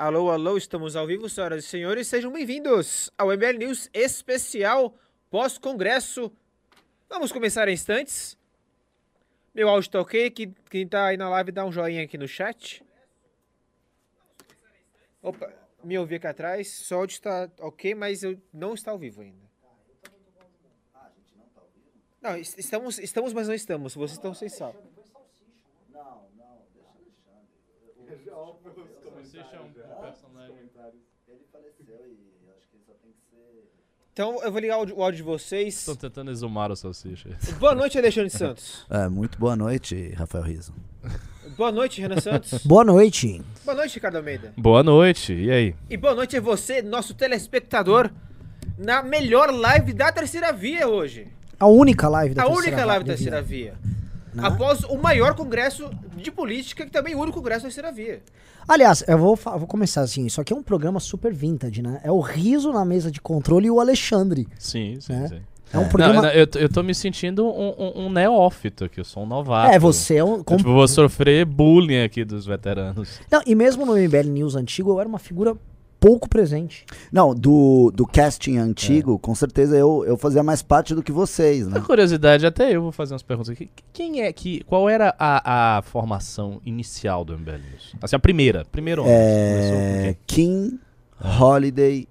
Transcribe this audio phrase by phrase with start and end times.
[0.00, 2.06] Alô, alô, estamos ao vivo, senhoras e senhores.
[2.08, 4.94] Sejam bem-vindos ao MBL News especial
[5.28, 6.32] pós-congresso.
[7.06, 8.34] Vamos começar em instantes.
[9.54, 10.30] Meu áudio tá ok?
[10.30, 12.82] Que- Quem tá aí na live dá um joinha aqui no chat.
[15.22, 15.52] Opa,
[15.84, 16.68] me ouvi aqui atrás.
[16.68, 19.50] Só áudio está ok, mas eu não está ao vivo ainda.
[22.22, 23.94] Não, es- estamos, estamos, mas não estamos.
[23.94, 24.48] Vocês estão sem
[29.30, 29.70] sal.
[34.12, 35.78] Então eu vou ligar o áudio, o áudio de vocês.
[35.78, 37.30] Estão tentando exumar o salsicha.
[37.58, 38.84] Boa noite, Alexandre Santos.
[38.90, 40.74] É, muito boa noite, Rafael Riso.
[41.56, 42.62] Boa noite, Renan Santos.
[42.66, 43.40] Boa noite.
[43.64, 44.52] Boa noite, Ricardo Almeida.
[44.56, 45.74] Boa noite, e aí?
[45.88, 48.10] E boa noite a você, nosso telespectador,
[48.78, 51.28] na melhor live da terceira via hoje.
[51.58, 53.16] A única live da A terceira única live da via.
[53.16, 53.74] terceira via.
[54.34, 54.42] Né?
[54.46, 58.22] Após o maior congresso de política, que também é o único congresso da terceira via.
[58.68, 60.26] Aliás, eu vou, eu vou começar assim.
[60.26, 62.00] Isso aqui é um programa super vintage, né?
[62.04, 64.46] É o Riso na mesa de controle e o Alexandre.
[64.58, 65.28] Sim, sim, É.
[65.28, 65.40] sim.
[65.72, 66.22] É um Não, programa.
[66.22, 69.26] não, eu, tô- eu tô me sentindo um, um- um neófito aqui, eu sou um
[69.26, 69.72] novato.
[69.72, 70.38] é, você é um.
[70.38, 73.20] Eu, com- tipo, vou sofrer bullying aqui dos veteranos.
[73.30, 75.56] Não, e mesmo no MBL News antigo, eu era uma figura
[76.00, 76.86] pouco presente.
[77.12, 81.68] Não, do, do casting antigo, com certeza eu, eu fazia mais parte do que vocês,
[81.68, 81.84] Na né?
[81.86, 83.70] curiosidade, até eu vou fazer umas perguntas aqui.
[83.92, 84.64] Quem é que.
[84.64, 87.94] Qual era a, a formação inicial do MBL News?
[88.00, 88.64] Assim, a primeira.
[88.72, 90.68] Primeiro com É, quem?
[90.70, 90.78] Kim,
[91.38, 92.08] Holiday,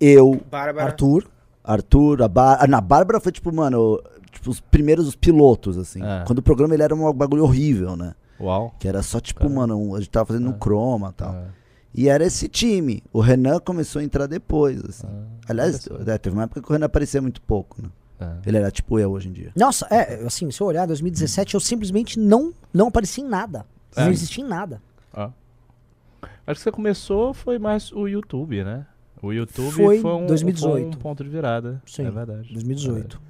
[0.00, 0.86] eu, Bárbara.
[0.86, 1.26] Arthur.
[1.64, 2.66] Arthur, a Bárbara.
[2.68, 6.00] Na Bárbara foi tipo, mano, tipo, os primeiros os pilotos, assim.
[6.02, 6.24] É.
[6.26, 8.14] Quando o programa ele era um bagulho horrível, né?
[8.40, 8.74] Uau.
[8.80, 9.60] Que era só tipo, Caramba.
[9.60, 10.52] mano, um- a gente tava fazendo É.
[10.52, 11.30] no Chroma e tal.
[11.30, 11.44] Ah,
[11.94, 13.02] E era esse time.
[13.12, 15.06] O Renan começou a entrar depois, assim.
[15.06, 17.88] ah, Aliás, é, teve uma época que o Renan aparecia muito pouco, né?
[18.18, 18.38] Ah.
[18.46, 19.52] Ele era tipo eu hoje em dia.
[19.56, 23.66] Nossa, é, assim, se eu olhar 2017, eu simplesmente não, não apareci em nada.
[23.96, 24.04] É.
[24.04, 24.80] Não existi em nada.
[25.12, 25.30] Ah.
[26.46, 28.86] Acho que você começou foi mais o YouTube, né?
[29.22, 30.72] O YouTube Foi foi, um, 2018.
[30.72, 31.80] foi um ponto de virada.
[31.86, 32.52] Sim, é verdade.
[32.52, 33.20] 2018.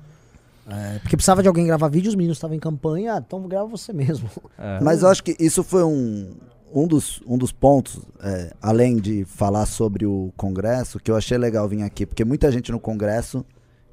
[0.67, 3.93] É, porque precisava de alguém gravar vídeo, os meninos estavam em campanha, então grava você
[3.93, 4.31] mesmo.
[4.57, 4.81] É.
[4.81, 6.33] Mas eu acho que isso foi um,
[6.75, 11.37] um, dos, um dos pontos, é, além de falar sobre o Congresso, que eu achei
[11.39, 13.45] legal vir aqui, porque muita gente no Congresso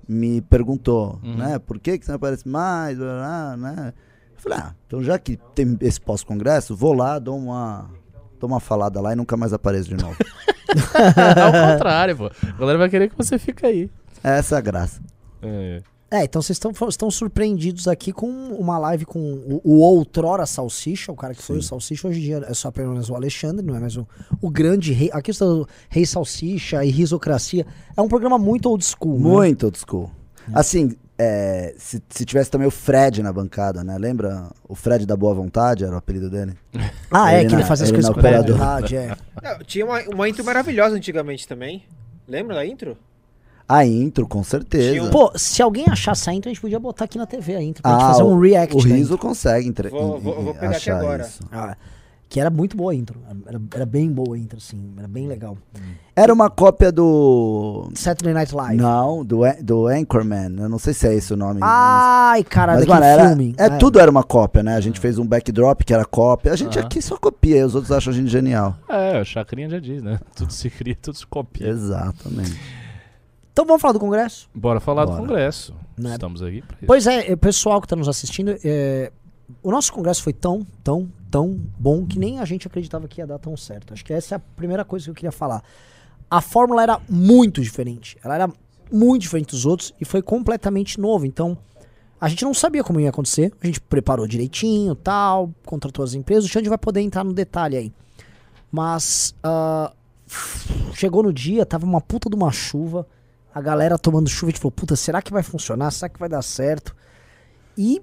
[0.07, 1.35] me perguntou, Uhum.
[1.37, 3.93] né, por que, que você não aparece mais, blá, blá, né?
[4.35, 7.89] Eu falei, ah, então já que tem esse pós-congresso, vou lá, dou uma,
[8.39, 10.15] dou uma falada lá e nunca mais apareço de novo.
[11.43, 12.25] Ao contrário, pô.
[12.47, 13.89] A galera vai querer que você fique aí.
[14.23, 15.01] Essa é a graça.
[15.41, 15.81] É.
[16.11, 21.11] É, então vocês estão estão surpreendidos aqui com uma live com o, o outrora Salsicha,
[21.11, 23.75] o cara que foi o Salsicha, hoje em dia é só apenas o Alexandre, não
[23.75, 24.07] é mais o,
[24.41, 25.09] o grande rei.
[25.13, 27.65] Aqui está o Rei Salsicha e Risocracia.
[27.95, 29.19] É um programa muito old school.
[29.19, 29.29] né?
[29.29, 30.09] Muito old school.
[30.51, 33.95] Assim, é, se, se tivesse também o Fred na bancada, né?
[33.99, 34.49] Lembra?
[34.67, 36.53] O Fred da Boa Vontade era o apelido dele?
[37.11, 39.15] Ah, é, Ele que ele na- fazia as ele coisas com boa vontade, é.
[39.43, 41.83] Não, tinha uma, uma intro maravilhosa antigamente também.
[42.27, 42.95] Lembra da intro?
[43.69, 45.03] A intro, com certeza.
[45.05, 47.61] Um- Pô, se alguém achasse a intro, a gente podia botar aqui na TV a
[47.61, 49.89] intro, pra gente Ah, fazer um react O Riso consegue entre...
[49.89, 51.23] Vou- vou- vou pegar aqui agora.
[51.23, 51.43] isso.
[51.51, 51.77] Ah,
[52.27, 53.19] que era muito boa a intro.
[53.47, 54.91] Era, era bem boa a intro, assim.
[54.97, 55.57] Era bem legal.
[56.15, 57.89] Era uma cópia do...
[57.95, 58.75] Saturday Night Live.
[58.77, 60.55] Não, do, do Anchorman.
[60.59, 61.59] Eu não sei se é esse o nome.
[61.63, 63.55] Ai, cara, Mas, mano, era, filme.
[63.57, 64.75] é, tudo era uma cópia, né?
[64.75, 66.53] A gente fez um backdrop que era cópia.
[66.53, 66.85] A gente Aham.
[66.87, 68.75] aqui só copia, e os outros acham a gente genial.
[68.87, 70.19] É, o Chacrinha já diz, né?
[70.35, 71.67] Tudo se cria, tudo se copia.
[71.69, 72.59] Exatamente.
[73.59, 74.49] Então vamos falar do Congresso?
[74.55, 75.17] Bora falar Bora.
[75.17, 75.75] do Congresso.
[75.97, 76.13] Né?
[76.13, 76.85] Estamos aqui pra isso.
[76.87, 79.11] Pois é, eh, pessoal que está nos assistindo, eh,
[79.61, 83.27] o nosso congresso foi tão, tão, tão bom que nem a gente acreditava que ia
[83.27, 83.93] dar tão certo.
[83.93, 85.61] Acho que essa é a primeira coisa que eu queria falar.
[86.31, 88.17] A fórmula era muito diferente.
[88.23, 88.49] Ela era
[88.89, 91.25] muito diferente dos outros e foi completamente novo.
[91.25, 91.57] Então,
[92.21, 93.51] a gente não sabia como ia acontecer.
[93.61, 96.45] A gente preparou direitinho, tal, contratou as empresas.
[96.45, 97.93] O Xande vai poder entrar no detalhe aí.
[98.71, 99.91] Mas ah,
[100.93, 103.05] chegou no dia, tava uma puta de uma chuva.
[103.53, 105.91] A galera tomando chuva, a gente falou, puta, será que vai funcionar?
[105.91, 106.95] Será que vai dar certo?
[107.77, 108.01] E,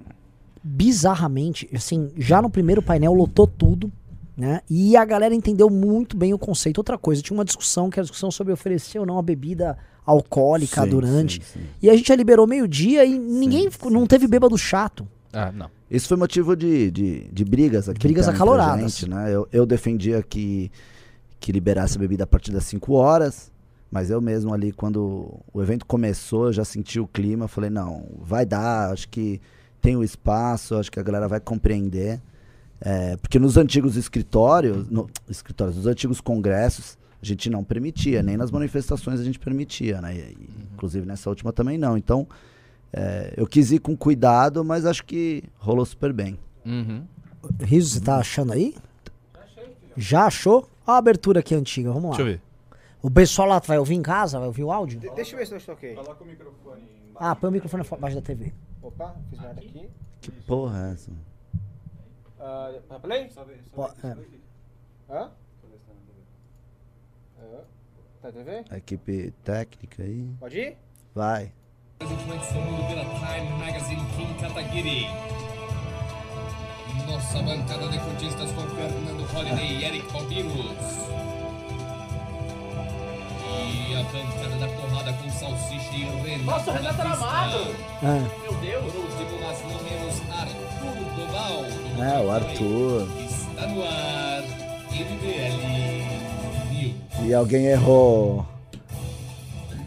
[0.62, 3.90] bizarramente, assim, já no primeiro painel lotou tudo,
[4.36, 4.60] né?
[4.68, 6.78] E a galera entendeu muito bem o conceito.
[6.78, 9.78] Outra coisa, tinha uma discussão, que era a discussão sobre oferecer ou não a bebida
[10.04, 11.44] alcoólica Sim, durante.
[11.44, 11.66] sim, sim.
[11.80, 15.06] E a gente já liberou meio-dia e ninguém, ficou- não teve bêbado chato.
[15.32, 15.70] Ah, não.
[15.90, 18.00] Isso foi motivo de, de, de brigas aqui.
[18.00, 18.92] Brigas acaloradas.
[18.98, 19.32] gente, né?
[19.34, 20.70] eu, eu defendia que,
[21.38, 23.50] que liberasse a bebida a partir das 5 horas,
[23.96, 28.04] mas eu mesmo ali, quando o evento começou, eu já senti o clima, falei, não,
[28.20, 29.40] vai dar, acho que
[29.80, 32.20] tem o espaço, acho que a galera vai compreender.
[32.78, 38.36] É, porque nos antigos escritórios, no, escritórios, nos antigos congressos, a gente não permitia, nem
[38.36, 40.14] nas manifestações a gente permitia, né?
[40.14, 41.96] E- e, Inclusive nessa última também não.
[41.96, 42.28] Então,
[42.92, 46.38] é, eu quis ir com cuidado, mas acho que rolou super bem.
[46.66, 47.02] Uhum.
[47.62, 48.74] Riso, você tá achando aí?
[49.96, 50.68] Já achou?
[50.86, 52.16] Ó a abertura aqui antiga, vamos lá.
[52.16, 52.45] Deixa eu ver.
[53.06, 54.36] O pessoal lá vai ouvir em casa?
[54.36, 54.98] Vai ouvir o áudio?
[54.98, 55.96] De- deixa eu ver se eu estou ok.
[57.14, 58.52] Ah, põe o microfone abaixo da TV.
[58.82, 59.88] Opa, fiz merda aqui.
[60.20, 61.12] Que porra é essa?
[62.40, 63.30] Ah, uh, play?
[63.72, 64.16] Pô, é.
[65.08, 65.30] Hã?
[67.38, 67.60] Hã?
[68.22, 68.64] Tá TV?
[68.70, 70.28] A equipe técnica aí.
[70.40, 70.76] Pode ir?
[71.14, 71.52] Vai.
[72.00, 75.06] Influenciado pela Time Magazine Kim Kataguiri.
[77.06, 81.35] Nossa bancada de cotistas com Fernando Holiday e Eric Balbinus.
[83.56, 87.74] E a bancada da porrada com Salsicha e Renato Nossa, o Renato era magro.
[88.02, 88.42] É.
[88.42, 88.92] Meu Deus.
[88.92, 91.64] Por último, mas não menos, Arthur Doval.
[91.64, 93.08] do É, o Arthur.
[93.20, 94.42] Está no ar,
[94.90, 95.56] MBL
[96.70, 97.26] News.
[97.26, 98.46] E alguém errou.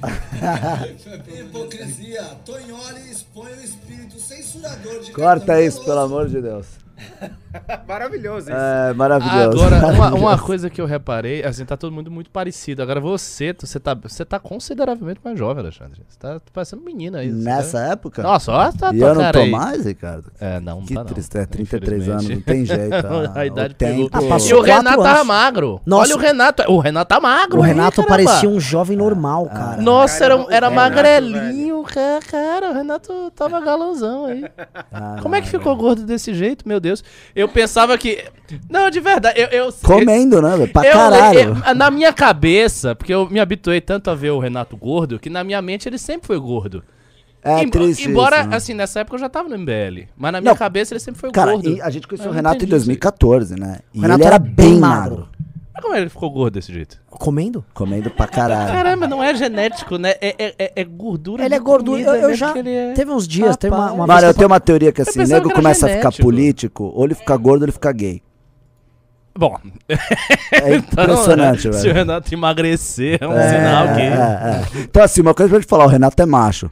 [1.39, 2.24] Hipocrisia.
[2.45, 6.68] Tonholi expõe o espírito censurador de Corta isso, pelo amor de Deus.
[7.88, 8.57] Maravilhoso isso.
[8.57, 9.63] É maravilhoso.
[9.63, 12.81] Agora, uma, uma coisa que eu reparei, assim, tá todo mundo muito parecido.
[12.81, 16.01] Agora você, você tá, você tá consideravelmente mais jovem, Alexandre.
[16.07, 17.31] Você tá parecendo menina aí.
[17.31, 18.22] Nessa tá- época?
[18.24, 19.51] Nossa, olha tá e eu não tô aí.
[19.51, 20.31] mais, Ricardo?
[20.40, 21.07] É, não, não Que tá não.
[21.07, 22.94] triste, é 33 anos, não tem jeito.
[23.36, 24.10] a idade o pegou.
[24.10, 25.28] tempo- Ah, passou E o Renato tava anos.
[25.28, 25.81] magro.
[25.86, 26.04] Nossa.
[26.04, 26.63] Olha o Renato.
[26.72, 27.60] O Renato tá magro.
[27.60, 28.10] O aí, Renato caramba.
[28.30, 29.81] parecia um jovem normal, cara.
[29.81, 32.70] Nossa, Cara, era, era magrelinho, cara, cara.
[32.72, 34.46] O Renato tava galãozão aí.
[34.92, 37.04] Ah, Como é que ficou gordo desse jeito, meu Deus?
[37.36, 38.24] Eu pensava que.
[38.70, 39.48] Não, de verdade, eu.
[39.48, 40.58] eu Comendo, né?
[40.58, 40.72] velho?
[40.74, 41.58] Pra eu- caralho.
[41.68, 45.30] eu- na minha cabeça, porque eu me habituei tanto a ver o Renato gordo, que
[45.30, 46.84] na minha mente ele sempre foi gordo.
[47.42, 48.56] é Embo- triste Embora, isso, né?
[48.58, 50.10] assim, nessa época eu já tava no MBL.
[50.18, 50.58] Mas na minha Não.
[50.58, 51.70] cabeça ele sempre foi Cara, gordo.
[51.70, 53.80] e a gente conheceu Eu o Renato em entendi 2014, né?
[53.94, 55.10] E O Renato ele era era bem bem magro.
[55.20, 55.30] magro.
[55.80, 57.00] Mas como ele ficou gordo desse jeito?
[57.10, 57.64] Comendo?
[57.74, 58.72] Comendo pra caralho.
[58.72, 60.12] Caramba, não é genético, né?
[60.22, 61.46] É, é, é- é gordura.
[61.46, 61.98] Ele é gordura.
[62.04, 62.54] comida Eu, eu mesmo já.
[62.54, 62.94] que é.
[62.94, 65.26] Teve uns dias, teve uma, uma Mano, vez eu que tenho uma teoria que assim,
[65.26, 66.24] nego que começa a ficar genético.
[66.24, 68.22] político, ou ele fica gordo ou ele fica gay.
[69.38, 69.56] Bom,
[70.52, 71.94] É impressionante, então, se o velho.
[71.94, 74.02] Renato emagrecer, é um É, sinal que.
[74.02, 74.81] é, é.
[74.81, 76.70] Então, assim, uma coisa pra gente falar, o Renato é macho.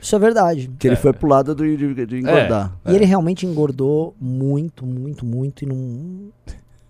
[0.00, 0.70] Isso é verdade.
[0.78, 2.72] Que ele foi pro lado do, de, de engordar.
[2.86, 6.30] E ele realmente engordou muito, muito, muito e não.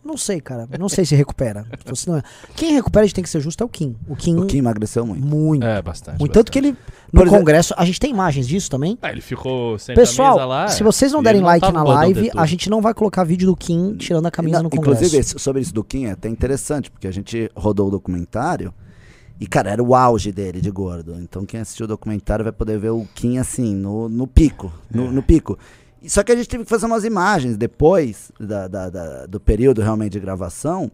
[0.04, 0.68] Não sei, cara.
[0.78, 1.64] Não sei se recupera.
[1.86, 2.22] Você não é-
[2.54, 3.96] Quem recupera, a gente tem que ser justo, é o Kim.
[4.08, 5.24] O Kim, O Kim emagreceu muito.
[5.26, 5.64] muito.
[5.64, 6.18] É, bastante.
[6.18, 6.32] muito.
[6.32, 6.76] Tanto que ele, no
[7.10, 8.98] Por exemplo- congresso, a gente tem imagens disso também.
[9.00, 10.68] Ah, ele ficou sem camisa Pessoal, lá.
[10.68, 13.56] se vocês não derem ele like na live, a gente não vai colocar vídeo do
[13.56, 15.04] Kim tirando a camisa Não, no congresso.
[15.04, 18.74] Inclusive, sobre isso do Kim é até interessante, porque a gente rodou o documentário
[19.40, 21.16] e, cara, era o auge dele de gordo.
[21.18, 24.72] Então, quem assistiu o documentário vai poder ver o Kim assim, no, no pico.
[24.92, 25.58] No, no pico.
[26.08, 29.80] Só que a gente teve que fazer umas imagens depois da- da- da- do período
[29.82, 30.90] realmente de gravação.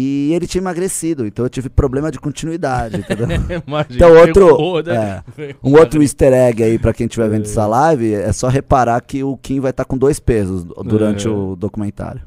[0.00, 3.26] E ele tinha emagrecido, então eu tive problema de continuidade, entendeu?
[3.66, 5.24] Imagina, Então, outro- é,
[5.60, 9.24] Um outro easter egg aí pra quem estiver vendo essa live é só reparar que
[9.24, 11.30] o Kim vai estar com dois pesos durante É.
[11.30, 12.22] o documentário.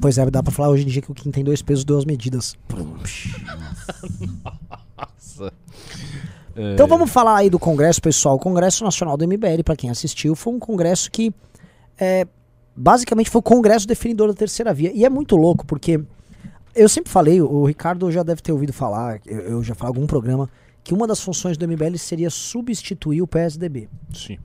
[0.00, 2.06] Pois é, dá pra falar hoje em dia que o Kim tem dois pesos, duas
[2.06, 2.56] medidas.
[4.96, 5.52] Nossa.
[6.56, 8.36] É, Então vamos falar aí do congresso, pessoal.
[8.36, 11.32] O Congresso Nacional do MBL, pra quem assistiu, foi um congresso que
[11.98, 12.26] é,
[12.74, 14.92] basicamente foi o congresso definidor da terceira via.
[14.92, 16.00] E é muito louco, porque
[16.74, 19.96] eu sempre falei, o Ricardo já deve ter ouvido falar, eu, eu já falei em
[19.96, 20.48] algum programa,
[20.82, 23.88] que uma das funções do MBL seria substituir o PSDB.
[24.12, 24.38] Sim.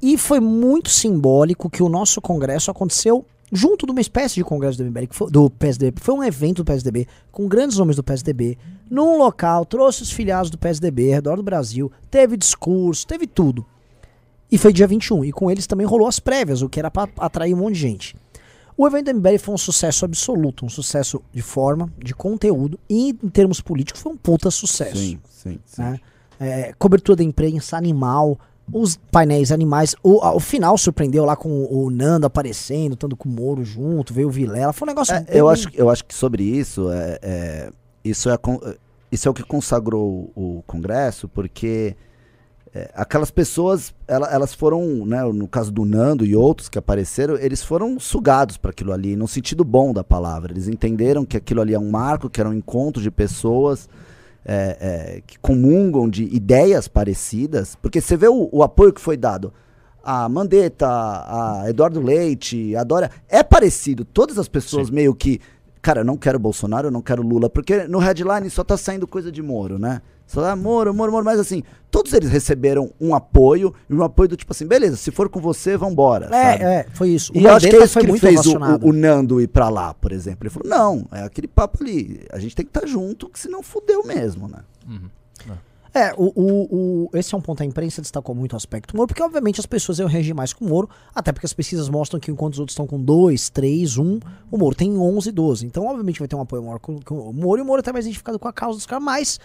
[0.00, 4.78] E foi muito simbólico que o nosso congresso aconteceu junto de uma espécie de congresso
[4.78, 8.56] do MBL, foi, do PSDB, foi um evento do PSDB, com grandes nomes do PSDB,
[8.90, 13.64] num local, trouxe os filiados do PSDB ao redor do Brasil, teve discurso, teve tudo.
[14.50, 17.08] E foi dia 21, e com eles também rolou as prévias, o que era pra
[17.18, 18.16] atrair um monte de gente.
[18.76, 23.10] O evento do MBL foi um sucesso absoluto, um sucesso de forma, de conteúdo, e
[23.10, 25.82] em termos políticos foi um puta sucesso Sim, sim, sim.
[25.82, 26.00] né?
[26.42, 28.38] É, cobertura da imprensa animal,
[28.72, 29.94] os painéis animais.
[30.02, 34.12] O, o final surpreendeu lá com o, o Nando aparecendo, estando com o Moro junto,
[34.14, 34.72] veio o Vilela.
[34.72, 35.14] Foi um negócio.
[35.14, 37.70] É, bem- eu, acho, eu acho que sobre isso, é, é,
[38.04, 38.38] isso, é,
[39.10, 41.96] isso é o que consagrou o Congresso, porque
[42.72, 47.34] é, aquelas pessoas, ela- elas foram, né, no caso do Nando e outros que apareceram,
[47.36, 50.52] eles foram sugados para aquilo ali, no sentido bom da palavra.
[50.52, 53.88] Eles entenderam que aquilo ali é um marco, que era um encontro de pessoas
[54.44, 59.16] é, é, que comungam de ideias parecidas, porque você vê o, o apoio que foi
[59.16, 59.52] dado
[60.02, 64.04] a Mandetta, a Eduardo Leite, a Dória, é parecido.
[64.04, 65.40] Todas as pessoas meio que,
[65.82, 69.06] cara, eu não quero Bolsonaro, eu não quero Lula, porque no headline só tá saindo
[69.06, 70.00] coisa de Moro, né?
[70.30, 74.36] Só Moro, Moro, Moro, mas assim, todos eles receberam um apoio, e um apoio do
[74.36, 76.28] tipo assim, beleza, se for com você, vambora.
[76.28, 76.62] sabe?
[76.62, 77.32] É, é, foi isso.
[77.34, 78.56] E eu acho que é Mandetta isso que ele muito fez o,
[78.86, 80.44] o, o Nando ir pra lá, por exemplo.
[80.44, 83.62] Ele falou, não, é aquele papo ali, a gente tem que estar junto, que senão
[83.62, 84.60] fudeu mesmo, né?
[85.92, 87.64] É, o, o, o- esse é um ponto.
[87.64, 90.64] A imprensa destacou muito o aspecto Moro, porque obviamente as pessoas iam reagir mais com
[90.64, 93.98] o Moro, até porque as pesquisas mostram que enquanto os outros estão com 2, 3,
[93.98, 94.20] 1,
[94.52, 95.66] o Moro tem 11, 12.
[95.66, 97.92] Então, obviamente, vai ter um apoio maior com, com o Moro e o Moro tá
[97.92, 99.40] mais identificado com a causa dos caras, mas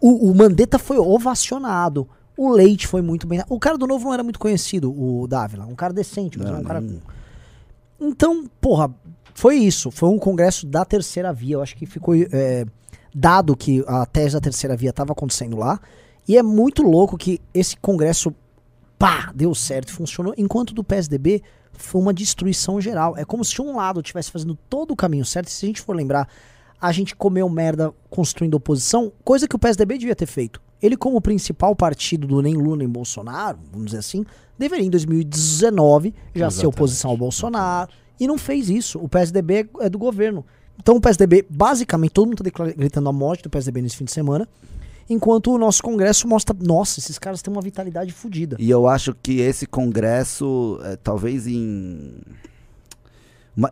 [0.00, 2.08] o, o Mandetta foi ovacionado.
[2.36, 3.42] O Leite foi muito bem.
[3.48, 5.66] O cara do novo não era muito conhecido, o Dávila.
[5.66, 6.80] Um cara decente, mas Não, era um cara.
[6.80, 7.02] nem-
[8.00, 8.94] Então, porra,
[9.34, 9.90] foi isso.
[9.90, 11.56] Foi um congresso da terceira via.
[11.56, 12.64] Eu acho que ficou é,
[13.14, 15.80] dado que a tese da terceira via estava acontecendo lá.
[16.26, 18.32] E é muito louco que esse congresso,
[18.98, 20.34] pá, deu certo, funcionou.
[20.36, 21.42] Enquanto do PSDB
[21.72, 23.16] foi uma destruição geral.
[23.16, 25.48] É como se um lado estivesse fazendo todo o caminho certo.
[25.48, 26.28] E se a gente for lembrar,
[26.80, 30.60] a gente comeu merda construindo oposição, coisa que o PSDB devia ter feito.
[30.80, 34.24] Ele, como principal partido do nem Lula nem Bolsonaro, vamos dizer assim,
[34.56, 36.66] deveria em 2019 já ser Exatamente.
[36.66, 37.90] oposição ao Bolsonaro.
[38.20, 38.98] E não fez isso.
[38.98, 40.44] O PSDB é do governo.
[40.78, 44.04] Então o PSDB, basicamente, todo mundo tá declara- gritando a morte do PSDB nesse fim
[44.04, 44.48] de semana.
[45.10, 48.56] Enquanto o nosso Congresso mostra, nossa, esses caras têm uma vitalidade fodida.
[48.58, 52.14] E eu acho que esse congresso, é, talvez em.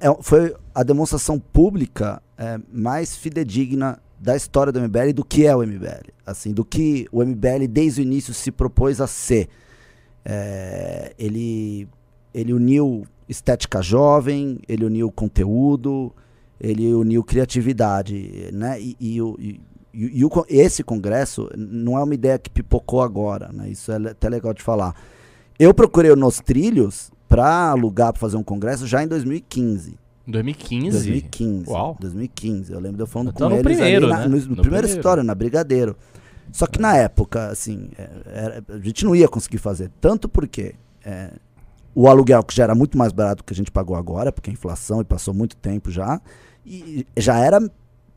[0.01, 5.55] É- foi a demonstração pública é, mais fidedigna da história do MBL do que é
[5.55, 6.11] o MBL.
[6.25, 9.49] Assim, do que o MBL desde o início se propôs a ser.
[10.25, 11.89] É, ele,
[12.35, 16.13] ele uniu estética jovem, ele uniu conteúdo,
[16.61, 18.81] ele uniu criatividade, né?
[18.81, 19.61] E, e e-
[19.95, 23.69] e- e o esse congresso não é uma ideia que pipocou agora, né?
[23.71, 24.95] Isso é até legal de falar.
[25.59, 29.99] Eu procurei o Nos Trilhos para alugar para fazer um congresso já em 2015.
[30.27, 30.91] 2015?
[30.91, 31.71] 2015.
[31.71, 31.97] Uau.
[32.01, 32.73] 2015.
[32.73, 34.27] Eu lembro de eu falando Então com no eles primeiro, ali na, né?
[34.27, 35.97] no, no No primeiro na Brigadeiro.
[36.53, 39.91] Só que na época, assim, é, era- a gente não ia conseguir fazer.
[40.01, 41.31] Tanto porque é,
[41.95, 44.51] o aluguel, que já era muito mais barato do que a gente pagou agora, porque
[44.51, 46.21] a inflação e passou muito tempo já,
[46.65, 47.61] e já era,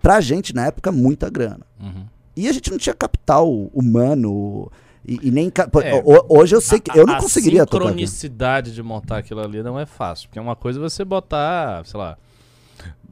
[0.01, 1.61] pra gente, na época, muita grana.
[1.79, 2.05] Uhum.
[2.35, 4.71] E a gente não tinha capital humano
[5.15, 5.51] e, e nem...
[5.83, 5.95] É.
[5.95, 7.89] ho- hoje eu sei que eu não a conseguiria tocar aqui.
[8.07, 10.27] sincronicidade de montar aquilo ali não é fácil.
[10.29, 12.17] Porque é uma coisa você botar, sei lá,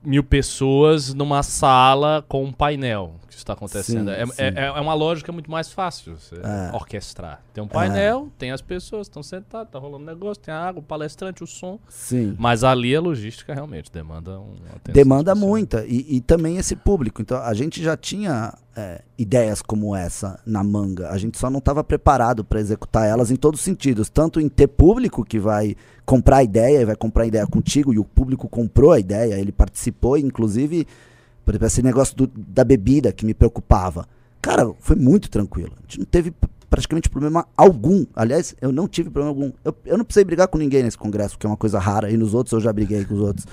[0.04, 4.10] mil pessoas numa sala com um painel que está acontecendo.
[4.10, 4.34] Sim, é, sim.
[4.42, 6.76] é- é uma lógica muito mais fácil você É.
[6.76, 7.42] orquestrar.
[7.54, 10.84] Tem um painel, tem as pessoas, estão sentadas, tá rolando negócio, tem a água, o
[10.84, 11.80] palestrante, o som.
[11.88, 12.36] Sim.
[12.40, 15.50] Mas ali a logística realmente demanda um atenção Demanda especial.
[15.50, 15.86] muita.
[15.86, 17.22] E, e também esse público.
[17.22, 21.10] Então, a gente já tinha é, ideias como essa na manga.
[21.10, 24.08] A gente só não estava preparado para executar elas em todos os sentidos.
[24.08, 25.76] Tanto em ter público que vai
[26.08, 29.52] comprar a ideia vai comprar a ideia contigo, e o público comprou a ideia, ele
[29.52, 30.88] participou, inclusive,
[31.44, 34.08] por exemplo, esse negócio do- da bebida que me preocupava.
[34.42, 35.74] Cara, foi muito tranquilo.
[35.78, 36.34] A gente não teve
[36.70, 38.06] praticamente problema algum.
[38.16, 39.52] Aliás, eu não tive problema algum.
[39.66, 42.16] Eu, eu não precisei brigar com ninguém nesse congresso, que é uma coisa rara, e
[42.16, 43.46] nos outros eu já briguei com os outros.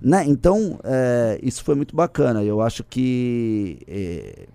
[0.00, 0.24] Né?
[0.26, 2.44] Então, é, isso foi muito bacana.
[2.44, 4.46] Eu acho que é,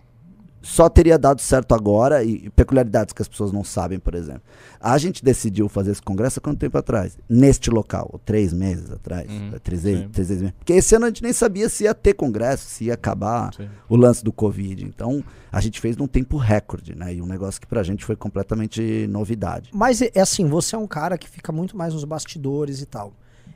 [0.63, 4.41] só teria dado certo agora, e, peculiaridades que as pessoas não sabem, por exemplo.
[4.79, 7.17] A gente decidiu fazer esse congresso há quanto tempo atrás?
[7.29, 10.07] Neste local, ou três meses atrás, Uhum, três, sim.
[10.11, 10.51] três meses.
[10.57, 13.67] Porque esse ano a gente nem sabia se ia ter congresso, se ia acabar Sim.
[13.89, 14.85] o lance do Covid.
[14.85, 17.13] Então, a gente fez num tempo recorde, né?
[17.13, 19.69] E um negócio que pra gente foi completamente novidade.
[19.73, 22.85] Mas é é assim, você é um cara que fica muito mais nos bastidores e
[22.85, 23.13] tal.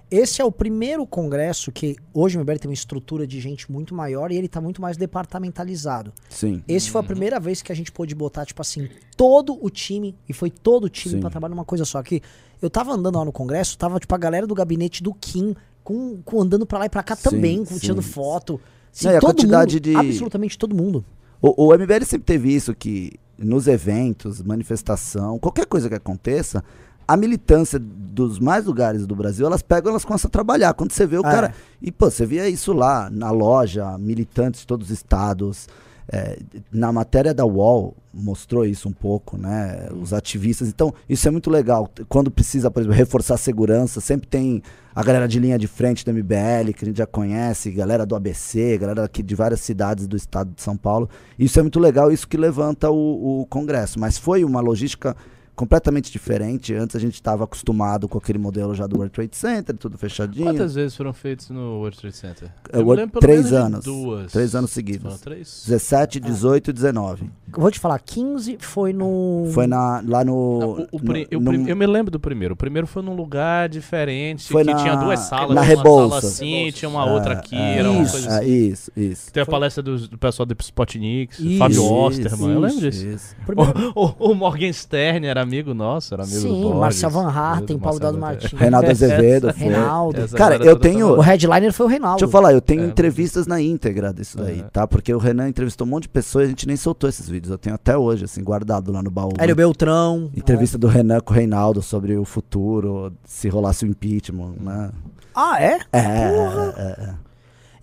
[0.10, 3.94] Esse é o primeiro congresso que hoje o MBL tem uma estrutura de gente muito
[3.94, 6.14] maior e ele tá muito mais departamentalizado.
[6.30, 6.64] Sim.
[6.68, 8.88] Esse foi a primeira vez que a gente pôde botar, tipo assim,
[9.18, 11.20] todo o time, e foi todo o time Sim.
[11.20, 12.02] pra trabalhar numa coisa só.
[12.02, 12.22] Que
[12.62, 16.22] eu tava andando lá no congresso, tava, tipo, a galera do gabinete do Kim, com,
[16.24, 17.80] com andando pra lá e pra cá Sim, também, com, sim.
[17.80, 18.62] tirando foto.
[18.94, 21.04] Assim, Não, a quantidade mundo, de- absolutamente todo mundo.
[21.42, 26.64] O, o MBL sempre teve isso, que nos eventos, manifestação, qualquer coisa que aconteça,
[27.08, 30.74] a militância dos mais lugares do Brasil, elas pegam, elas começam a trabalhar.
[30.74, 31.48] Quando você vê o Ah, cara.
[31.48, 31.54] é.
[31.82, 35.68] E, pô, você via isso lá, na loja, militantes de todos os estados.
[36.10, 36.40] é,
[36.72, 39.90] na matéria da UOL mostrou isso um pouco, né?
[40.02, 40.70] Os ativistas.
[40.70, 41.90] Então, isso é muito legal.
[42.08, 44.64] Quando precisa, por exemplo, reforçar a segurança, sempre tem
[44.96, 48.16] a galera de linha de frente do MBL, que a gente já conhece, galera do
[48.16, 51.10] ABC, galera aqui de várias cidades do estado de São Paulo.
[51.38, 54.00] Isso é muito legal, isso que levanta o, o Congresso.
[54.00, 55.14] Mas foi uma logística
[55.58, 56.74] completamente diferente.
[56.74, 60.46] Antes a gente estava acostumado com aquele modelo já do World Trade Center, tudo fechadinho.
[60.46, 62.50] Quantas vezes foram feitos no World Trade Center?
[62.72, 63.84] É, Eu World- lembro pelo três anos.
[63.84, 64.32] Duas.
[64.32, 65.20] Três anos seguidos.
[65.20, 65.64] três?
[65.68, 67.24] 17, 18 e 19.
[67.54, 69.50] Eu vou te falar, 15 foi no.
[69.54, 70.60] Foi na, lá no.
[70.60, 72.54] Não, o- o no- eu, no- eu me lembro do primeiro.
[72.54, 75.56] O primeiro foi num lugar diferente, Foi que na- tinha duas salas.
[75.56, 78.30] na tinha uma sala assim, tinha uma É, outra aqui, é, era uma Isso, coisa
[78.30, 78.52] é, assim.
[78.70, 79.34] isso, isso.
[79.34, 82.92] Tem a palestra do, do pessoal do Spotnik, Isso, Fábio Isso, Osterman, eu lembro isso,
[82.92, 83.08] disso.
[83.08, 83.36] isso.
[83.46, 86.80] Primeiro- O, o- o Morgan Stern era amigo nosso, era amigo do Sim, Borges.
[86.80, 88.18] Marcel Van Harten, Paulo Dado.
[88.18, 88.52] Martins.
[88.52, 89.64] Reinaldo Azevedo foi.
[89.68, 90.22] Reinaldo.
[90.22, 92.16] Essa Cara, eu tenho- O headliner foi o Reinaldo.
[92.18, 94.86] Deixa eu falar, eu tenho É, entrevistas na íntegra disso daí, tá?
[94.86, 97.52] Porque o Renan entrevistou um monte de pessoas e a gente nem soltou esses vídeos.
[97.52, 99.32] Eu tenho até hoje, assim, guardado lá no baú.
[99.40, 100.30] Hélio Beltrão.
[100.36, 104.92] Entrevista do Renan com o Reinaldo sobre o futuro, se rolasse o impeachment, né?
[105.34, 105.80] Ah, é?
[105.94, 107.14] É, é, é, é.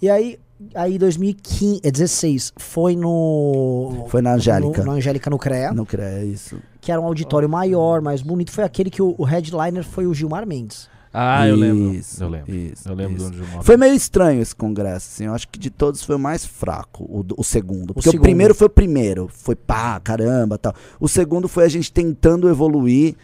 [0.02, 0.38] E aí,
[0.75, 4.06] aí 2015, é 16, foi no...
[4.09, 4.80] Foi na Angélica.
[4.83, 6.59] No, na Angélica no CREA, Não creio, é isso.
[6.85, 8.53] Que era um auditório maior, mais bonito.
[8.53, 10.88] Foi aquele que o, o headliner foi o Gilmar Mendes.
[11.17, 11.95] Ah, eu lembro.
[11.95, 12.53] Isso, eu lembro.
[12.55, 13.31] isso, eu lembro isso.
[13.31, 13.62] do Gilmar.
[13.62, 15.25] Foi meio estranho esse congresso, assim.
[15.26, 17.95] Eu acho que de todos foi o mais fraco, o, o segundo.
[17.95, 18.25] Porque o, segundo.
[18.25, 19.29] primeiro foi o primeiro.
[19.33, 20.75] Foi pá, caramba tal.
[21.00, 23.14] O segundo foi a gente tentando evoluir.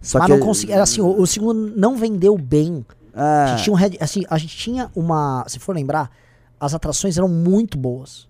[0.00, 0.32] Só Mas que.
[0.34, 2.84] não consegui, era assim, o, o segundo não vendeu bem.
[3.14, 6.10] A É, gente tinha um head, assim, a gente tinha uma, se for lembrar,
[6.60, 8.28] as atrações eram muito boas.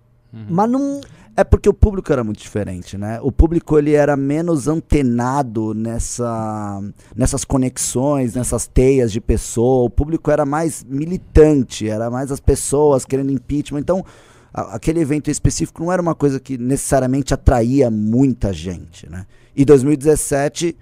[0.51, 1.01] Mas não,
[1.37, 3.19] é porque o público era muito diferente, né?
[3.23, 6.81] O público ele era menos antenado nessa,
[7.15, 9.85] nessas conexões, nessas teias de pessoa.
[9.85, 13.81] O público era mais militante, era mais as pessoas querendo impeachment.
[13.81, 14.05] Então,
[14.53, 19.27] a- aquele evento específico não era uma coisa que necessariamente atraía muita gente, né?
[19.55, 20.77] E 2017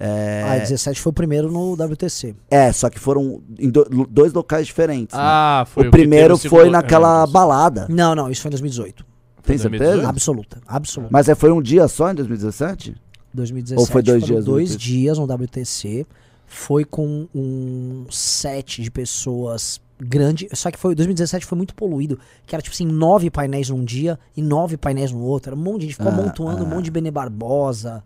[0.00, 2.34] a 17 foi o primeiro no WTC.
[2.50, 5.16] é, só que foram em do- dois locais diferentes.
[5.16, 5.22] né?
[5.24, 7.32] Ah, foi o teve primeiro foi naquela disso.
[7.32, 7.86] balada.
[7.88, 9.06] Não, não, isso foi em 2018.
[9.44, 9.90] Tem 2018?
[9.90, 10.08] certeza?
[10.08, 11.12] Absoluta, absoluta.
[11.12, 12.96] Mas é, foi um dia só em 2017?
[13.32, 16.06] 2017 Ou foi dois foram dias dois dias no WTC.
[16.46, 22.54] Foi com um set de pessoas grande, só que foi 2017 foi muito poluído, que
[22.54, 25.50] era tipo assim, nove painéis num dia e nove painéis no outro.
[25.50, 26.70] Era um monte de gente ficou Ah, amontoando, um ah.
[26.70, 28.02] monte de Bene Barbosa,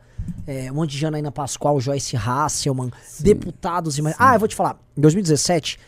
[0.46, 2.90] é, um monte de Janaína Pascoal, Joyce Hasselman,
[3.20, 4.16] deputados e mais.
[4.18, 4.78] Ah, eu vou te falar.
[4.96, 5.78] Em 2017,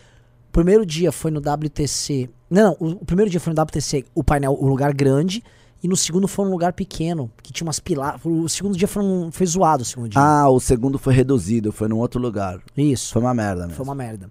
[0.49, 2.28] o primeiro dia foi no WTC.
[2.50, 5.42] Não, não, o, o primeiro dia foi no WTC, o painel, o lugar grande.
[5.83, 8.21] E no segundo foi um lugar pequeno, que tinha umas pilares.
[8.23, 10.21] O segundo dia foi, um, foi zoado, o segundo dia.
[10.21, 12.61] Ah, o segundo foi reduzido, foi num outro lugar.
[12.76, 13.14] Isso.
[13.14, 13.76] Foi uma merda mesmo.
[13.76, 14.30] Foi uma merda.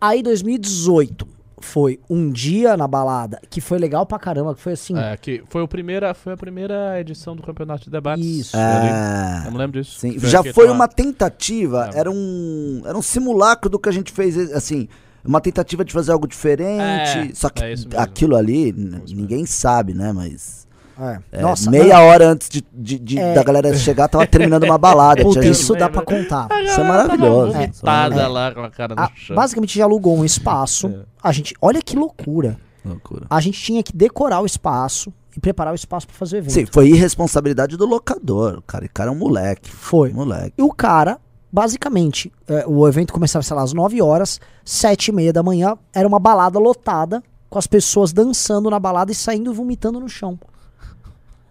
[0.00, 1.28] Aí 2018
[1.60, 4.98] foi um dia na balada, que foi legal pra caramba, que foi assim.
[4.98, 8.24] É, que foi, o primeira, foi a primeira edição do campeonato de debates.
[8.24, 8.56] Isso.
[8.56, 9.44] É.
[9.46, 10.00] Eu me lembro disso.
[10.00, 11.98] Sim, Foi já foi uma tentativa, É.
[12.00, 14.88] era um, era um simulacro do que a gente fez, assim,
[15.24, 20.12] uma tentativa de fazer algo diferente, É, só que é aquilo ali, ninguém sabe, né,
[20.12, 20.66] mas
[20.98, 21.18] É.
[21.32, 23.32] é, Nossa, meia não, hora antes de, de- de- É.
[23.34, 25.22] da galera chegar, tava terminando uma balada.
[25.24, 26.46] Puta, tinha- isso dá pra contar.
[26.62, 27.52] Isso é maravilhoso.
[27.52, 28.22] Tava Isso é maravilhoso.
[28.22, 29.34] vomitada lá com a cara no A- chão.
[29.36, 30.88] basicamente já alugou um espaço.
[30.88, 31.00] É.
[31.22, 32.58] A gente, olha que loucura.
[32.84, 33.26] Loucura.
[33.30, 36.52] A gente tinha que decorar o espaço e preparar o espaço pra fazer o evento.
[36.52, 38.84] Sim, foi irresponsabilidade do locador, cara.
[38.86, 39.70] O cara é um moleque.
[39.70, 40.12] Foi.
[40.12, 40.52] Moleque.
[40.58, 41.18] E o cara,
[41.52, 45.76] basicamente, é, o evento começava, sei lá, às 9 horas, 7 e meia da manhã,
[45.94, 50.08] era uma balada lotada, com as pessoas dançando na balada e saindo e vomitando no
[50.08, 50.38] chão.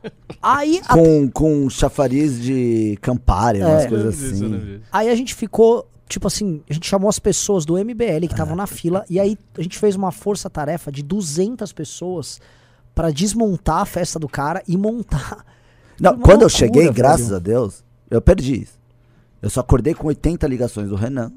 [0.41, 3.85] Aí, a- Com, com chafariz de Campari, umas É.
[3.85, 4.81] Eu coisas eu assim.
[4.91, 8.55] aí a gente ficou, tipo assim, a gente chamou as pessoas do MBL que estavam
[8.55, 12.39] na fila, e aí a gente fez uma força-tarefa de 200 pessoas
[12.95, 15.45] pra desmontar a festa do cara e montar.
[15.99, 16.93] Não, quando eu loucura, cheguei, velho.
[16.93, 18.78] graças a Deus, eu perdi isso.
[19.41, 21.31] Eu só acordei com 80 ligações do Renan.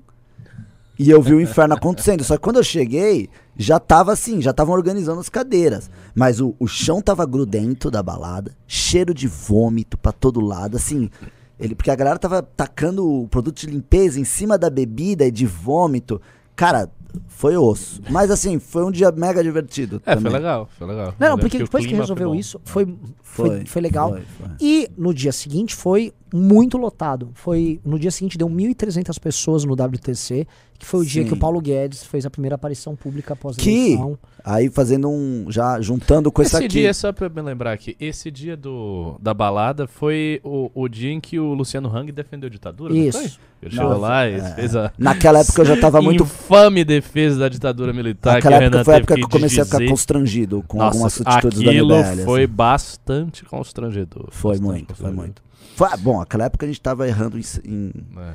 [0.98, 2.22] E eu vi o inferno acontecendo.
[2.22, 5.90] Só que quando eu cheguei, já tava assim, já estavam organizando as cadeiras.
[6.14, 11.10] Mas o, o chão tava grudento da balada, cheiro de vômito pra todo lado, assim.
[11.58, 15.30] Ele, porque a galera tava tacando o produto de limpeza em cima da bebida e
[15.30, 16.20] de vômito.
[16.54, 16.90] Cara,
[17.28, 18.00] foi osso.
[18.10, 20.02] Mas assim, foi um dia mega divertido.
[20.04, 20.30] É, também.
[20.30, 21.14] foi legal, foi legal.
[21.18, 22.84] Não, porque depois que resolveu foi isso, foi,
[23.22, 24.10] foi, Foi, foi legal.
[24.10, 24.48] foi, foi.
[24.60, 27.30] E no dia seguinte foi muito lotado.
[27.34, 30.46] Foi no dia seguinte deu 1.300 pessoas no WTC,
[30.78, 31.28] que foi o dia Sim.
[31.28, 34.18] que o Paulo Guedes fez a primeira aparição pública após a Que eleição.
[34.44, 35.46] Aí fazendo um.
[35.48, 36.68] Já juntando com Esse aqui.
[36.68, 40.88] dia, só pra eu me lembrar aqui, esse dia do, da balada foi o, o
[40.88, 43.18] dia em que o Luciano Hang defendeu a ditadura, não Isso.
[43.20, 43.30] foi?
[43.62, 44.54] Ele chegou lá e é.
[44.56, 46.24] fez a Naquela época eu já tava muito.
[46.24, 49.62] infame defesa da ditadura militar Naquela que época Renan foi a época que eu comecei
[49.62, 49.90] a ficar dizer.
[49.90, 52.24] constrangido com Nossa, algumas atitudes da aquilo MBL.
[52.24, 52.52] foi assim.
[52.52, 54.28] bastante constrangedor.
[54.32, 55.24] Foi bastante muito, foi constrangedor.
[55.24, 55.42] muito.
[55.42, 55.51] Foi, ah,
[56.00, 58.34] bom, aquela época a gente tava errando em- em- É.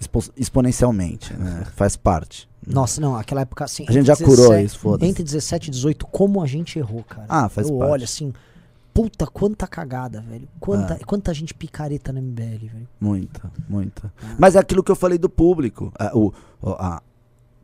[0.00, 1.64] expo- exponencialmente, né?
[1.76, 2.48] Faz parte.
[2.66, 3.84] Nossa, não, aquela época assim.
[3.88, 5.10] A gente já entre curou 17 isso, foda-se.
[5.10, 7.26] Entre 17 e 18, como a gente errou, cara.
[7.28, 7.92] Ah, faz Eu parte.
[7.92, 8.32] olho assim,
[8.92, 10.48] puta, quanta cagada, velho.
[10.58, 10.98] Quanta, É.
[10.98, 12.88] quanta gente picareta no MBL, velho.
[13.00, 14.12] Muita, muita.
[14.38, 15.92] Mas é aquilo que eu falei do público.
[15.98, 17.00] a- o, o- a,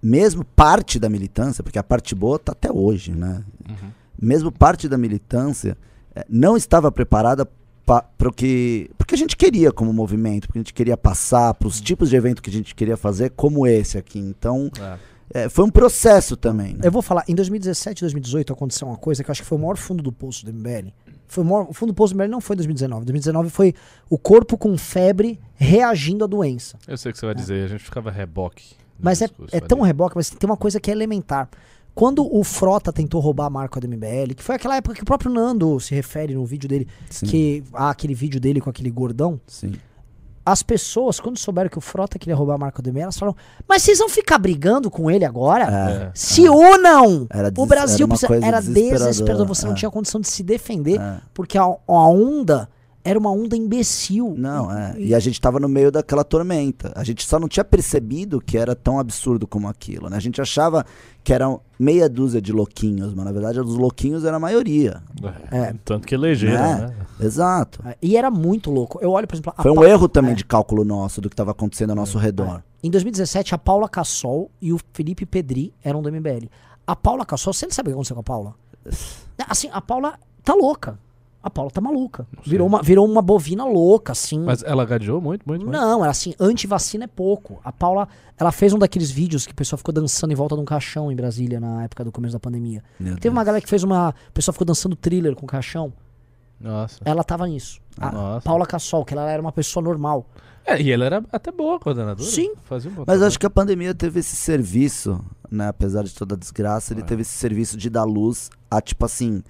[0.03, 3.43] mesmo parte da militância, porque a parte boa tá até hoje, né?
[3.69, 3.91] Uhum.
[4.21, 5.77] mesmo parte da militância
[6.15, 7.49] eh, não estava preparada
[7.87, 11.67] para o que porque a gente queria como movimento, porque a gente queria passar para
[11.69, 14.19] os tipos de evento que a gente queria fazer, como esse aqui.
[14.19, 14.99] Então, É.
[15.45, 16.75] eh, foi um processo também.
[16.75, 16.81] Né?
[16.85, 19.59] Eu vou falar, em 2017 e 2018 aconteceu uma coisa que eu acho que foi
[19.59, 20.93] o maior fundo do poço do MBL.
[21.27, 23.05] Foi o, maior- o fundo do poço do MBL não foi 2019.
[23.07, 23.75] 2019 foi
[24.09, 26.79] o corpo com febre reagindo à doença.
[26.87, 28.75] Eu sei o que você vai dizer, a gente ficava reboque.
[29.01, 31.49] Mas é, discurso é tão reboque, mas tem uma coisa que é elementar.
[31.95, 35.07] Quando o Frota tentou roubar a marca do MBL, que foi aquela época que o
[35.07, 37.27] próprio Nando se refere no vídeo dele, Sim.
[37.27, 39.73] que ah, aquele vídeo dele com aquele gordão, Sim.
[40.45, 43.37] as pessoas, quando souberam que o Frota queria roubar a marca do MBL, elas falaram:
[43.69, 45.65] Mas vocês vão ficar brigando com ele agora?
[45.65, 46.11] É.
[46.15, 47.27] Se unam!
[47.31, 49.77] Era o Brasil era precisa- era desesperador, você não é.
[49.77, 51.21] tinha condição de se defender, É.
[51.35, 52.69] porque a, a onda
[53.05, 54.35] era uma onda imbecil.
[54.37, 54.95] Não, é.
[54.99, 56.93] E a gente tava no meio daquela tormenta.
[56.95, 60.17] A gente só não tinha percebido que era tão absurdo como aquilo, né?
[60.17, 60.85] A gente achava
[61.25, 65.03] que eram meia dúzia de louquinhos, mas na verdade os louquinhos era a maioria.
[65.51, 65.75] É.
[65.85, 66.87] Tanto que elegeram, Né?
[66.87, 66.97] né?
[67.21, 67.81] Exato.
[67.87, 68.99] É, E era muito louco.
[69.03, 70.35] Eu olho, por exemplo, a Foi um erro também é.
[70.35, 72.63] de cálculo nosso do que estava acontecendo ao nosso redor.
[72.85, 76.47] Em 2017, a Paula Cassol e o Felipe Pedri eram do MBL.
[76.87, 78.55] A Paula Cassol, você não sabe o que aconteceu com a Paula?
[79.49, 80.99] Assim, a Paula tá louca.
[81.43, 82.27] A Paula tá maluca.
[82.47, 84.39] Virou uma, virou uma bovina louca, assim.
[84.41, 85.77] Mas ela gadeou muito, muito, muito.
[85.77, 87.61] Não, era assim, anti-vacina é pouco.
[87.65, 88.07] A Paula,
[88.39, 91.11] ela fez um daqueles vídeos que o pessoal ficou dançando em volta de um caixão
[91.11, 92.83] em Brasília na época do começo da pandemia.
[93.01, 93.47] Meu Teve uma Deus.
[93.47, 94.11] galera que fez uma.
[94.29, 95.93] O pessoal ficou dançando thriller com o caixão.
[96.61, 97.01] Nossa.
[97.05, 97.81] Ela tava nisso.
[97.99, 98.45] A Nossa.
[98.45, 100.27] Paula Cassol, que ela era uma pessoa normal.
[100.65, 102.29] É, e ela era até boa coordenadora.
[102.29, 102.53] Sim.
[102.63, 103.27] Fazia um bom Mas trabalho.
[103.27, 105.67] acho que a pandemia teve esse serviço, né?
[105.67, 106.97] Apesar de toda a desgraça, É.
[106.97, 109.43] ele teve esse serviço de dar luz a, tipo assim,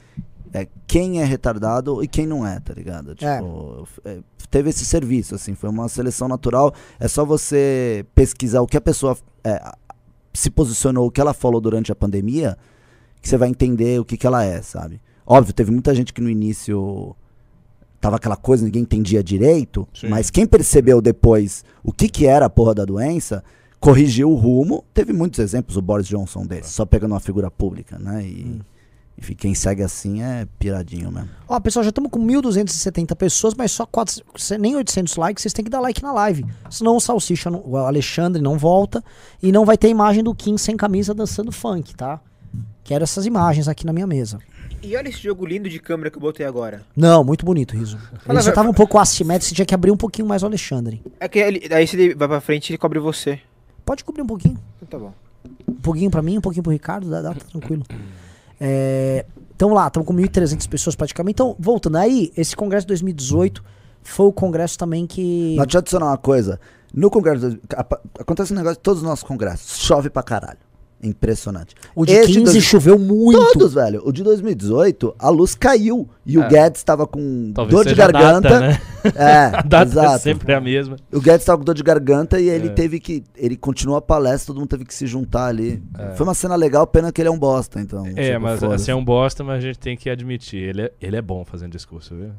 [0.53, 3.15] é, quem é retardado e quem não é, tá ligado?
[3.15, 4.19] Tipo, é,
[4.51, 6.75] teve esse serviço, assim, foi uma seleção natural.
[7.01, 9.73] É só você pesquisar o que a pessoa é,
[10.35, 12.57] se posicionou, o que ela falou durante a pandemia,
[13.21, 15.01] que você vai entender o que, que ela é, sabe?
[15.27, 17.17] Óbvio, teve muita gente que no início
[18.01, 20.09] tava aquela coisa, ninguém entendia direito, Sim.
[20.09, 23.45] mas quem percebeu depois o que, que era a porra da doença,
[23.79, 24.85] corrigiu o rumo.
[24.93, 28.25] Teve muitos exemplos, o Boris Johnson desse, só pegando uma figura pública, né?
[28.25, 28.61] E,
[29.19, 31.29] enfim, quem segue assim é piradinho mesmo.
[31.49, 34.25] Ó, pessoal, já estamos com 1.270 pessoas, mas só 4,
[34.59, 35.43] nem 800 likes.
[35.43, 36.45] Vocês têm que dar like na live.
[36.71, 39.03] Senão o Salsicha, não- o Alexandre não volta
[39.43, 42.21] e não vai ter imagem do Kim sem camisa dançando funk, tá?
[42.85, 44.39] Quero essas imagens aqui na minha mesa.
[44.83, 46.83] E olha esse jogo lindo de câmera que eu botei agora.
[46.97, 47.97] Não, muito bonito, Riso.
[48.29, 50.47] Ele só vai- tava um pouco assimétrico, você tinha que abrir um pouquinho mais o
[50.47, 51.01] Alexandre.
[51.21, 53.39] É que ele, aí se ele vai pra frente, ele cobre você.
[53.85, 54.59] Pode cobrir um pouquinho.
[54.91, 55.13] Tá bom.
[55.69, 57.85] Um pouquinho pra mim, um pouquinho pro Ricardo, dá, dá tá tranquilo.
[59.55, 61.35] Então lá, estamos com 1.300 pessoas praticamente.
[61.35, 63.63] Então, voltando aí, esse congresso de 2018
[64.03, 65.55] foi o congresso também que...
[65.57, 66.61] Mas deixa eu adicionar uma coisa.
[66.93, 67.59] No congresso,
[68.19, 69.79] acontece um negócio todos os nossos congressos.
[69.79, 70.59] Chove pra caralho.
[71.03, 71.75] Impressionante.
[71.97, 73.39] O de Esse 15 dois- choveu muito.
[73.53, 74.01] Todos, velho.
[74.05, 76.09] O de 2018, a luz caiu.
[76.25, 76.49] E o É.
[76.49, 78.49] Guedes tava com Talvez dor de garganta.
[78.49, 78.81] data, né?
[79.17, 80.23] É, A data é exato.
[80.23, 80.97] sempre a mesma.
[81.13, 82.71] O Guedes tava com dor de garganta e ele É.
[82.71, 83.25] teve que.
[83.37, 85.83] Ele continuou a palestra, todo mundo teve que se juntar ali.
[86.17, 88.07] Foi uma cena legal, pena que ele é um bosta, então.
[88.15, 90.63] É, tipo, mas assim é um bosta, mas a gente tem que admitir.
[90.63, 92.31] Ele é, ele é bom fazendo discurso, viu?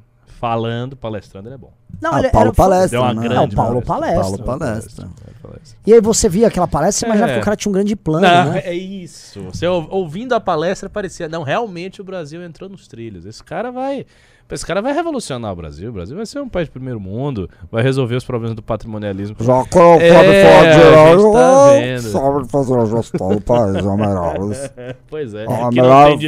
[0.43, 1.71] Falando, palestrando, ele é bom.
[2.01, 2.89] Não, Ah, ele Paulo era- palestra.
[2.89, 3.21] Deu uma né?
[3.29, 4.19] grande Não, Paulo palestra.
[4.21, 5.08] Paulo palestra.
[5.41, 5.77] palestra.
[5.88, 7.36] E aí você via aquela palestra, você imaginava É.
[7.36, 8.62] que o cara tinha um grande plano, Não, né?
[8.65, 9.41] é isso.
[9.43, 13.25] Você ou- ouvindo a palestra parecia, não, realmente o Brasil entrou nos trilhos.
[13.25, 14.06] Esse cara vai,
[14.51, 15.91] esse cara vai revolucionar o Brasil.
[15.91, 19.38] O Brasil vai ser um país de primeiro mundo, vai resolver os problemas do patrimonialismo.
[19.39, 22.01] Já que não É, falar de a tá vendo.
[22.01, 24.36] sabe fazer a gestão do país, é melhor.
[25.10, 25.82] Pois é, É que não tem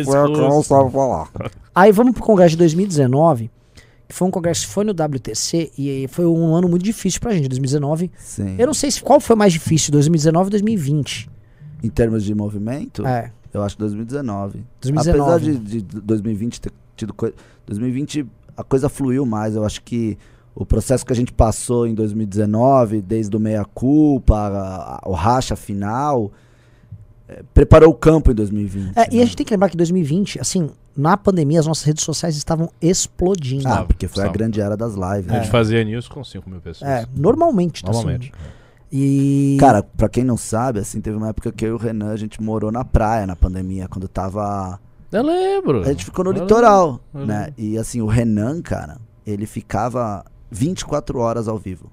[0.06, 0.63] foi o que não discurso.
[0.69, 1.28] sabe falar.
[1.75, 3.51] Aí vamos pro congresso de 2019, que
[4.09, 8.11] foi um congresso foi no WTC e foi um ano muito difícil pra gente, 2019.
[8.17, 8.55] Sim.
[8.57, 11.29] Eu não sei se qual foi mais difícil, 2019 ou 2020.
[11.83, 14.63] Em termos de movimento, É, eu acho 2019.
[14.81, 15.19] 2019.
[15.19, 17.35] Apesar de, de 2020 ter tido coisa.
[17.65, 18.25] 2020
[18.57, 19.55] a coisa fluiu mais.
[19.55, 20.17] Eu acho que
[20.53, 26.31] o processo que a gente passou em 2019, desde o meia-culpa, o racha final,
[27.27, 28.97] eh, preparou o campo em 2020.
[28.97, 29.23] É, e né?
[29.23, 32.69] a gente tem que lembrar que 2020, assim, na pandemia as nossas redes sociais estavam
[32.81, 33.67] explodindo.
[33.67, 35.29] Ah, porque foi a grande era das lives.
[35.29, 35.41] A né?
[35.41, 36.89] gente fazia news com 5 mil pessoas.
[36.89, 38.31] É, normalmente, tá Normalmente.
[38.34, 38.65] assim.
[38.91, 42.12] E Cara, pra quem não sabe, assim, teve uma época que eu e o Renan,
[42.12, 44.79] a gente morou na praia na pandemia, quando tava.
[45.12, 45.81] Eu lembro.
[45.81, 47.39] A gente ficou no Eu litoral, eu né?
[47.45, 47.53] lembro.
[47.58, 51.91] E assim, o Renan, cara, ele ficava 24 horas ao vivo.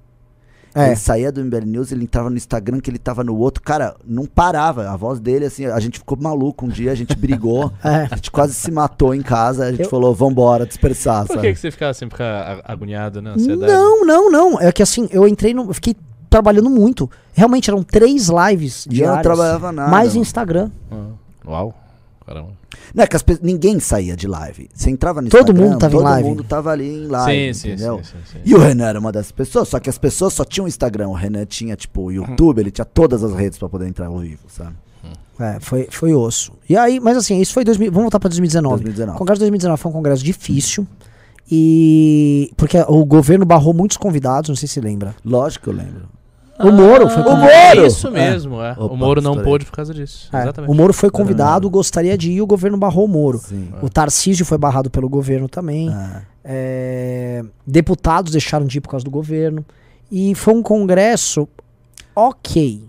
[0.74, 0.86] É.
[0.88, 3.62] Ele saía do MBL News, ele entrava no Instagram, que ele tava no outro.
[3.62, 4.88] Cara, não parava.
[4.88, 7.70] A voz dele, assim, a gente ficou maluco um dia, a gente brigou.
[7.84, 8.08] É.
[8.10, 9.64] A gente quase se matou em casa.
[9.66, 11.48] A gente Eu- falou, vambora, dispersar, Por sabe?
[11.48, 13.32] que, que você ficava sempre a- agoniado, né?
[13.32, 13.70] Ansiedade?
[13.72, 14.60] Não, não, não.
[14.60, 15.64] É que assim, eu entrei no.
[15.68, 15.94] Eu fiquei
[16.30, 17.10] trabalhando muito.
[17.34, 19.22] Realmente eram três lives E eu não diárias.
[19.22, 19.90] trabalhava nada.
[19.90, 20.14] mais.
[20.16, 20.70] Instagram.
[20.90, 21.06] Ah,
[21.46, 21.74] Uau.
[22.34, 22.50] Caramba.
[22.94, 24.68] Não é que as pe- ninguém saía de live.
[24.74, 26.28] Você entrava no Todo Instagram, mundo tava em todo live.
[26.28, 27.98] mundo tava ali em live, sim, sim, entendeu?
[28.02, 28.38] sim, sim, sim.
[28.44, 31.08] E o Renan era uma dessas pessoas, só que as pessoas só tinham Instagram.
[31.08, 34.18] O Renan tinha, tipo, o YouTube, ele tinha todas as redes pra poder entrar ao
[34.18, 34.74] vivo, sabe?
[35.40, 36.52] É, foi, foi osso.
[36.68, 38.76] E aí, mas assim, isso foi 2000, vamos voltar pra 2019.
[38.84, 39.16] 2019.
[39.16, 40.86] O Congresso de 2019 foi um congresso difícil.
[41.50, 42.50] E.
[42.56, 45.14] Porque o governo barrou muitos convidados, não sei se lembra.
[45.24, 46.08] Lógico que eu lembro.
[46.58, 47.74] O Moro foi o convidado.
[47.76, 47.86] Moro!
[47.86, 48.72] Isso mesmo, é.
[48.72, 49.52] Opa, o Moro não estourei.
[49.52, 50.28] pôde por causa disso.
[50.32, 50.70] É, Exatamente.
[50.70, 53.38] o Moro foi convidado, gostaria de ir, o governo barrou o Moro.
[53.38, 53.70] Sim.
[53.82, 55.88] O Tarcísio foi barrado pelo governo também.
[55.90, 59.64] Ah, É, deputados deixaram de ir por causa do governo.
[60.10, 61.48] E foi um congresso
[62.14, 62.84] ok,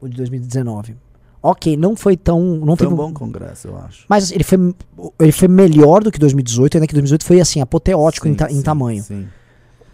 [0.00, 0.94] o de 2019.
[1.42, 2.40] Ok, não foi tão.
[2.40, 4.04] Não foi teve um bom congresso, eu acho.
[4.08, 4.74] Mas ele foi,
[5.20, 8.50] ele foi melhor do que 2018, ainda que 2018 foi assim, apoteótico em, Sim, ta-
[8.50, 9.02] em sim, tamanho.
[9.02, 9.26] sim.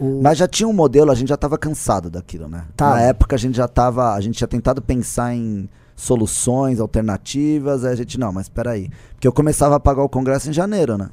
[0.00, 2.64] O- Mas já tinha um modelo, a gente já estava cansado daquilo, né?
[2.76, 2.90] Tá.
[2.90, 7.92] Na época a gente já tava, a gente tinha tentado pensar em soluções alternativas, aí
[7.92, 10.96] a gente não, mas espera aí, porque eu começava a pagar o congresso em janeiro,
[10.96, 11.10] né?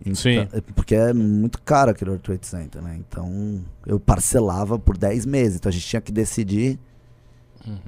[0.00, 0.48] Então- Sim.
[0.74, 2.96] Porque é muito caro aquele World Trade Center, né?
[2.98, 6.78] Então eu parcelava por 10 meses, então a gente tinha que decidir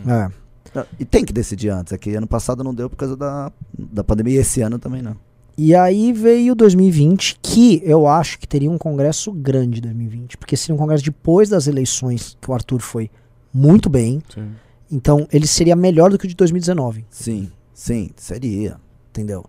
[0.07, 0.29] é.
[0.75, 1.93] Não, E tem que decidir antes.
[1.93, 5.01] É que ano passado não deu por causa da, da pandemia e esse ano também
[5.01, 5.17] não.
[5.63, 10.75] E aí veio 2020, que eu acho que teria um congresso grande 2020, porque seria
[10.75, 13.11] um congresso depois das eleições, que o Arthur foi
[13.53, 14.23] muito bem.
[14.35, 14.53] Sim.
[14.91, 18.77] Então ele seria melhor do que o de 2019, Sim, sim, seria.
[19.11, 19.45] entendeu?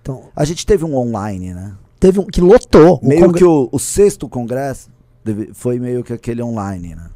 [0.00, 1.74] Então, A gente teve um online, né?
[1.98, 3.00] teve um que lotou.
[3.02, 4.88] meio congre- que o, o sexto congresso
[5.24, 7.10] deve- foi meio que aquele online, né?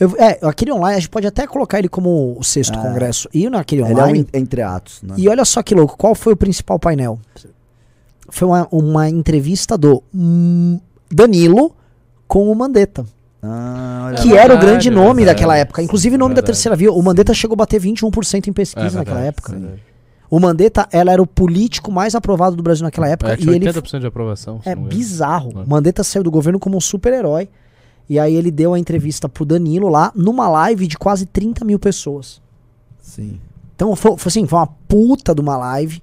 [0.00, 2.82] Eu- é, aquele online, a gente pode até colocar ele como o sexto Ah.
[2.82, 3.28] congresso.
[3.32, 4.26] E naquele Ele é um online.
[4.34, 5.14] en- entre atos, né?
[5.16, 7.20] E olha só que louco, qual foi o principal painel?
[8.28, 10.78] Foi uma, uma entrevista do hum,
[11.10, 11.74] Danilo
[12.26, 13.04] com o Mandetta,
[13.42, 15.26] Ah, que era o verdade, grande é nome verdade.
[15.36, 15.82] daquela época.
[15.82, 16.46] Inclusive, o nome da Verdade.
[16.56, 16.92] terceira via.
[16.92, 19.52] O Mandetta chegou a bater 21% em pesquisa É naquela época.
[19.52, 19.68] sim.
[20.30, 23.32] O Mandetta, ela era o político mais aprovado do Brasil naquela época.
[23.32, 24.62] É, e tinha ele 80% de aprovação.
[24.64, 25.52] É bizarro.
[25.60, 25.62] É.
[25.62, 27.50] O Mandetta saiu do governo como um super-herói.
[28.08, 31.78] E aí ele deu a entrevista pro Danilo lá, numa live de quase 30 mil
[31.78, 32.40] pessoas.
[32.98, 33.38] Sim.
[33.76, 36.00] Então foi, foi assim, foi uma puta de uma live,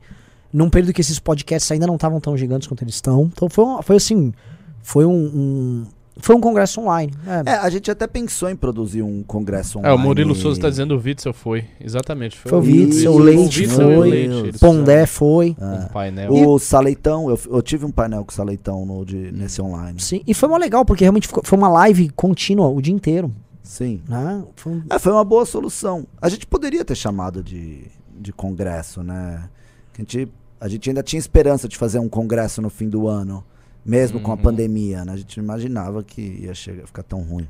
[0.52, 3.30] num período que esses podcasts ainda não estavam tão gigantes quanto eles estão.
[3.32, 4.34] Então foi, uma- foi assim,
[4.82, 5.86] foi um, um-
[6.22, 7.14] foi um congresso online.
[7.26, 9.98] É, É, a gente até pensou em produzir um congresso É, online.
[9.98, 11.64] o Murilo Souza tá dizendo o Witzel foi.
[11.80, 12.38] Exatamente.
[12.38, 15.54] Foi, Foi o Witzel, o o Leite o foi, Leite, eles Pondé foi.
[15.54, 16.32] fizeram Um painel.
[16.34, 20.02] O Saleitão, eu, eu tive um painel com o Saleitão no, de, nesse online.
[20.02, 23.32] Sim, e foi mó legal, porque realmente ficou- foi uma live contínua o dia inteiro.
[23.64, 24.02] Sim.
[24.06, 24.44] Né?
[24.58, 26.06] Foi um- É, foi uma boa solução.
[26.22, 27.84] A gente poderia ter chamado de,
[28.20, 29.48] de congresso, né?
[29.94, 30.28] A gente,
[30.60, 33.44] a gente ainda tinha esperança de fazer um congresso no fim do ano,
[33.86, 34.42] mesmo com a Uhum.
[34.42, 35.14] pandemia, né?
[35.14, 37.48] A gente não imaginava que ia chegar, ficar tão ruim.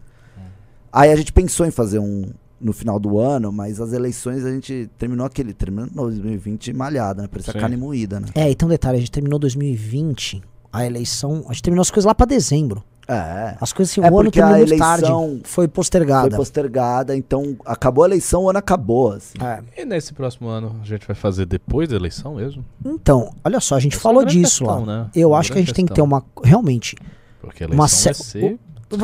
[0.92, 4.52] Aí a gente pensou em fazer um no final do ano, mas as eleições a
[4.52, 7.28] gente terminou aquele, terminou 2020 malhada, né?
[7.28, 8.28] Parecia carne moída, né?
[8.36, 10.42] É, então detalhe, a gente terminou 2020,
[10.74, 12.84] a eleição, a gente terminou as coisas lá pra dezembro.
[13.12, 13.56] É.
[13.60, 15.06] As coisas assim, É o ano porque a terminou muito tarde.
[15.06, 16.30] eleição Foi postergada.
[16.30, 19.14] Foi postergada, então acabou a eleição, o ano acabou.
[19.14, 19.34] assim.
[19.42, 19.64] É.
[19.82, 22.64] E nesse próximo ano a gente vai fazer depois da eleição mesmo?
[22.86, 25.04] Então, olha só, a gente Essa é falou uma grande disso questão, lá.
[25.06, 25.10] né?
[25.16, 26.06] Eu Uma acho que a gente tem que ter questão.
[26.06, 26.24] uma.
[26.44, 26.96] Realmente.
[27.42, 28.60] Porque a uma eleição vai se- ser...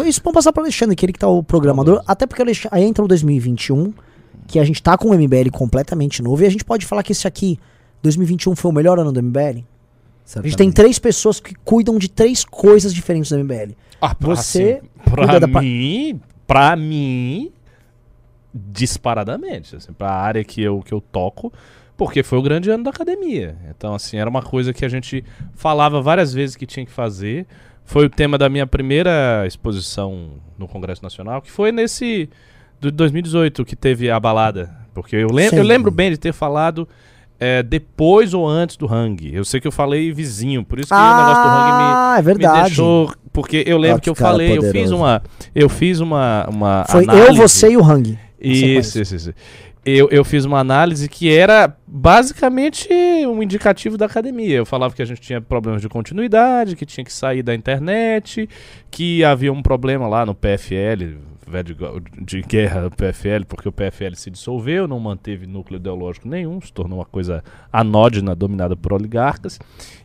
[0.08, 2.04] Isso vamos passar para Alexandre, que ele que tá o programador.
[2.08, 3.94] Até porque o aí entra o 2021,
[4.48, 6.44] que a gente tá com o MBL completamente novo.
[6.44, 7.60] E a gente pode falar que esse aqui,
[8.04, 9.40] 2021, foi o melhor ano do MBL.
[9.40, 9.64] A gente
[10.26, 10.74] tem certamente.
[10.74, 13.74] três pessoas que cuidam de três coisas diferentes do MBL.
[14.12, 17.52] Ah, Você assim, pra da pa- mim, pra mim,
[18.54, 21.52] disparadamente, assim, pra área que eu, que eu toco,
[21.98, 23.56] porque foi o grande ano da academia.
[23.70, 27.46] Então, assim, era uma coisa que a gente falava várias vezes que tinha que fazer.
[27.84, 32.30] Foi o tema da minha primeira exposição no Congresso Nacional, que foi nesse
[32.80, 34.76] do 2018 que teve a balada.
[34.94, 35.58] Porque eu, lem Sim.
[35.58, 36.88] eu lembro bem de ter falado
[37.40, 39.34] é, depois ou antes do Hang.
[39.34, 42.16] Eu sei que eu falei vizinho, por isso que o negócio do Hang me, Ah,
[42.20, 43.14] é me deixou.
[43.36, 44.96] Porque eu lembro Ah, que que eu falei, eu fiz poderoso.
[44.96, 45.22] uma.
[45.54, 46.48] Eu fiz uma.
[46.50, 47.38] uma Foi eu, análise.
[47.38, 48.18] você e o Hang.
[48.40, 49.34] Isso, isso, isso.
[49.86, 52.90] Eu, eu fiz uma análise que era basicamente
[53.28, 54.56] um indicativo da academia.
[54.58, 58.50] Eu falava que a gente tinha problemas de continuidade, que tinha que sair da internet,
[58.90, 61.18] que havia um problema lá no PFL,
[62.20, 66.74] de guerra do PFL, porque o PFL se dissolveu, não manteve núcleo ideológico nenhum, se
[66.74, 69.60] tornou uma coisa anódina, dominada por oligarcas.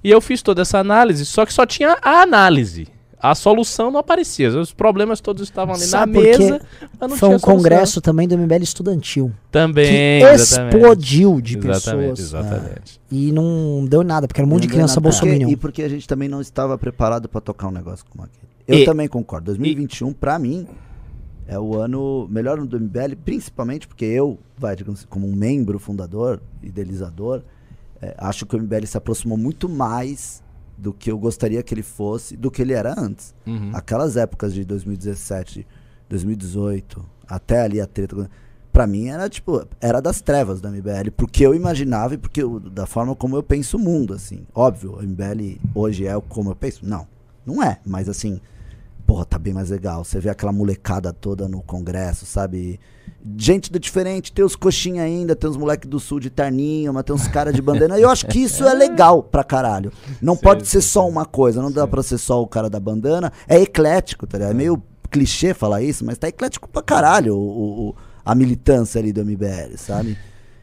[0.05, 2.87] E eu fiz toda essa análise, só que só tinha a análise.
[3.23, 4.49] A solução não aparecia.
[4.59, 6.61] Os problemas todos estavam ali Sabe na mesa,
[6.99, 7.57] mas não Foi tinha um solução.
[7.57, 9.31] congresso também do MBL estudantil.
[9.51, 12.19] Também, explodiu de exatamente, pessoas.
[12.21, 13.01] Exatamente.
[13.11, 15.41] E não deu nada, porque era um monte de Não criança bolsominion.
[15.49, 18.41] Porque- E porque a gente também não estava preparado para tocar um negócio como aquele.
[18.67, 19.47] Eu E- também concordo.
[19.47, 20.67] 2021, pra mim,
[21.47, 25.79] é o ano melhor ano do MBL, principalmente porque eu, vai, digamos, como um membro
[25.79, 27.43] fundador, idealizador,
[28.01, 30.43] é, acho que o MBL se aproximou muito mais
[30.81, 33.35] do que eu gostaria que ele fosse, do que ele era antes.
[33.47, 33.71] Uhum.
[33.75, 35.67] Aquelas épocas de 2017,
[36.09, 38.29] 2018, até ali a treta.
[38.73, 42.61] Pra mim era tipo, era das trevas do MBL, porque eu imaginava e porque eu-
[42.61, 44.47] da forma como eu penso o mundo, assim.
[44.55, 46.87] Óbvio, o MBL hoje é como eu penso?
[46.87, 47.07] Não.
[47.45, 48.41] Não é, mas assim,
[49.11, 50.05] porra, tá bem mais legal.
[50.05, 52.79] Você vê aquela molecada toda no congresso, sabe?
[53.37, 57.03] Gente do diferente, tem os coxinha ainda, tem os moleques do sul de terninho, mas
[57.03, 57.99] tem uns caras de bandeira.
[57.99, 59.93] E eu acho que isso é legal pra caralho.
[60.23, 61.11] Não Sim, pode ser sim, só sim.
[61.11, 63.33] uma coisa, não dá pra ser só o cara da bandana.
[63.49, 64.53] É eclético, tá ligado?
[64.53, 67.95] É meio clichê falar isso, mas tá eclético pra caralho o, o-
[68.25, 70.17] a militância ali do MBL, sabe?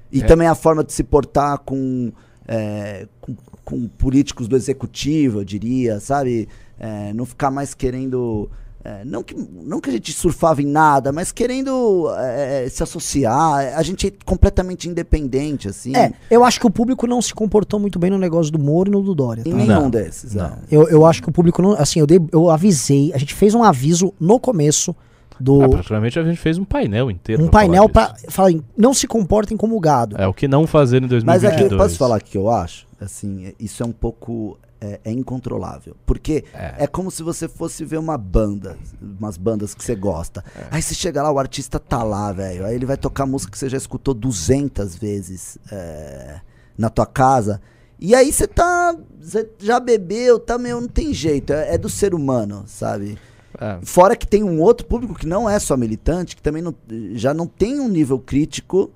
[0.10, 0.26] E É.
[0.26, 2.14] também a forma de se portar com,
[2.48, 6.48] é, com, com políticos do executivo, eu diria, sabe?
[6.80, 8.50] É, não ficar mais querendo.
[8.84, 13.76] é, não, que, não que a gente surfava em nada, mas querendo é, se associar.
[13.78, 15.96] A gente é completamente independente, assim.
[15.96, 18.90] É, eu acho que o público não se comportou muito bem no negócio do Moro
[18.90, 19.42] e no do Dória.
[19.46, 19.56] Em tá?
[19.58, 20.34] nenhum Não, desses.
[20.36, 20.46] não.
[20.46, 20.58] é.
[20.72, 21.72] Eu, eu acho que o público não.
[21.74, 24.96] Assim, eu, dei, eu avisei, a gente fez um aviso no começo
[25.40, 25.64] do.
[25.64, 27.44] Ah, praticamente a gente fez um painel inteiro.
[27.44, 30.16] um pra painel pra falar, em, não se comportem como gado.
[30.20, 31.26] É o que não fazer em 2022.
[31.26, 32.86] Mas é que, posso falar o que eu acho?
[33.00, 34.58] Assim, é- isso é um pouco.
[34.80, 35.96] É, é incontrolável.
[36.06, 36.84] Porque É.
[36.84, 36.88] é.
[36.88, 38.78] como se você fosse ver uma banda,
[39.20, 40.44] umas bandas que você gosta.
[40.70, 42.64] Aí você chega lá, o artista tá lá, velho.
[42.66, 46.42] Aí ele vai tocar música que você já escutou 200 vezes é,
[46.78, 47.60] na tua casa.
[48.00, 48.96] E aí você tá.
[49.20, 50.80] Você já bebeu, tá meio.
[50.80, 51.54] Não tem jeito.
[51.54, 53.18] É, é do ser humano, sabe?
[53.60, 53.80] É.
[53.82, 56.76] Fora que tem um outro público que não é só militante, que também não-
[57.14, 58.92] já não tem um nível crítico.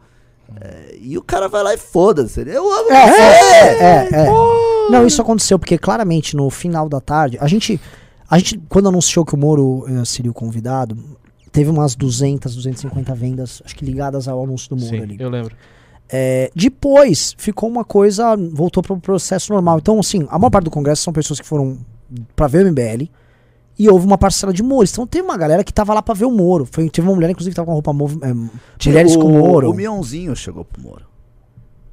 [0.60, 2.42] É, e o cara vai lá e foda-se.
[2.42, 3.22] Eu amo É, você!
[3.22, 4.30] é, é, é.
[4.90, 7.80] Não, isso aconteceu porque claramente no final da tarde, a gente,
[8.30, 10.98] a gente quando anunciou que o Moro eh, seria o convidado,
[11.52, 15.18] teve umas 200, 250 vendas, acho que ligadas ao anúncio do Moro Sim, ali.
[15.20, 15.56] eu lembro.
[16.14, 19.78] É, depois ficou uma coisa, voltou para o processo normal.
[19.80, 21.78] Então, assim, a maior parte do congresso são pessoas que foram
[22.36, 23.06] para ver o MBL
[23.84, 24.88] e houve uma parcela de Moro.
[24.92, 26.68] Então, teve uma galera que tava lá para ver o Moro.
[26.70, 28.34] Foi, teve uma mulher, inclusive, que tava com a roupa mov, é,
[28.88, 29.70] mulheres o, com Moro.
[29.72, 31.10] O Mionzinho chegou pro Moro.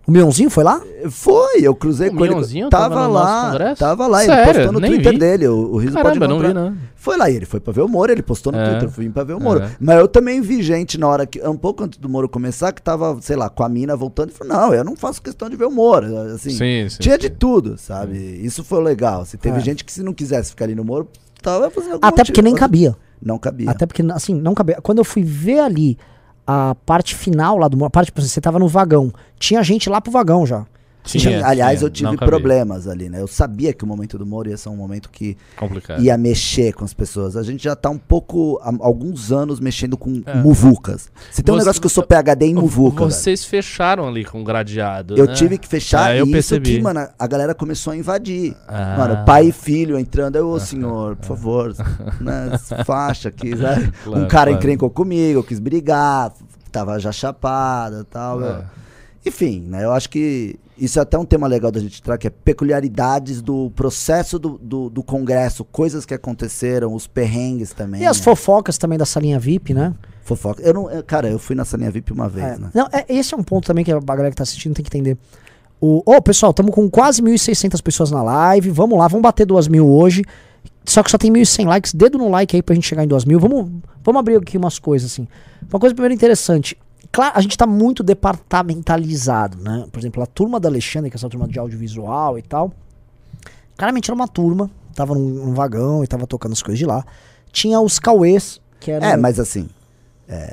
[0.06, 0.80] O Mionzinho foi lá?
[1.10, 2.32] Foi, eu cruzei O com ele.
[2.34, 5.18] Mionzinho Tava, tava no nosso lá, tava lá, ele postou no Nem Twitter vi.
[5.18, 5.48] dele.
[5.48, 6.74] O, o Riso pode Caramba, não vi, não.
[6.96, 8.70] Foi lá, e ele foi pra ver o Moro, ele postou no É.
[8.70, 9.60] Twitter, fui pra ver o Moro.
[9.62, 9.70] É.
[9.78, 12.80] Mas eu também vi gente na hora que, um pouco antes do Moro começar, que
[12.80, 15.56] tava, sei lá, com a mina voltando e falou: Não, eu não faço questão de
[15.56, 16.06] ver o Moro.
[16.34, 16.96] Assim, Sim, sim.
[17.00, 18.16] tinha de tudo, sabe?
[18.42, 19.26] Isso foi legal.
[19.26, 19.60] Se teve É.
[19.60, 21.06] gente que se não quisesse ficar ali no Moro,
[21.42, 22.66] tava fazendo algum Até porque nem motivo.
[22.66, 22.96] cabia.
[23.20, 23.70] Não cabia.
[23.70, 24.78] Até porque, assim, não cabia.
[24.82, 25.98] Quando eu fui ver ali
[26.46, 29.12] a parte final lá do a parte, tipo, você tava no vagão.
[29.38, 30.66] Tinha gente lá pro vagão já.
[31.08, 32.28] Tinha, Aliás, tinha, eu tive não cabia.
[32.28, 33.20] problemas ali, né?
[33.20, 36.02] Eu sabia que o momento do Moro ia ser um momento que Complicado.
[36.02, 37.36] ia mexer com as pessoas.
[37.36, 40.34] A gente já tá um pouco, há alguns anos, mexendo com É.
[40.34, 41.10] muvucas.
[41.30, 43.10] Se tem um Você- negócio que eu sou PHD em muvuca, velho.
[43.10, 45.16] Vocês fecharam ali com o gradeado.
[45.16, 45.34] Eu né?
[45.34, 46.68] tive que fechar É, eu e percebi.
[46.70, 48.54] isso que, mano, a galera começou a invadir.
[48.66, 48.96] Ah.
[48.98, 50.36] Mano, pai e filho entrando.
[50.36, 51.74] Eu, ô senhor, por favor,
[52.20, 53.92] né, faixa aqui, sabe?
[54.04, 54.50] Claro, um cara claro.
[54.52, 56.32] encrencou comigo, eu quis brigar,
[56.70, 58.42] tava já chapada e tal.
[58.44, 58.62] É.
[59.26, 59.84] Enfim, né?
[59.84, 63.40] Eu acho que isso é até um tema legal da gente trazer, que é peculiaridades
[63.42, 68.02] do processo do, do, do Congresso, coisas que aconteceram, os perrengues também.
[68.02, 68.22] E as né?
[68.24, 69.94] fofocas também da salinha VIP, né?
[70.22, 70.62] Fofoca.
[70.62, 72.58] Eu não, eu- cara, eu fui na salinha VIP uma vez, É.
[72.58, 72.70] né?
[72.74, 74.88] Não, é, esse é um ponto também que a galera que tá assistindo tem que
[74.96, 75.16] entender.
[75.80, 78.70] O, ô, pessoal, estamos com quase 1.600 pessoas na live.
[78.70, 80.24] Vamos lá, vamos bater 2.000 hoje.
[80.84, 81.94] Só que só tem 1.100 likes.
[81.94, 83.38] Dedo no like aí pra gente chegar em 2.000.
[83.38, 83.70] Vamos,
[84.02, 85.28] vamos abrir aqui umas coisas assim.
[85.70, 86.76] Uma coisa primeiro interessante.
[87.10, 89.86] Claro, a gente tá muito departamentalizado, né?
[89.90, 92.72] Por exemplo, a turma da Alexandre, que é essa turma de audiovisual e tal.
[93.76, 97.04] Claramente era uma turma, tava num, num vagão e tava tocando as coisas de lá.
[97.50, 99.06] Tinha os Cauês, que eram.
[99.06, 99.68] É, mas assim.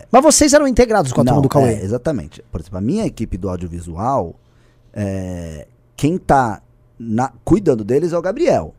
[0.09, 1.73] Mas vocês eram integrados com a turma não, do Cauê.
[1.73, 2.41] é, exatamente.
[2.49, 4.33] Por exemplo, a minha equipe do audiovisual,
[4.93, 6.61] é, quem tá
[6.97, 8.73] na- cuidando deles é o Gabriel.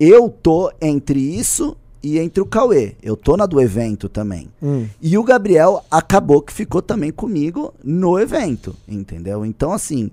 [0.00, 1.76] Eu tô entre isso
[2.14, 2.94] e entre o Cauê.
[3.02, 4.48] Eu tô na do evento também.
[4.62, 4.86] Hum.
[5.02, 9.44] E o Gabriel acabou que ficou também comigo no evento, entendeu?
[9.44, 10.10] Então, assim,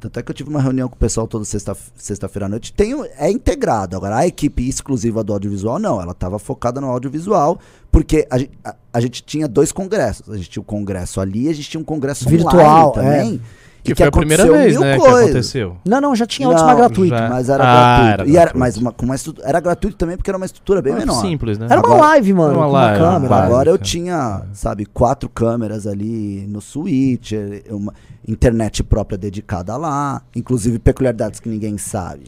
[0.00, 2.72] tanto é que eu tive uma reunião com o pessoal toda sexta- sexta-feira à noite.
[2.72, 3.96] Tem, é integrado.
[3.96, 6.00] Agora, a equipe exclusiva do audiovisual, não.
[6.00, 7.58] Ela estava focada no audiovisual,
[7.90, 10.28] porque a, a- a gente tinha dois congressos.
[10.30, 13.40] A gente tinha o congresso ali e a gente tinha um congresso Virtual, online também.
[13.84, 15.76] Que, e foi a primeira vez, né, que aconteceu.
[15.86, 17.14] Não, não, já tinha mais gratuito.
[17.14, 17.28] já.
[17.28, 18.08] Mas era Ah, gratuito.
[18.22, 18.58] era e era, gratuito.
[18.58, 21.20] mas uma, com uma estrutura, era gratuito também porque era uma estrutura bem Ah, menor.
[21.20, 21.66] Simples, né?
[21.68, 23.34] Era uma Agora- live, mano, Era uma com live, uma uma câmera.
[23.34, 23.46] live.
[23.52, 23.84] Agora eu Básica.
[23.90, 27.32] tinha, sabe, quatro câmeras ali no switch,
[27.68, 27.92] uma
[28.26, 32.24] internet própria dedicada lá, inclusive peculiaridades que ninguém sabe.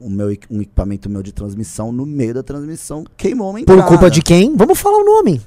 [0.00, 4.10] O meu, um equipamento meu de transmissão, no meio da transmissão, queimou uma Por culpa
[4.10, 4.56] de quem?
[4.56, 5.42] Vamos falar o nome.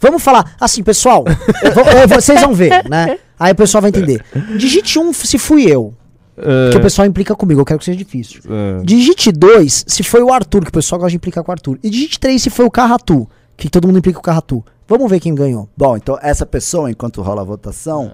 [0.00, 0.56] Vamos falar.
[0.60, 1.24] Assim, pessoal,
[1.62, 3.18] eu eu- vocês vão ver, né?
[3.38, 4.24] Aí o pessoal vai entender.
[4.58, 5.94] Digite um se fui eu,
[6.36, 8.40] É, que o pessoal implica comigo, eu quero que seja difícil.
[8.48, 8.82] é.
[8.84, 11.78] Digite dois se foi o Arthur, que o pessoal gosta de implicar com o Arthur.
[11.82, 14.64] E digite três se foi o Carratu, que todo mundo implica com o Carratu.
[14.86, 15.68] Vamos ver quem ganhou.
[15.76, 18.12] Bom, então essa pessoa, enquanto rola a votação,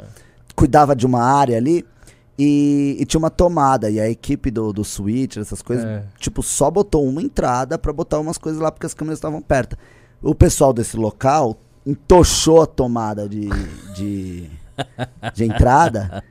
[0.57, 1.85] cuidava de uma área ali
[2.37, 6.03] E, e tinha uma tomada, e a equipe do, do Switch, essas coisas, É.
[6.19, 9.77] tipo, só botou uma entrada pra botar umas coisas lá porque as câmeras estavam perto.
[10.21, 11.57] O pessoal desse local
[11.87, 13.49] entochou a tomada de,
[13.95, 14.51] de,
[15.35, 16.23] de entrada.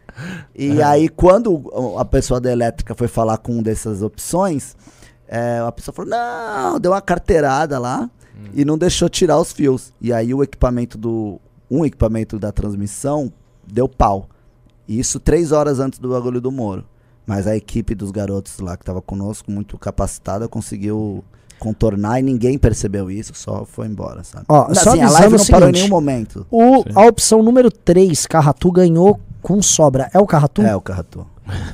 [0.56, 4.76] E aí, quando a pessoa da elétrica foi falar com uma dessas opções,
[5.28, 8.10] é, a pessoa falou: não, deu uma carteirada lá
[8.54, 9.94] e não deixou tirar os fios.
[10.00, 11.40] E aí, o equipamento do.
[11.70, 13.34] Um equipamento da transmissão
[13.66, 14.30] deu pau.
[14.88, 16.86] Isso três horas antes do bagulho do Moro.
[17.26, 21.24] Mas a equipe dos garotos lá que tava conosco, muito capacitada, conseguiu
[21.60, 24.46] contornar e ninguém percebeu isso, só foi embora, sabe?
[24.50, 25.84] Ó, só assim, a live não parou em seguinte.
[25.84, 26.46] nenhum momento.
[26.52, 26.90] O, Sim.
[26.96, 30.10] a opção número 3, Carratu, ganhou com sobra.
[30.14, 30.62] É o Carratu?
[30.62, 31.26] É, o Carratu.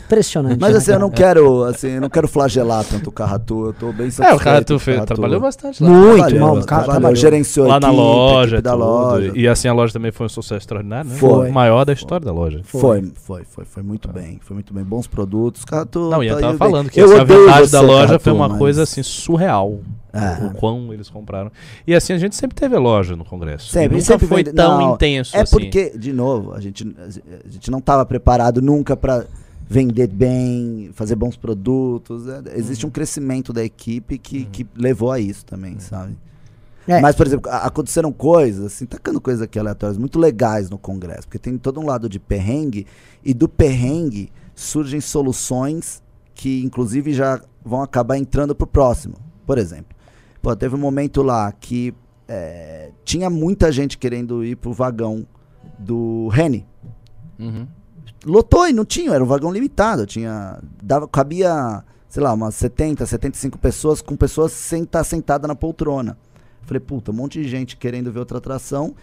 [0.05, 0.57] Impressionante.
[0.59, 0.99] Mas né, assim, eu cara?
[0.99, 4.63] não quero, assim, eu não quero flagelar tanto o Carratu, eu tô bem É, satisfeito.
[4.63, 5.13] o com o fez, Carratu.
[5.13, 5.89] trabalhou bastante lá.
[5.89, 7.15] Muito, Trabalhou, mal, o cara trabalhou, trabalhou.
[7.15, 8.79] gerenciou a Lá na equipe, a loja, equipe da tudo.
[8.83, 9.31] loja.
[9.35, 11.15] E assim a loja também foi um sucesso extraordinário, né?
[11.17, 11.49] Foi.
[11.49, 12.61] O maior da história da loja.
[12.63, 14.83] Foi, foi, foi, foi muito bem, foi muito bem.
[14.83, 16.09] Bons produtos, Carratu.
[16.09, 16.93] Não, e eu tá tava falando bem.
[16.93, 19.79] que Eu essa odeio verdade da loja Carratu, foi uma mas- coisa assim surreal.
[20.11, 20.43] É.
[20.47, 21.51] O quão eles compraram.
[21.85, 23.69] E assim, a gente sempre teve loja no Congresso.
[23.69, 25.51] Sempre, e nunca sempre foi vende- tão não, intenso É assim.
[25.59, 26.83] porque, de novo, a gente,
[27.45, 29.25] a gente não estava preparado nunca para
[29.71, 32.27] vender bem, fazer bons produtos.
[32.27, 32.89] é, existe Uhum.
[32.89, 36.17] um crescimento da equipe que, que levou a isso também, sabe?
[36.87, 36.99] É.
[36.99, 41.37] Mas, por exemplo, aconteceram coisas, assim, tacando coisas aqui aleatórias, muito legais no Congresso, porque
[41.37, 42.87] tem todo um lado de perrengue,
[43.23, 46.01] e do perrengue surgem soluções
[46.33, 49.13] que, inclusive, já vão acabar entrando pro próximo.
[49.45, 49.95] Por exemplo,
[50.41, 51.93] pô, teve um momento lá que
[52.27, 55.27] é, tinha muita gente querendo ir pro vagão
[55.77, 56.65] do Rene.
[57.37, 57.67] Uhum.
[58.25, 63.05] Lotou e não tinha, era um vagão limitado, tinha dava cabia, sei lá, umas 70,
[63.05, 66.17] 75 pessoas com pessoas sem estar sentada na poltrona.
[66.63, 68.93] Falei, puta, um monte de gente querendo ver outra atração.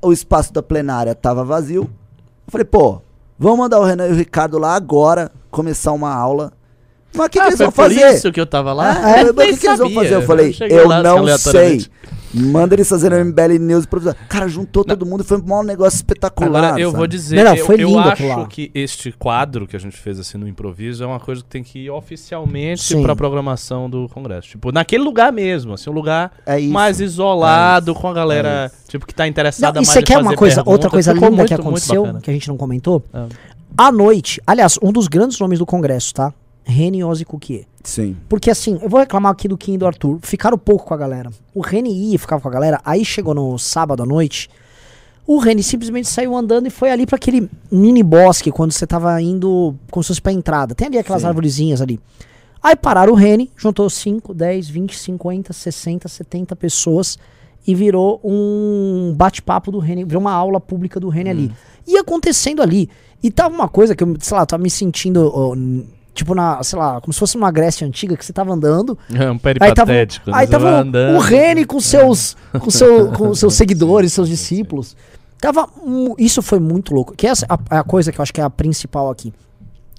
[0.00, 1.90] O espaço da plenária tava vazio.
[2.48, 3.02] Falei, pô,
[3.38, 6.52] vamos mandar o Renan e o Ricardo lá agora começar uma aula.
[7.16, 8.14] Mas o que, que ah, eles foi vão fazer?
[8.14, 9.00] isso que eu tava lá?
[9.02, 10.14] Ah, é, Eu mas o que, que eles vão fazer?
[10.14, 11.86] Eu falei, eu assim, não sei.
[12.34, 13.84] Manda eles fazerem MBL News.
[13.84, 14.18] improvisado.
[14.28, 16.64] Cara, juntou todo mundo e foi um negócio espetacular.
[16.64, 16.98] Agora, eu sabe?
[16.98, 20.18] vou dizer, Não, não, eu, foi eu acho que este quadro que a gente fez
[20.18, 23.02] assim no improviso é uma coisa que tem que ir oficialmente Sim.
[23.02, 24.48] pra programação do Congresso.
[24.48, 26.72] Tipo, naquele lugar mesmo, assim, um lugar É isso.
[26.72, 28.00] mais isolado, É isso.
[28.02, 30.26] com a galera, É tipo, que tá interessada Não, e mais você em quer fazer
[30.28, 30.70] uma coisa, pergunta.
[30.72, 33.02] outra coisa Ficou linda muito, que aconteceu, que a gente não comentou?
[33.14, 33.26] Ah.
[33.78, 36.34] À noite, aliás, um dos grandes nomes do Congresso, tá?
[36.68, 37.64] Reni Ozzy Cuquier.
[37.84, 38.16] Sim.
[38.28, 40.18] Porque assim, eu vou reclamar aqui do Kim e do Arthur.
[40.22, 41.30] Ficaram pouco com a galera.
[41.54, 42.80] O Reni ia e ficava com a galera.
[42.84, 44.50] Aí chegou no sábado à noite.
[45.24, 49.20] O Reni simplesmente saiu andando e foi ali pra aquele mini bosque quando você tava
[49.22, 50.74] indo como se fosse pra entrada.
[50.74, 51.28] Tem ali aquelas Sim.
[51.28, 52.00] arvorezinhas ali.
[52.62, 57.16] Aí pararam o Reni, juntou 5, 10, 20, 50, 60, 70 pessoas
[57.64, 61.52] e virou um bate-papo do Reni, virou uma aula pública do Reni ali.
[61.86, 62.88] E acontecendo ali.
[63.22, 65.86] E tava uma coisa que eu, sei lá, tava me sentindo, n-
[66.16, 68.98] tipo, na, sei lá, como se fosse numa Grécia antiga, que você tava andando.
[69.12, 70.30] É um Aí tava, peripatético.
[70.30, 70.36] né?
[70.38, 71.16] aí Você tava o- andando.
[71.16, 74.96] o Reni com seus, com seu, com seus seguidores, seus discípulos.
[75.40, 75.68] Tava,
[76.18, 77.14] isso foi muito louco.
[77.14, 79.32] Que essa é a, a coisa que eu acho que é a principal aqui.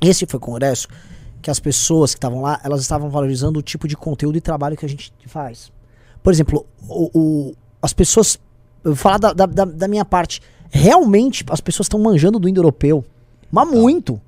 [0.02, 0.88] Esse foi o congresso
[1.42, 4.76] que as pessoas que estavam lá, elas estavam valorizando o tipo de conteúdo e trabalho
[4.76, 5.72] que a gente faz.
[6.24, 8.40] Por exemplo, o, o- as pessoas.
[8.84, 10.42] Eu vou falar da, da, da- da minha parte.
[10.70, 13.06] Realmente, as pessoas estão manjando do indo-europeu.
[13.52, 14.20] Mas muito.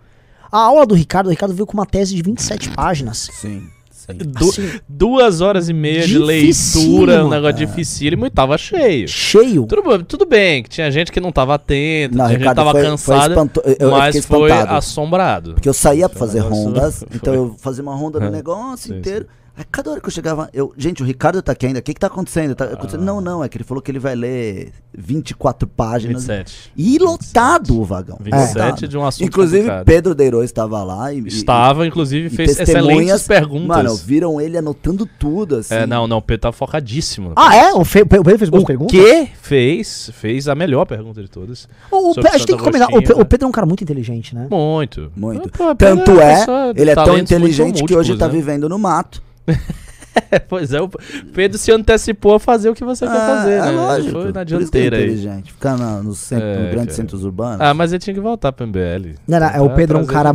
[0.51, 3.29] A aula do Ricardo, o Ricardo veio com uma tese de 27 páginas.
[3.33, 3.67] Sim.
[3.91, 4.13] sim.
[4.17, 9.07] Du- Assim, Duas horas e meia de leitura, um negócio dificílimo e tava cheio.
[9.07, 9.67] cheio.
[9.67, 12.71] Tudo, tudo bem, que tinha gente que não tava atenta, Não, tinha gente que tava
[12.71, 13.61] foi, foi cansada, espanto...
[13.79, 15.53] eu, mas foi assombrado.
[15.53, 17.07] Porque eu saía pra fazer rondas, foi.
[17.13, 19.27] então eu fazia uma ronda no negócio Sim, inteiro.
[19.59, 21.93] Aí cada hora que eu chegava, eu, gente, o Ricardo tá aqui ainda, o que
[21.93, 22.55] que tá acontecendo?
[22.55, 23.01] Tá acontecendo?
[23.01, 23.05] Ah.
[23.05, 26.25] Não, não, é que ele falou que ele vai ler 24 páginas.
[26.25, 26.71] 27.
[26.77, 28.17] E lotado o vagão.
[28.21, 28.87] 27 Lotado.
[28.87, 29.85] de um assunto Inclusive, complicado.
[29.85, 33.67] Pedro Deirou estava lá e, e- Estava, inclusive, e fez excelentes perguntas.
[33.67, 35.75] Mano, viram ele anotando tudo, assim.
[35.75, 37.33] É, não, não, o Pedro tava focadíssimo.
[37.35, 37.73] Ah, é?
[37.73, 38.97] O, Fe, o Pedro fez boas O perguntas?
[38.97, 40.09] que fez?
[40.13, 41.67] Fez a melhor pergunta de todas.
[41.91, 42.87] O, o Pe- a gente tem que combinar.
[42.93, 43.23] O, Pe- o né?
[43.25, 44.47] Pedro é um cara muito inteligente, né?
[44.49, 45.11] Muito.
[45.17, 45.49] Muito.
[45.77, 48.33] Tanto é, de ele é tão inteligente que hoje tá né?
[48.33, 49.21] vivendo no mato.
[50.49, 50.89] pois é, o
[51.33, 53.71] Pedro se antecipou a fazer o que você quer fazer, é né?
[53.71, 54.21] lógico.
[54.21, 55.03] Foi na é dianteira aí.
[55.03, 55.51] inteligente.
[55.53, 56.91] Ficar na- nos centro- É, nos grandes cara.
[56.95, 57.61] centros urbanos.
[57.61, 59.15] Ah, mas ele tinha que voltar pro MBL.
[59.27, 60.31] Não, não, é, o Tentar Pedro é um cara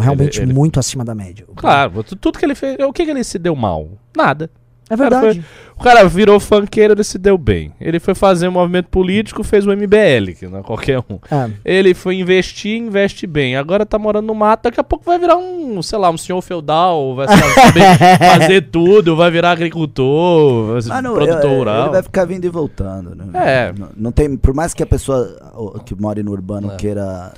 [0.00, 1.46] realmente Ele- ele- muito acima da média.
[1.56, 2.76] Claro, tu- tudo que ele fez.
[2.80, 3.88] O que, que ele se deu mal?
[4.16, 4.50] Nada.
[4.90, 5.44] É cara verdade.
[5.74, 7.72] O cara virou funkeiro, ele se deu bem.
[7.80, 11.18] Ele foi fazer um movimento político, fez o MBL, que não é qualquer um.
[11.30, 11.50] É.
[11.64, 13.56] Ele foi investir, investe bem.
[13.56, 16.40] Agora tá morando no mato, daqui a pouco vai virar um, sei lá, um senhor
[16.42, 21.82] feudal, vai saber fazer tudo, vai virar agricultor, vai ser Ah, não, produtor eu- rural.
[21.84, 23.14] Ele vai ficar vindo e voltando.
[23.16, 23.24] Né?
[23.34, 23.72] É.
[23.76, 26.76] Não, não tem, por mais que a pessoa o- que mora no urbano É.
[26.76, 27.32] queira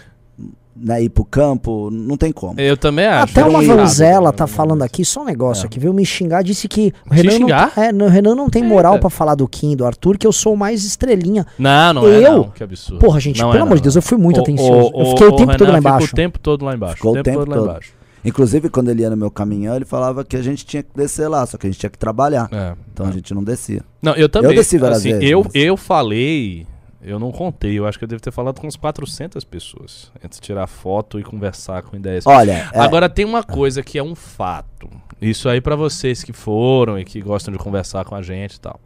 [0.77, 2.59] né, ir pro campo, não tem como.
[2.61, 3.33] Eu também acho.
[3.33, 4.37] Até é uma um Vanzela né?
[4.37, 5.67] tá falando aqui, só um negócio É.
[5.67, 7.73] aqui, veio me xingar, disse que o Te Renan, não, xingar?
[7.77, 10.33] é, no- o Renan não tem moral pra falar do Kim, do Arthur, que eu
[10.33, 11.47] sou o mais estrelinha.
[11.59, 12.33] Não, não é Eu?
[12.39, 12.99] não, que absurdo.
[13.01, 13.83] Porra, gente, Não pelo é amor de não.
[13.85, 14.91] Deus, eu fui muito O- atencioso.
[14.95, 16.13] o- eu fiquei o o tempo todo Renan lá fica embaixo.
[16.13, 16.97] o tempo todo lá embaixo.
[16.97, 17.65] Ficou o tempo, todo lá todo.
[17.71, 17.93] embaixo.
[18.27, 21.29] Inclusive, quando ele ia no meu caminhão, ele falava que a gente tinha que descer
[21.29, 22.49] lá, só que a gente tinha que trabalhar.
[22.51, 22.73] É.
[22.93, 23.83] Então a gente não descia.
[24.03, 24.55] Não, eu também.
[24.55, 26.67] desci várias assim, vezes, Eu, mas- eu falei,
[27.05, 30.11] eu não contei, eu acho que eu devo ter falado com uns 400 pessoas.
[30.25, 32.27] Antes de tirar foto e conversar com ideias.
[32.27, 34.89] Olha, é, Agora tem uma coisa que é um fato.
[35.21, 38.61] Isso aí pra vocês que foram e que gostam de conversar com a gente e
[38.61, 38.81] tal.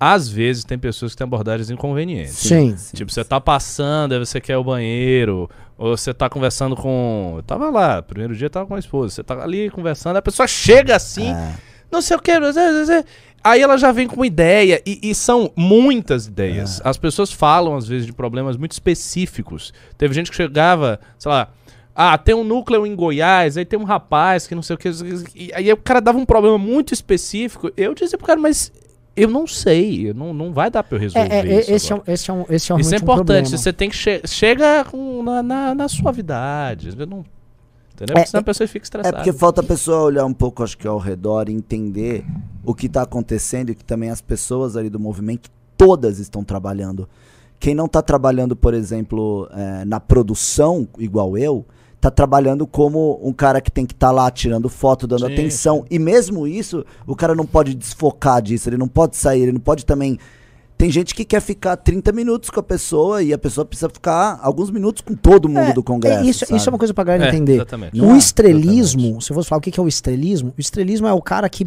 [0.00, 2.34] Às vezes tem pessoas que têm abordagens inconvenientes.
[2.34, 2.74] Sim.
[2.94, 7.34] Tipo, você tá passando, aí você quer o banheiro, ou você tá conversando com.
[7.36, 10.22] Eu tava lá, primeiro dia eu tava com a esposa, você tá ali conversando, a
[10.22, 11.54] pessoa chega assim, é,
[11.90, 12.32] não sei o que,
[13.42, 16.80] aí ela já vem com uma ideia, e, e são muitas ideias.
[16.84, 19.72] As pessoas falam, às vezes, de problemas muito específicos.
[19.96, 21.48] Teve gente que chegava, sei lá.
[21.94, 24.88] Ah, tem um núcleo em Goiás, aí tem um rapaz que não sei o que.
[25.34, 27.72] e Aí o cara dava um problema muito específico.
[27.76, 28.70] Eu dizia pro cara, mas
[29.16, 31.72] eu não sei, não, não vai dar pra eu É, resolver é, isso.
[31.72, 33.26] esse, é, um- esse é um esse é um Isso é um importante.
[33.26, 33.46] problema.
[33.58, 36.92] você tem que che chega com, na, na, na suavidade.
[36.92, 37.24] você Não,
[37.98, 38.14] entendeu?
[38.14, 39.16] Porque É, senão a pessoa fica é estressada.
[39.16, 42.24] porque falta a pessoa olhar um pouco, acho que ao redor e entender
[42.64, 47.08] o que tá acontecendo e que também as pessoas ali do movimento, todas estão trabalhando.
[47.60, 51.64] Quem não tá trabalhando, por exemplo, eh, na produção, igual eu,
[52.00, 55.84] tá trabalhando como um cara que tem que estar lá tirando foto, dando Sim, atenção.
[55.90, 59.60] E mesmo isso, o cara não pode desfocar disso, ele não pode sair, ele não
[59.60, 60.18] pode também.
[60.78, 64.38] Tem gente que quer ficar 30 minutos com a pessoa e a pessoa precisa ficar
[64.40, 66.24] alguns minutos com todo mundo É, do Congresso.
[66.24, 67.54] é, isso, isso é uma coisa pra galera É, entender.
[67.56, 68.00] Exatamente.
[68.00, 71.12] O É, estrelismo, se eu fosse falar o que é o estrelismo, o estrelismo é
[71.12, 71.66] o cara que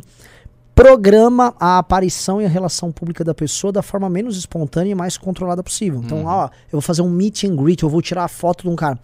[0.74, 5.18] programa a aparição e a relação pública da pessoa da forma menos espontânea e mais
[5.18, 6.00] controlada possível.
[6.00, 6.06] Uhum.
[6.06, 8.70] Então, ó, eu vou fazer um meet and greet, eu vou tirar a foto de
[8.70, 8.98] um cara.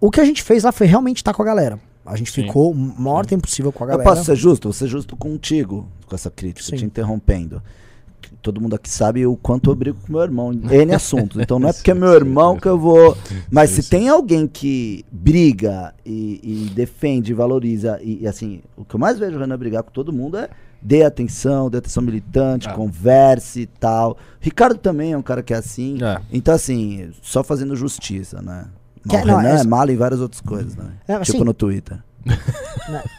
[0.00, 1.80] O que a gente fez lá foi realmente estar com a galera.
[2.04, 2.42] A gente Sim.
[2.42, 4.10] ficou o maior tempo possível com a Eu galera.
[4.10, 4.64] posso ser justo?
[4.68, 6.76] Vou ser justo contigo com essa crítica, Sim.
[6.76, 7.62] te interrompendo.
[8.44, 11.40] Todo mundo aqui sabe o quanto eu brigo com meu irmão em N assuntos.
[11.40, 13.16] Então não é porque é meu irmão que eu vou.
[13.50, 18.94] Mas se tem alguém que briga e, e defende, valoriza, e, e, assim, o que
[18.96, 20.50] eu mais vejo o Renan brigar com todo mundo é
[20.82, 22.74] dê atenção, dê atenção militante, Ah.
[22.74, 24.18] converse e tal.
[24.38, 25.96] Ricardo também é um cara que é assim.
[26.04, 26.20] É.
[26.30, 28.66] Então, assim, só fazendo justiça, né?
[29.08, 30.84] Que- o não, Renan é, essa- mala em várias outras coisas, né?
[31.08, 31.98] É, tipo assim, no Twitter.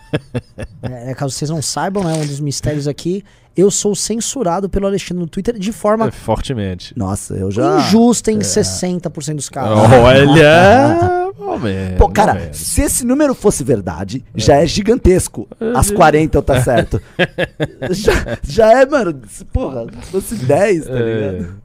[0.81, 3.23] É, é, caso vocês não saibam, né, um dos mistérios aqui,
[3.57, 6.97] eu sou censurado pelo Alexandre no Twitter de forma É, fortemente.
[6.97, 7.79] Nossa, eu já.
[7.79, 9.77] injusta em 60% dos casos.
[9.77, 11.31] Olha!
[11.37, 12.53] momento, Pô, cara, momento.
[12.53, 15.47] se esse número fosse verdade, já é gigantesco.
[15.75, 17.01] As 40 eu tá certo.
[17.91, 19.21] já, já é, mano.
[19.51, 21.64] Porra, se fosse 10, tá ligado?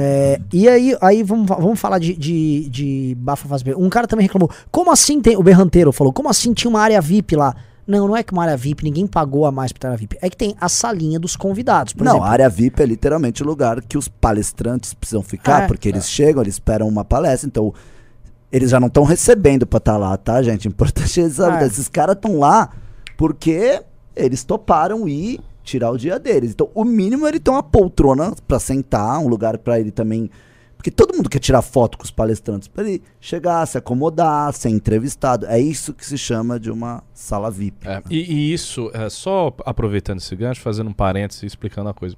[0.00, 4.22] É, e aí, aí vamos, vamos falar de, de, de Bafa Faz Um cara também
[4.22, 4.48] reclamou.
[4.70, 5.36] Como assim tem.
[5.36, 7.52] O Berranteiro falou, como assim tinha uma área VIP lá?
[7.84, 10.16] Não, não é que uma área VIP, ninguém pagou a mais pra área VIP.
[10.22, 11.94] É que tem a salinha dos convidados.
[11.94, 12.28] Por Não, exemplo.
[12.28, 15.66] a área VIP é literalmente o lugar que os palestrantes precisam ficar, É.
[15.66, 17.74] porque eles chegam, eles esperam uma palestra, então
[18.52, 20.68] eles já não estão recebendo pra estar lá, tá, gente?
[20.68, 21.64] Importante eles saberem.
[21.64, 21.66] É.
[21.66, 22.70] Esses caras estão lá
[23.16, 23.82] porque
[24.14, 26.52] eles toparam ir tirar o dia deles.
[26.52, 30.30] Então, o mínimo é ele ter uma poltrona pra sentar, um lugar pra ele também.
[30.76, 34.68] Porque todo mundo quer tirar foto com os palestrantes, pra ele chegar, se acomodar, ser
[34.68, 35.44] entrevistado.
[35.46, 37.86] É isso que se chama de uma sala VIP.
[37.88, 41.94] É, e, e isso, é, só aproveitando esse gancho, fazendo um parênteses e explicando a
[41.94, 42.14] coisa.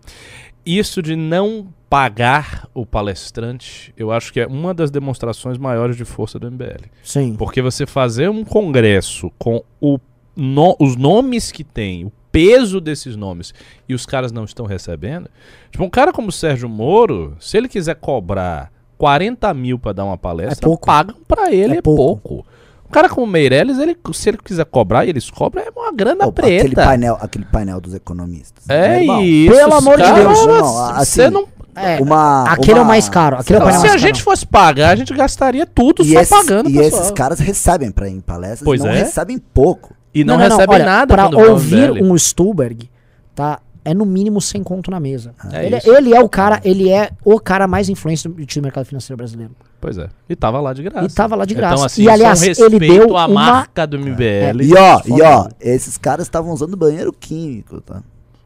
[0.64, 6.04] Isso de não pagar o palestrante, eu acho que é uma das demonstrações maiores de
[6.04, 6.84] força do MBL.
[7.02, 7.34] Sim.
[7.36, 9.98] Porque você fazer um congresso com o
[10.36, 13.52] no- os nomes que tem, o peso desses nomes,
[13.88, 15.28] e os caras não estão recebendo.
[15.70, 20.04] Tipo, um cara como o Sérgio Moro, se ele quiser cobrar 40 mil pra dar
[20.04, 20.86] uma palestra, É pouco.
[20.86, 22.20] pagam pra ele, É é, pouco.
[22.22, 22.46] pouco.
[22.86, 25.92] Um cara como o Meirelles, ele, se ele quiser cobrar, e eles cobram, é uma
[25.92, 26.84] grana Opa, aquele, preta.
[26.84, 28.68] painel, aquele painel dos economistas.
[28.68, 29.54] É irmão, isso.
[29.54, 30.64] Pelo amor de Deus, não,
[30.98, 31.48] Você assim, não.
[31.72, 33.36] É, Uma, aquele é o uma- mais caro.
[33.38, 34.12] Aquele é o painel se a mais caro.
[34.14, 37.00] gente fosse pagar, a gente gastaria tudo E, só esses, pagando, e pessoal.
[37.02, 38.98] esses caras recebem pra ir em palestras Pois não é.
[38.98, 39.94] recebem pouco.
[40.14, 42.90] E não, recebem olha, nada Pra quando vão ao ouvir um Stuberg,
[43.34, 43.60] tá?
[43.84, 45.34] É no mínimo sem conto na mesa.
[45.52, 45.90] É ele, isso.
[45.96, 49.52] ele é o cara, ele é o cara mais influente do, do mercado financeiro brasileiro.
[49.80, 50.08] Pois é.
[50.28, 51.06] E tava lá de graça.
[51.06, 51.74] E tava lá de graça.
[51.74, 54.62] Então, assim, E, aliás, é um ele respeito deu à uma- marca do MBL.
[54.62, 58.02] E ó, e ó, esses caras estavam usando banheiro químico, tá?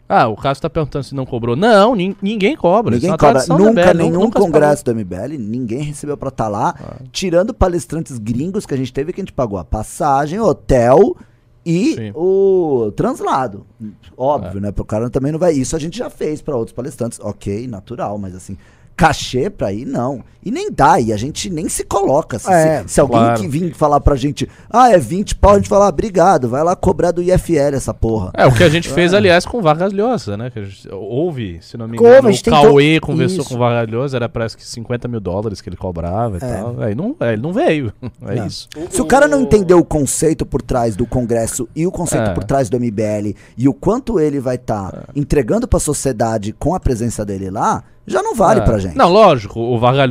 [0.08, 1.56] Ah, o Cássio tá perguntando se não cobrou.
[1.56, 2.94] Não, nin- ninguém cobra.
[2.94, 3.44] Ninguém é cobra.
[3.48, 6.74] Nunca, MBL, nenhum nunca congresso do MBL, ninguém recebeu pra estar lá.
[6.78, 6.96] Ah.
[7.10, 11.16] Tirando palestrantes gringos que a gente teve, que a gente pagou a passagem, hotel
[11.64, 12.12] e Sim.
[12.14, 13.66] o translado.
[13.82, 13.86] É.
[14.16, 14.72] Óbvio, né?
[14.72, 15.52] Pro cara também não vai.
[15.54, 17.18] Isso a gente já fez pra outros palestrantes.
[17.20, 18.56] Ok, natural, mas assim.
[18.96, 20.22] Cachê pra ir, não.
[20.46, 22.38] E nem dá, e a gente nem se coloca.
[22.38, 23.40] Se, É, se- se alguém claro.
[23.40, 26.62] que vir falar pra gente, ah, é 20 pau, a gente fala, ah, obrigado, vai
[26.62, 28.30] lá cobrar do IFL essa porra.
[28.34, 30.50] É, o que a gente fez, aliás, com o Vargas Llosa, né?
[30.50, 33.48] Que gente, houve, se não me engano, gente o tentou- Cauê conversou Isso.
[33.48, 36.76] com o Vargas Llosa, era parece que 50 mil dólares que ele cobrava e tal.
[36.82, 37.90] Aí não, é, ele não veio.
[38.26, 38.46] É Não.
[38.46, 38.68] isso.
[38.90, 42.34] Se o cara não entendeu o conceito por trás do Congresso e o conceito É.
[42.34, 46.80] por trás do MBL e o quanto ele vai estar entregando pra sociedade com a
[46.80, 48.64] presença dele lá, já não vale É.
[48.64, 48.96] pra gente.
[48.96, 50.10] Não, lógico, o Vargas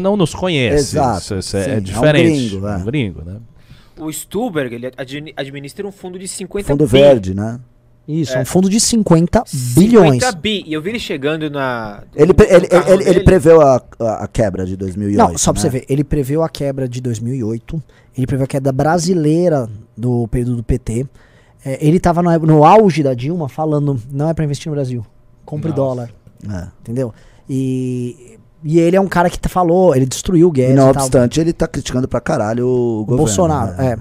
[0.00, 0.96] não nos conhece.
[0.96, 2.48] Exato, Isso, isso é, sim, é um diferente.
[2.50, 2.76] gringo, é.
[2.76, 3.36] um gringo, né?
[3.98, 6.90] O Stuberg, ele admi- administra um fundo de 50 Fundo bi.
[6.90, 7.60] verde, né?
[8.08, 8.40] Isso, É.
[8.40, 9.44] um fundo de 50
[9.76, 10.14] bilhões.
[10.14, 10.64] 50 bi.
[10.66, 12.02] E eu vi ele chegando na.
[12.16, 12.68] Ele, no ele,
[13.00, 15.16] ele, ele preveu a, a, a quebra de 2008.
[15.16, 15.70] Não, só pra né?
[15.70, 17.80] você ver, ele preveu a quebra de 2008,
[18.16, 21.06] ele preveu a queda brasileira do período do PT.
[21.64, 25.06] É, ele tava no, no auge da Dilma falando, não é pra investir no Brasil,
[25.44, 25.80] compre Nossa.
[25.80, 26.10] dólar,
[26.48, 26.66] É.
[26.80, 27.12] entendeu?
[27.48, 30.94] E, e ele é um cara que falou, ele destruiu o E Guedes não e
[30.94, 31.02] tal.
[31.04, 33.16] obstante, ele tá criticando pra caralho o governo.
[33.18, 33.92] Bolsonaro, né?
[33.92, 33.98] é.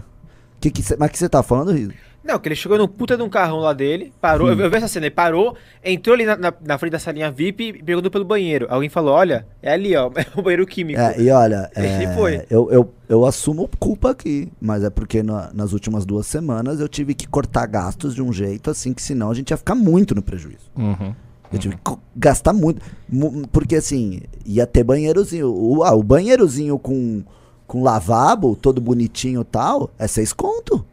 [0.60, 1.92] Que que cê- mas que você tá falando, Riso?
[2.24, 4.76] Não, que ele chegou num puta de um carrão lá dele, parou, eu, eu vi
[4.78, 8.12] essa cena, ele parou, entrou ali na, na, na frente da salinha VIP e perguntou
[8.12, 8.68] pelo banheiro.
[8.70, 11.00] Alguém falou, olha, é ali, ó, é o banheiro químico.
[11.02, 12.46] É, e olha, é, foi.
[12.48, 16.88] Eu, eu, eu assumo culpa aqui, mas é porque na- nas últimas duas semanas eu
[16.88, 20.14] tive que cortar gastos de um jeito assim que senão a gente ia ficar muito
[20.14, 20.70] no prejuízo.
[20.78, 21.16] Uhum.
[21.52, 22.82] Eu tive que gastar muito.
[23.10, 25.52] mu- Porque assim, ia ter banheirozinho.
[25.54, 27.24] O, ah, o banheirozinho com,
[27.68, 30.86] com lavabo, todo bonitinho e tal, é seis conto.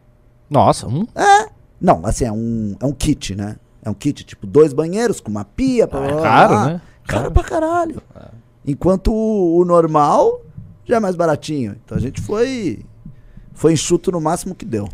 [0.49, 1.05] Nossa, um,
[1.79, 3.55] Não, assim, é um, é um kit, né?
[3.83, 5.87] É um kit, tipo, dois banheiros com uma pia.
[5.87, 6.65] blá, é blá, blá, caro, blá.
[6.67, 6.81] né?
[7.07, 8.01] Caro pra caralho.
[8.65, 10.41] Enquanto o, o normal
[10.85, 11.75] já é mais baratinho.
[11.85, 12.83] Então a gente foi.
[13.53, 14.87] Foi enxuto no máximo que deu.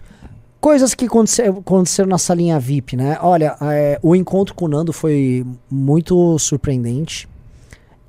[0.65, 3.19] Coisas que aconteceram, aconteceram na salinha VIP, né?
[3.21, 7.29] Olha, é, o encontro com o Nando foi muito surpreendente.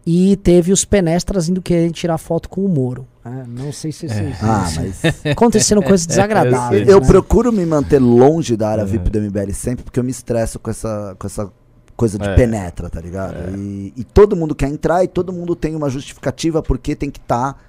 [0.07, 3.07] E teve os penestras indo querer tirar foto com o Moro.
[3.23, 3.45] né?
[3.47, 4.39] Não sei se vocês.
[4.43, 5.03] Ah, mas.
[5.31, 6.89] Aconteceram coisas desagradáveis.
[6.89, 7.07] eu né?
[7.07, 10.71] procuro me manter longe da área VIP do MBL sempre, porque eu me estresso com
[10.71, 11.53] essa, com essa
[11.95, 12.35] coisa de É.
[12.37, 13.55] penetra, tá ligado?
[13.55, 17.19] E, e todo mundo quer entrar e todo mundo tem uma justificativa porque tem que
[17.19, 17.63] estar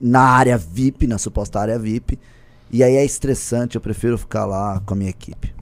[0.00, 2.18] na área VIP, na suposta área VIP.
[2.72, 5.52] E aí é estressante, eu prefiro ficar lá com a minha equipe.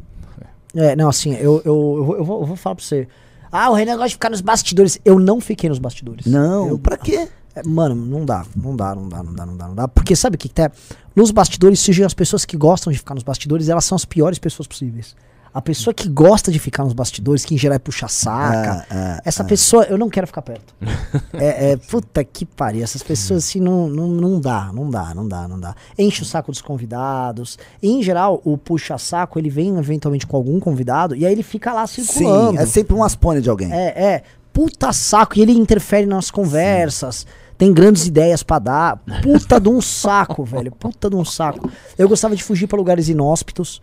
[0.74, 3.08] É, não, assim, eu, eu, eu, vou- eu vou, eu vou falar pra você.
[3.50, 4.98] Ah, o Renan gosta de ficar nos bastidores.
[5.04, 6.26] Eu não fiquei nos bastidores.
[6.26, 7.26] Não, Eu- pra quê?
[7.54, 9.88] É, Mano, não dá, não dá, não dá, não dá, não dá, não dá.
[9.88, 10.70] Porque sabe o que, que tá?
[11.16, 14.38] Nos bastidores surgem as pessoas que gostam de ficar nos bastidores, elas são as piores
[14.38, 15.16] pessoas possíveis.
[15.52, 18.94] A pessoa que gosta de ficar nos bastidores, que em geral é puxa saca, É,
[18.94, 19.46] é, essa é.
[19.46, 20.74] pessoa eu não quero ficar perto.
[21.34, 25.26] é, é, puta que pariu, essas pessoas assim não, não, não dá, não dá, não
[25.26, 25.74] dá, não dá.
[25.98, 27.58] Enche o saco dos convidados.
[27.82, 31.42] E, em geral, o puxa saco, ele vem eventualmente com algum convidado e aí ele
[31.42, 32.52] fica lá circulando.
[32.52, 33.72] Sim, é sempre um aspone de alguém.
[33.72, 34.22] É, é.
[34.52, 35.38] Puta saco.
[35.38, 37.26] E ele interfere nas conversas.
[37.56, 38.98] Tem grandes ideias pra dar.
[39.22, 40.70] Puta de um saco, velho.
[40.72, 41.70] Puta de um saco.
[41.96, 43.82] Eu gostava de fugir pra lugares inóspitos,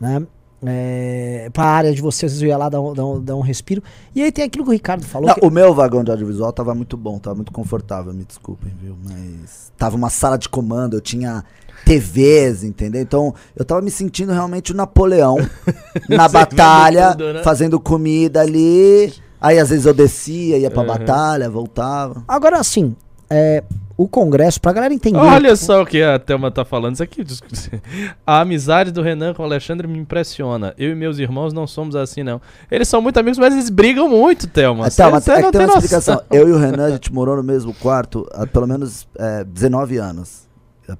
[0.00, 0.22] né?
[0.64, 3.82] É, pra área de vocês, eu ia lá dar um, dar um- dar um respiro.
[4.14, 5.28] E aí tem aquilo que o Ricardo falou.
[5.28, 8.72] Não, que- o meu vagão de audiovisual tava muito bom, tava muito confortável, me desculpem,
[8.80, 8.96] viu?
[9.04, 11.44] Mas tava uma sala de comando, eu tinha
[11.84, 13.02] TVs, entendeu?
[13.02, 15.36] Então eu tava me sentindo realmente o Napoleão
[16.08, 17.42] na batalha, tudo, né?
[17.42, 19.12] fazendo comida ali.
[19.40, 22.22] Aí às vezes eu descia, ia pra batalha, voltava.
[22.28, 22.94] Agora, assim,
[23.32, 23.64] é,
[23.96, 25.18] o Congresso, pra galera entender.
[25.18, 26.94] Olha só o que a Thelma tá falando.
[26.94, 27.24] Isso aqui.
[28.26, 30.74] A amizade do Renan com o Alexandre me impressiona.
[30.78, 32.40] Eu e meus irmãos não somos assim, não.
[32.70, 34.86] Eles são muito amigos, mas eles brigam muito, Thelma.
[34.86, 35.80] Até, mas Cê- é não tem uma noção.
[35.80, 36.22] explicação.
[36.32, 39.96] Eu e o Renan, a gente morou no mesmo quarto há pelo menos é, 19
[39.98, 40.48] anos.
[40.88, 40.96] É,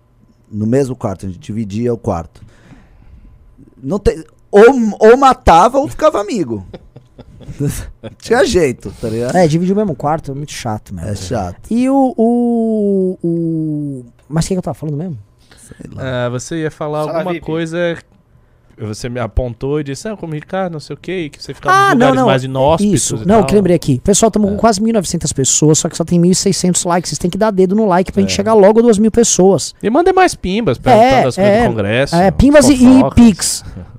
[0.51, 2.43] No mesmo quarto, a gente dividia o quarto.
[3.83, 4.65] Não tem, ou,
[5.01, 6.65] ou matava ou ficava amigo.
[8.19, 9.37] Tinha jeito, tá ligado?
[9.37, 11.11] É, dividir o mesmo quarto, é muito chato mesmo.
[11.11, 11.61] É chato.
[11.71, 12.15] E o.
[12.17, 14.05] o, o...
[14.29, 15.19] Mas o que, que eu tava falando mesmo?
[15.59, 16.27] Sei lá.
[16.27, 17.45] Ah, você ia falar Sala alguma VIP.
[17.47, 17.97] coisa.
[18.79, 21.77] Você me apontou e disse, ah, como Ricardo, não sei o quê, que você ficava
[21.77, 22.27] Ah, nos não, lugares não.
[22.27, 22.95] mais inóspitos.
[22.95, 23.17] Isso.
[23.17, 23.47] e Não, tal.
[23.47, 24.01] que lembrei aqui.
[24.03, 24.53] Pessoal, estamos É.
[24.53, 27.11] com quase 1.900 pessoas, só que só tem 1.600 likes.
[27.11, 29.75] Vocês têm que dar dedo no like pra gente chegar logo a 2 mil pessoas.
[29.83, 32.17] E mandem mais pimbas, perguntando as coisas é, do Congresso.
[32.17, 33.11] É, pimbas e, e.
[33.15, 33.63] Pix.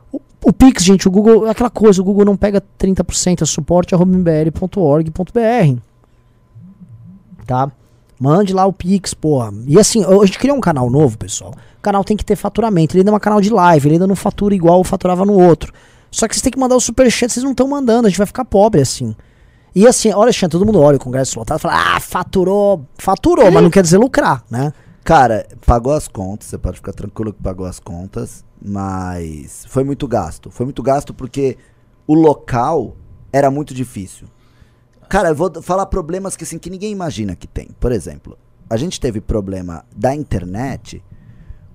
[0.44, 3.94] O, Pix, gente, o Google, aquela coisa, o Google não pega 30%, é suporte.
[7.46, 7.72] Tá?
[8.20, 9.54] Mande lá o Pix, porra.
[9.68, 11.52] E assim, a gente criou um canal novo, pessoal.
[11.78, 12.96] O canal tem que ter faturamento.
[12.96, 15.74] Ele ainda é um canal de live, ele ainda não fatura igual faturava no outro.
[16.12, 18.28] Só que vocês têm que mandar o superchat, vocês não estão mandando, a gente vai
[18.28, 19.16] ficar pobre assim.
[19.76, 23.52] E assim, olha, Alexandre, todo mundo olha o Congresso lotado e fala, ah, faturou, faturou,
[23.52, 24.72] mas não quer dizer lucrar, né?
[25.04, 30.08] Cara, pagou as contas, você pode ficar tranquilo que pagou as contas, mas foi muito
[30.08, 30.50] gasto.
[30.50, 31.58] Foi muito gasto porque
[32.08, 32.96] o local
[33.32, 34.28] era muito difícil.
[35.10, 37.68] Cara, eu vou falar problemas que assim que ninguém imagina que tem.
[37.82, 38.38] Por exemplo,
[38.70, 41.04] a gente teve problema da internet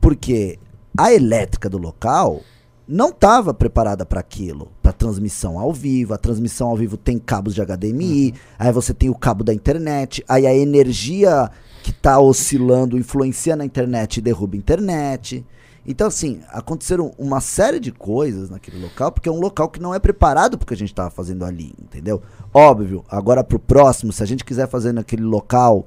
[0.00, 0.58] porque
[0.96, 2.40] a elétrica do local
[2.88, 6.14] não estava preparada para aquilo, para transmissão ao vivo.
[6.14, 10.24] A transmissão ao vivo tem cabos de HDMI, aí você tem o cabo da internet,
[10.26, 11.50] aí a energia
[11.88, 15.42] que tá oscilando influencia na internet e derruba a internet.
[15.86, 19.94] Então, assim, aconteceram uma série de coisas naquele local, porque é um local que não
[19.94, 22.20] é preparado porque a gente tava fazendo ali, entendeu?
[22.52, 25.86] Óbvio, agora pro próximo, se a gente quiser fazer naquele local,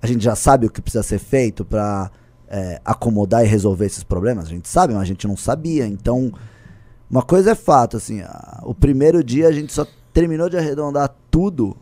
[0.00, 2.08] a gente já sabe o que precisa ser feito pra
[2.48, 4.46] é, acomodar e resolver esses problemas.
[4.46, 5.88] A gente sabe, mas a gente não sabia.
[5.88, 6.32] Então,
[7.10, 11.12] uma coisa é fato, assim, a- o primeiro dia a gente só terminou de arredondar
[11.32, 11.76] tudo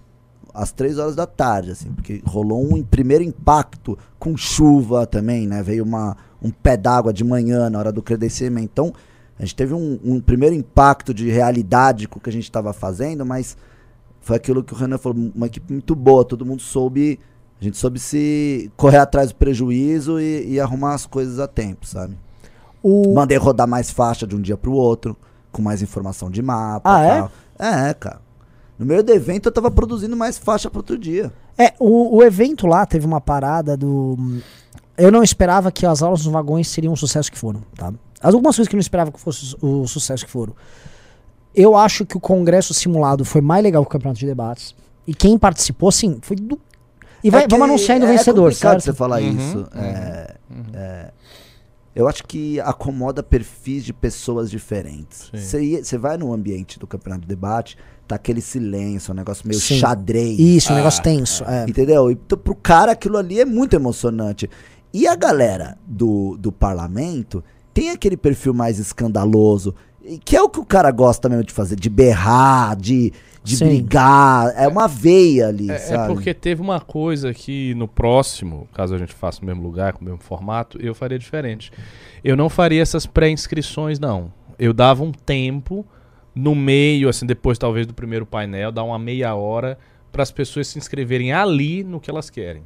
[0.55, 5.63] às três horas da tarde, assim, porque rolou um primeiro impacto com chuva também, né?
[5.63, 8.71] Veio uma, um pé d'água de manhã na hora do credenciamento.
[8.73, 8.93] Então,
[9.39, 12.73] a gente teve um, um primeiro impacto de realidade com o que a gente estava
[12.73, 13.57] fazendo, mas
[14.21, 17.19] foi aquilo que o Renan falou, uma equipe muito boa, todo mundo soube,
[17.61, 21.87] a gente soube se correr atrás do prejuízo e, e arrumar as coisas a tempo,
[21.87, 22.17] sabe?
[22.83, 23.15] O...
[23.15, 25.17] Mandei rodar mais faixa de um dia pro outro,
[25.53, 26.97] com mais informação de mapa.
[26.97, 27.89] Ah, é?
[27.91, 28.21] É, cara.
[28.81, 31.31] No meio do evento eu tava produzindo mais faixa pro outro dia.
[31.59, 34.17] É, o, o evento lá teve uma parada do.
[34.97, 37.93] Eu não esperava que as aulas nos vagões seriam o sucesso que foram, tá?
[38.23, 40.55] Algumas coisas que eu não esperava que fosse o sucesso que foram.
[41.55, 44.75] Eu acho que o congresso simulado foi mais legal que o campeonato de debates.
[45.07, 46.59] E quem participou, sim, foi do.
[47.23, 48.85] E vai, É que vamos anunciar ainda o é vencedor, complicado certo?
[48.85, 49.59] você falar Uhum, isso.
[49.59, 50.37] uhum, É,
[50.73, 51.11] é,
[51.95, 55.31] eu acho que acomoda perfis de pessoas diferentes.
[55.35, 57.77] Você vai no ambiente do campeonato de debate,
[58.11, 59.79] tá aquele silêncio, um negócio meio Sim.
[59.79, 60.39] xadrez.
[60.39, 61.45] Isso, um Ah, negócio tenso.
[61.45, 61.65] É.
[61.69, 62.11] Entendeu?
[62.11, 64.49] Então, pro cara aquilo ali é muito emocionante.
[64.93, 67.43] E a galera do, do parlamento
[67.73, 71.53] tem aquele perfil mais escandaloso, e que é o que o cara gosta mesmo de
[71.53, 73.13] fazer, de berrar, de,
[73.45, 73.67] de Sim.
[73.67, 74.53] brigar.
[74.57, 76.13] É uma veia ali, É, é sabe?
[76.13, 80.01] porque teve uma coisa que no próximo, caso a gente faça no mesmo lugar, com
[80.01, 81.71] o mesmo formato, eu faria diferente.
[82.25, 84.33] Eu não faria essas pré-inscrições, não.
[84.59, 85.87] Eu dava um tempo
[86.35, 89.79] no meio, assim, depois talvez do primeiro painel, dar uma meia hora
[90.13, 92.63] para as pessoas se inscreverem ali no que elas querem.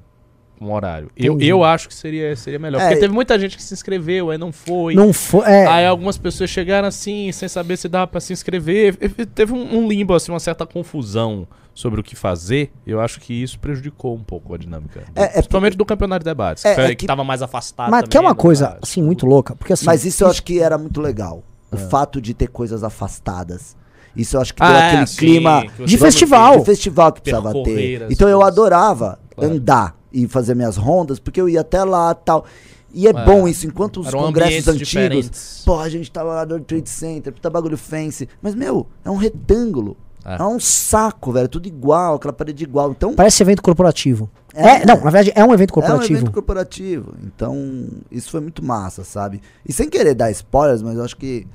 [0.61, 1.11] Um horário.
[1.17, 1.49] Eu, Entendi.
[1.51, 2.81] eu acho que seria, seria melhor.
[2.81, 4.95] É, porque teve muita gente que se inscreveu, aí não foi.
[4.95, 5.45] Não foi.
[5.47, 8.97] É, Aí algumas pessoas chegaram assim, sem saber se dava pra se inscrever.
[9.35, 12.71] Teve um, um limbo, assim, uma certa confusão sobre o que fazer.
[12.87, 15.03] Eu acho que isso prejudicou um pouco a dinâmica.
[15.17, 17.91] É- é principalmente do campeonato de debates, É, que, é que que- tava mais afastado.
[17.91, 19.57] mas que é também uma do coisa, assim, muito louca.
[19.57, 19.85] Porque assim.
[19.85, 21.43] Mas isso eu acho que era muito legal.
[21.73, 23.77] O fato de ter coisas afastadas.
[24.17, 26.59] Isso eu acho que deu Ah, é, aquele sim, clima que você De festival.
[26.61, 28.05] de festival que precisava Percorrer ter.
[28.05, 28.53] as Então eu coisas.
[28.53, 29.53] adorava Claro.
[29.55, 32.45] andar e fazer minhas rondas, porque eu ia até lá tal.
[32.93, 33.25] E é, É.
[33.25, 34.89] bom isso, enquanto os Eram congressos ambientes antigos.
[34.89, 35.63] diferentes.
[35.65, 38.29] Pô, a gente tava lá no World Trade Center, puta bagulho fancy.
[38.41, 39.97] Mas, meu, é um retângulo.
[40.25, 40.37] É.
[40.41, 41.49] É, um saco, velho.
[41.49, 42.93] Tudo igual, aquela parede igual.
[42.93, 44.31] Então, Parece evento corporativo.
[44.55, 44.83] É.
[44.83, 46.19] É, não, na verdade é um evento é um corporativo.
[46.19, 47.15] evento corporativo.
[47.25, 49.43] Então, isso foi muito massa, sabe?
[49.67, 51.47] E sem querer dar spoilers, mas eu acho que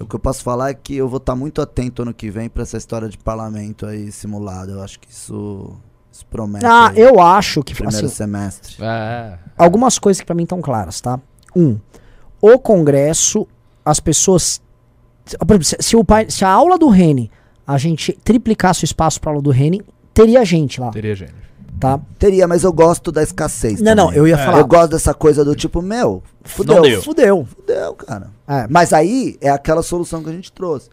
[0.00, 2.48] o que eu posso falar é que eu vou estar muito atento ano que vem
[2.48, 4.72] pra essa história de parlamento aí simulado.
[4.72, 5.76] Eu acho que isso,
[6.10, 6.64] isso promete.
[6.64, 8.76] Ah, aí, eu acho que Primeiro assim, semestre.
[8.80, 9.38] É.
[9.56, 11.20] algumas coisas que pra mim estão claras, tá?
[11.54, 11.78] Um,
[12.40, 13.46] o congresso,
[13.84, 14.62] as pessoas,
[15.38, 17.30] por exemplo, se, se o pai, se a aula do Rene,
[17.66, 19.82] a gente triplicasse o espaço pra aula do Rene,
[20.14, 21.47] teria gente lá, Teria gente.
[21.78, 22.00] Tá?
[22.18, 23.80] Teria, mas eu gosto da escassez.
[23.80, 24.18] Não, não, também.
[24.18, 24.58] eu ia falar.
[24.58, 26.76] Eu gosto dessa coisa do tipo, meu, fudeu.
[26.76, 27.02] Não deu.
[27.02, 27.46] Fudeu.
[27.46, 28.30] Fudeu, cara.
[28.46, 28.66] É.
[28.68, 30.90] Mas aí é aquela solução que a gente trouxe.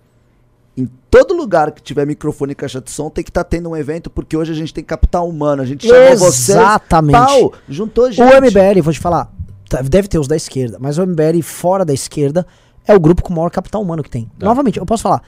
[0.77, 3.77] Em todo lugar que tiver microfone e caixa de som, tem que estar tendo um
[3.77, 5.61] evento, porque hoje a gente tem capital humano.
[5.61, 6.49] A gente chamou vocês.
[6.49, 7.13] Exatamente.
[7.13, 8.21] Pau, juntou gente.
[8.21, 9.31] O MBL, vou te falar,
[9.69, 12.45] tá, deve ter os da esquerda, mas o MBL fora da esquerda
[12.85, 14.29] é o grupo com o maior capital humano que tem.
[14.37, 14.45] Tá.
[14.45, 15.21] Novamente, eu posso falar,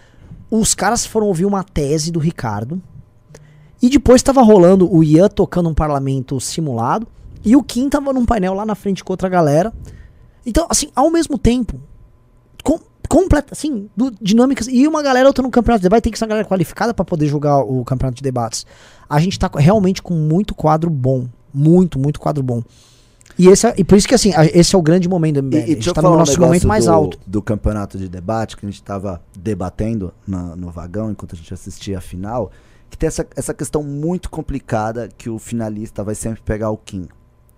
[0.51, 2.82] os caras foram ouvir uma tese do Ricardo
[3.82, 7.07] e depois tava rolando o Ian tocando um parlamento simulado
[7.45, 9.71] e o Kim tava num painel lá na frente com outra galera.
[10.45, 11.80] Então, assim, ao mesmo tempo,
[12.63, 16.17] com, completa, assim, do- dinâmicas e uma galera outra no campeonato de debate, tem que
[16.17, 18.65] ser uma galera qualificada pra poder jogar o campeonato de debates.
[19.09, 22.61] A gente tá realmente com muito quadro bom, muito, muito quadro bom.
[23.39, 25.43] E, esse é, e por isso que assim, a- esse é o grande momento do
[25.43, 25.57] MBL.
[25.57, 27.19] E, a e gente deixa eu tá no um nosso negócio momento mais do, alto.
[27.28, 31.53] do campeonato de debate que a gente tava debatendo na- no vagão enquanto a gente
[31.53, 32.51] assistia a final,
[32.89, 37.07] que tem essa, essa questão muito complicada que o finalista vai sempre pegar o Kim.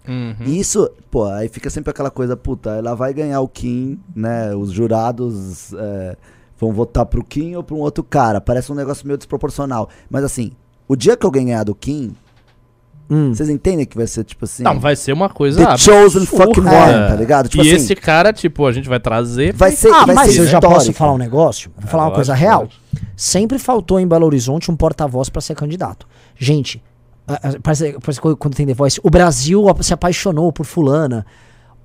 [0.07, 0.36] Uhum.
[0.45, 4.55] E isso, pô, aí fica sempre aquela coisa, puta, ela vai ganhar o Kim, né?
[4.55, 6.17] Os jurados é,
[6.57, 8.41] vão votar pro Kim ou pra um outro cara.
[8.41, 9.89] Parece um negócio meio desproporcional.
[10.09, 10.51] Mas assim,
[10.88, 12.15] o dia que alguém ganhar do Kim,
[13.10, 13.34] Hum.
[13.34, 14.62] vocês entendem que vai ser tipo assim.
[14.64, 15.66] Não, vai ser uma coisa.
[15.66, 16.45] The chosen absurda.
[16.45, 17.49] fucking one, tá ligado?
[17.49, 19.53] Tipo e assim, esse cara, tipo, a gente vai trazer.
[19.53, 19.89] vai ser.
[19.91, 21.72] Ah, vai mas ser eu já posso falar um negócio?
[21.78, 22.68] Vou falar uma É, coisa lógico, real.
[23.16, 26.07] Sempre faltou em Belo Horizonte um porta-voz pra ser candidato.
[26.38, 26.82] Gente,
[27.64, 31.26] parece, parece que quando tem The Voice, o Brasil se apaixonou por fulana.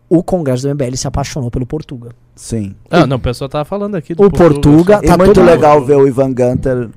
[0.09, 2.11] O Congresso do MBL se apaixonou pelo Portuga.
[2.37, 2.75] Sim.
[2.91, 5.97] Ah, não, o pessoal tava falando aqui O Portuga- E Tá muito todo- legal ver
[5.97, 6.91] o Ivan Gunter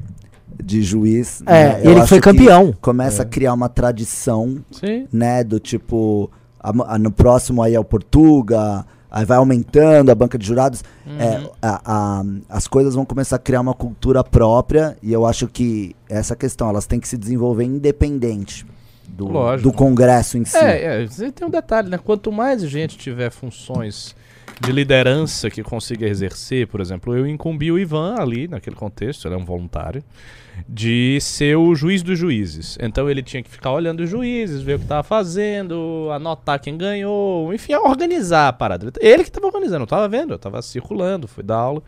[0.64, 1.42] de juiz.
[1.46, 1.82] É, né?
[1.84, 2.74] Ele acho foi que campeão.
[2.82, 5.08] Começa a criar uma tradição, Sim.
[5.12, 5.44] né?
[5.44, 6.30] Do tipo,
[6.60, 10.84] a- a- no próximo aí é o Portuga, aí vai aumentando a banca de jurados.
[11.20, 15.48] É, a- a- as coisas vão começar a criar uma cultura própria e eu acho
[15.48, 18.66] que essa questão, elas têm que se desenvolver independente
[19.08, 20.58] do, do Congresso em si.
[20.58, 21.98] É, é, você tem um detalhe, né?
[21.98, 24.16] Quanto mais gente tiver funções
[24.60, 29.36] de liderança que consiga exercer, por exemplo, eu incumbi o Ivan ali, naquele contexto, ele
[29.36, 30.04] é um voluntário,
[30.68, 32.78] de ser o juiz dos juízes.
[32.82, 36.78] Então ele tinha que ficar olhando os juízes, ver o que tava fazendo, anotar quem
[36.78, 38.92] ganhou, enfim, organizar a parada.
[39.00, 41.84] Ele que tava organizando, eu tava vendo, eu tava circulando, fui dar aula.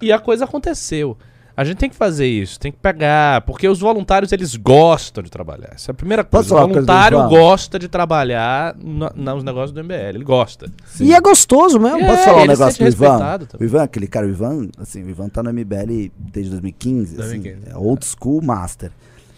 [0.00, 1.16] E a coisa aconteceu.
[1.56, 5.28] A gente tem que fazer isso, tem que pegar, porque os voluntários eles gostam de
[5.30, 5.70] trabalhar.
[5.74, 6.48] Essa é a primeira coisa.
[6.48, 7.28] Posso o coisa voluntário Ivan?
[7.28, 10.70] gosta de trabalhar nos negócios do MBL, ele gosta.
[10.98, 11.98] E é gostoso mesmo.
[12.00, 13.18] É, Posso falar um negócio do Ivan?
[13.18, 13.48] também.
[13.60, 17.40] O Ivan, aquele cara, o Ivan, assim, o Ivan tá no MBL desde 2015, assim,
[17.40, 17.70] 2015.
[17.70, 18.90] é old school master.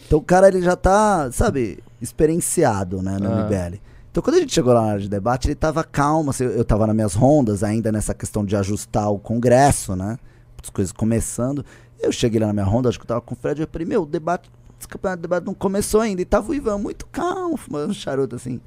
[0.07, 3.45] Então o cara, ele já tá, sabe, experienciado, né, no Ah.
[3.45, 3.81] MBL.
[4.11, 6.65] Então quando a gente chegou lá na área de debate, ele tava calmo, assim, eu
[6.65, 10.19] tava nas minhas rondas ainda nessa questão de ajustar o congresso, né,
[10.63, 11.65] as coisas começando.
[12.03, 13.87] Eu cheguei lá na minha ronda, acho que eu tava com o Fred, eu falei,
[13.87, 16.21] meu, o debate, esse campeonato de debate não começou ainda.
[16.21, 18.61] E tava o Ivan muito calmo, fumando um charuto, assim.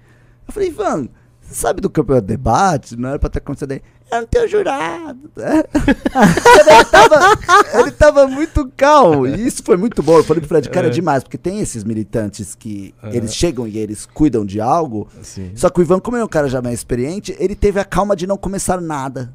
[0.48, 1.10] Eu falei, Ivan,
[1.42, 2.96] você sabe do campeonato de debate?
[2.96, 3.82] Não era pra ter acontecido aí.
[4.12, 5.20] Eu não tenho jurado.
[5.36, 9.28] ele, tava, ele tava muito calmo.
[9.28, 10.18] E isso foi muito bom.
[10.18, 10.94] Eu falei pro Fred, cara, é É.
[10.94, 15.08] demais, porque tem esses militantes que eles chegam e eles cuidam de algo.
[15.56, 17.86] Só que o Ivan, como ele é um cara já mais experiente, ele teve a
[17.86, 19.34] calma de não começar nada.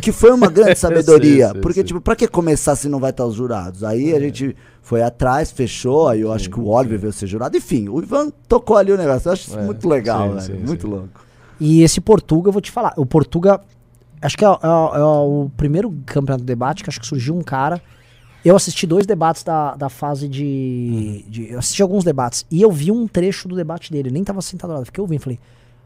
[0.00, 1.48] Que foi uma grande sabedoria.
[1.48, 1.86] Sim, sim, porque, sim.
[1.86, 3.84] tipo, pra que começar se não vai estar os jurados?
[3.84, 7.56] Aí a gente foi atrás, fechou, aí eu acho que o Oliver veio ser jurado.
[7.56, 9.28] Enfim, o Ivan tocou ali o negócio.
[9.28, 10.60] Eu acho isso É, muito legal, sim, velho.
[10.60, 10.92] sim, muito sim.
[10.92, 11.20] louco.
[11.60, 12.94] E esse Portuga, eu vou te falar.
[12.96, 13.60] O Portuga,
[14.22, 17.42] acho que é, é- é o primeiro campeonato de debate que acho que surgiu um
[17.42, 17.80] cara.
[18.42, 22.46] Eu assisti dois debates da, da fase de, de- Eu assisti alguns debates.
[22.50, 24.10] E eu vi um trecho do debate dele.
[24.10, 24.82] Nem tava sentado lá.
[24.86, 25.20] Fiquei ouvindo.
[25.20, 25.38] Falei,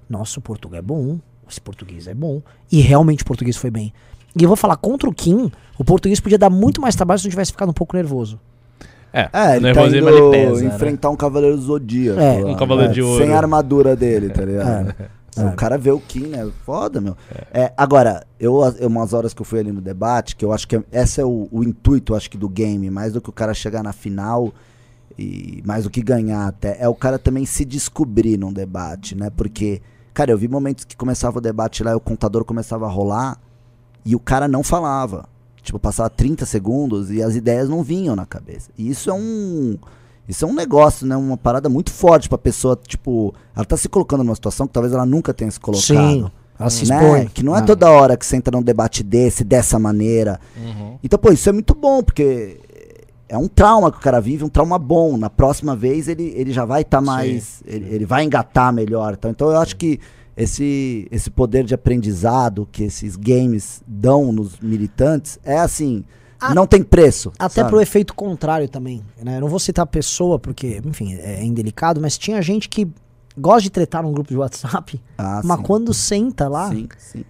[0.09, 1.19] nossa, o Portuga é bom.
[1.55, 2.43] Esse português é bom.
[2.71, 3.93] E realmente o português foi bem.
[4.37, 7.27] E eu vou falar, contra o Kim, o português podia dar muito mais trabalho se
[7.27, 8.41] não tivesse ficado um pouco nervoso.
[9.13, 10.61] É, É, ele tá indo ele pesa.
[10.65, 10.75] né?
[10.75, 12.19] enfrentar um Cavaleiro Zodíaco.
[12.21, 12.41] É.
[12.43, 12.95] lá, Um Cavaleiro né?
[12.95, 13.23] de Ouro.
[13.23, 14.93] Sem a armadura dele, tá ligado?
[15.37, 15.45] É.
[15.47, 16.49] O cara vê o Kim, né?
[16.65, 17.17] Foda, meu.
[17.53, 20.67] É, agora, eu, eu, umas horas que eu fui ali no debate, que eu acho
[20.67, 23.33] que é- esse é o, o intuito, acho que, do game, mais do que o
[23.33, 24.53] cara chegar na final
[25.19, 29.31] e mais do que ganhar até, é o cara também se descobrir num debate, né?
[29.31, 29.81] Porque,
[30.15, 33.39] cara, eu vi momentos que começava o debate lá e o contador começava a rolar
[34.05, 35.29] e o cara não falava.
[35.63, 38.71] Tipo, passava 30 segundos e as ideias não vinham na cabeça.
[38.79, 39.77] E isso é um.
[40.29, 41.17] Isso é um negócio, né?
[41.17, 43.35] Uma parada muito forte pra pessoa, tipo.
[43.57, 45.85] Ela tá se colocando numa situação que talvez ela nunca tenha se colocado.
[45.87, 46.97] Sim, ela se né?
[46.97, 47.29] expõe.
[47.29, 47.63] Que não é Ah.
[47.63, 50.39] toda hora que você entra num debate desse, dessa maneira.
[50.57, 50.99] Uhum.
[51.03, 52.61] Então, pô, isso é muito bom, porque
[53.35, 55.17] é um trauma que o cara vive, um trauma bom.
[55.17, 57.63] Na próxima vez ele, ele já vai estar mais.
[57.67, 59.15] Ele, ele vai engatar melhor.
[59.15, 59.99] Então, então eu acho que
[60.37, 66.05] esse, esse poder de aprendizado que esses games dão nos militantes é assim.
[66.41, 67.33] A- não tem preço.
[67.39, 67.71] Até sabe?
[67.71, 69.37] pro efeito contrário também, né?
[69.37, 72.87] Eu não vou citar a pessoa porque, enfim, é indelicado, mas tinha gente que
[73.39, 75.63] gosta de tretar num grupo de WhatsApp, Ah, mas sim.
[75.63, 77.25] quando senta lá, Sim, sim.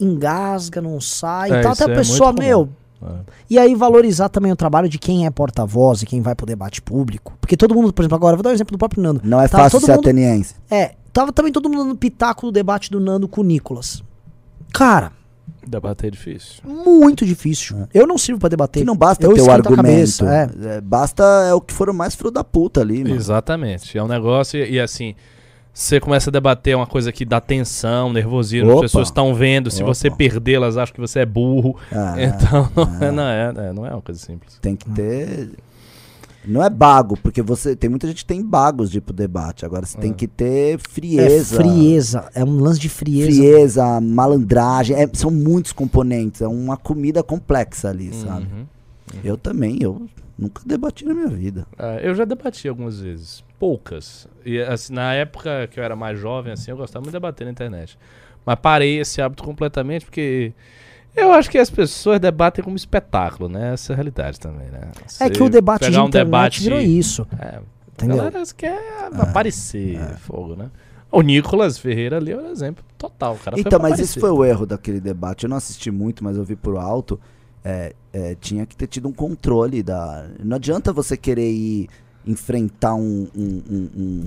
[0.00, 1.72] engasga, não sai É, e tal.
[1.72, 2.58] isso Até a é pessoa, muito meu.
[2.60, 2.72] comum.
[3.02, 3.06] É.
[3.50, 6.80] E aí valorizar também o trabalho de quem é porta-voz e quem vai pro debate
[6.80, 7.34] público.
[7.40, 9.20] Porque todo mundo, por exemplo, agora, eu vou dar um exemplo do próprio Nando.
[9.24, 10.54] Não é Tava fácil ser mundo- ateniense.
[10.70, 14.02] É, tava também todo mundo no pitaco do debate do Nando com o Nicolas.
[14.72, 15.12] Cara,
[15.66, 16.62] Debater é difícil.
[16.64, 17.88] muito difícil.
[17.92, 18.80] Eu não sirvo pra debater.
[18.82, 19.82] Que não basta eu ter o esquento a argumento.
[19.82, 20.76] cabeça, é.
[20.76, 23.14] É, basta é o que foram mais filho da puta ali, mano.
[23.16, 23.96] Exatamente.
[23.98, 25.14] É um negócio e, e, assim,
[25.78, 28.76] você começa a debater uma coisa que dá tensão, nervosismo, Opa.
[28.76, 29.92] as pessoas estão vendo, se Opa.
[29.92, 31.76] você perder, elas acham que você é burro.
[31.92, 34.58] Ah, Então, não, é, não, é, é, não é uma coisa simples.
[34.60, 35.50] Tem que ter.
[36.46, 39.66] Não é bago, porque você tem muita gente que tem bagos de ir pro debate.
[39.66, 41.56] Agora você tem que ter É frieza.
[41.56, 42.30] frieza.
[42.34, 43.26] É um lance de frieza.
[43.32, 44.96] frieza, malandragem.
[44.96, 46.40] é- são muitos componentes.
[46.40, 48.46] É uma comida complexa ali, sabe?
[48.46, 48.64] Uhum.
[49.24, 50.06] Eu também, eu
[50.38, 51.66] nunca debati na minha vida.
[51.78, 54.28] Ah, eu já debati algumas vezes, poucas.
[54.44, 57.44] E assim, na época que eu era mais jovem, assim, eu gostava muito de debater
[57.44, 57.98] na internet.
[58.44, 60.52] Mas parei esse hábito completamente porque
[61.16, 63.72] eu acho que as pessoas debatem como espetáculo, né?
[63.72, 64.90] Essa é a realidade também, né?
[65.20, 67.26] É que Você o debate de um debate- virou isso.
[67.40, 68.16] É, a Entendeu?
[68.18, 68.78] galera quer
[69.18, 70.70] aparecer fogo, né?
[71.10, 73.34] O Nicolas Ferreira ali é um exemplo total.
[73.34, 74.20] O cara Então, mas esse aparecer.
[74.20, 75.44] foi o erro daquele debate.
[75.44, 77.18] Eu não assisti muito, mas eu vi por alto.
[77.64, 80.28] é, é, tinha que ter tido um controle da.
[80.38, 81.88] Não adianta você querer ir
[82.26, 84.24] enfrentar um, um- um- um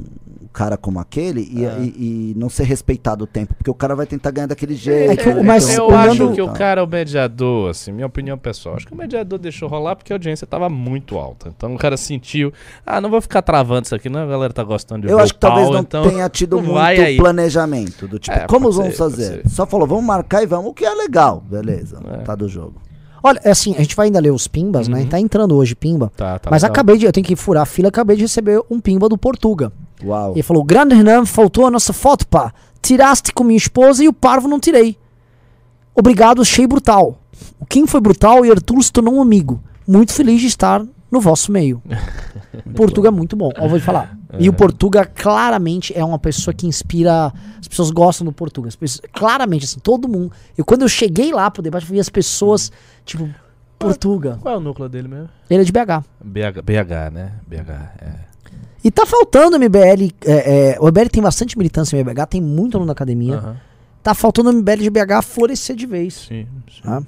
[0.54, 1.78] cara como aquele e, É.
[1.82, 5.12] e- e não ser respeitado o tempo, porque o cara vai tentar ganhar daquele jeito.
[5.12, 5.44] É que o- né?
[5.44, 8.76] mas eu olhando- acho que o cara é o mediador, assim, minha opinião pessoal.
[8.76, 11.50] Acho que o mediador deixou rolar porque a audiência tava muito alta.
[11.56, 12.54] Então o cara sentiu,
[12.86, 15.34] ah, não vou ficar travando isso aqui, não, a galera tá gostando de Eu acho
[15.34, 17.18] que talvez pau, não então tenha tido não muito aí.
[17.18, 18.08] planejamento.
[18.08, 19.42] Do tipo, É, como vamos ser, fazer?
[19.50, 21.44] Só falou, vamos marcar e vamos, o que é legal.
[21.50, 22.18] Beleza, É.
[22.20, 22.76] tá do jogo.
[23.22, 25.06] Olha, é assim, a gente vai ainda ler os pimbas, né?
[25.06, 26.12] Tá entrando hoje pimba.
[26.16, 28.80] Tá, tá mas acabei de, eu tenho que furar a fila, acabei de receber um
[28.80, 29.72] pimba do Portuga.
[30.04, 30.32] Uau.
[30.34, 32.54] Ele falou: Grande Renan, faltou a nossa foto, pá.
[32.82, 34.98] Tiraste com minha esposa e o parvo não tirei.
[35.94, 37.20] Obrigado, achei brutal.
[37.60, 39.62] O Kim foi brutal e Arthur se tornou um amigo.
[39.86, 41.82] Muito feliz de estar no vosso meio.
[42.76, 44.18] Portuga é muito bom, ó, vou te falar.
[44.38, 47.32] E o Portuga claramente é uma pessoa que inspira.
[47.60, 48.70] As pessoas gostam do Portuga.
[48.80, 50.32] Pessoas- claramente, assim, todo mundo.
[50.58, 52.72] Eu, quando eu cheguei lá pro debate, eu vi as pessoas,
[53.06, 53.30] tipo,
[53.78, 54.38] Portuga.
[54.42, 55.30] Qual é o núcleo dele mesmo?
[55.50, 56.04] Ele é de BH.
[56.24, 57.32] BH, BH né?
[57.48, 58.30] BH, é.
[58.84, 60.14] E tá faltando MBL.
[60.26, 63.36] é, é, o MBL tem bastante militância em BH, tem muito aluno da academia.
[63.38, 63.58] Aham,
[64.02, 66.14] Tá faltando o MBL de BH florescer de vez.
[66.28, 66.82] Sim, sim.
[66.82, 67.02] tá?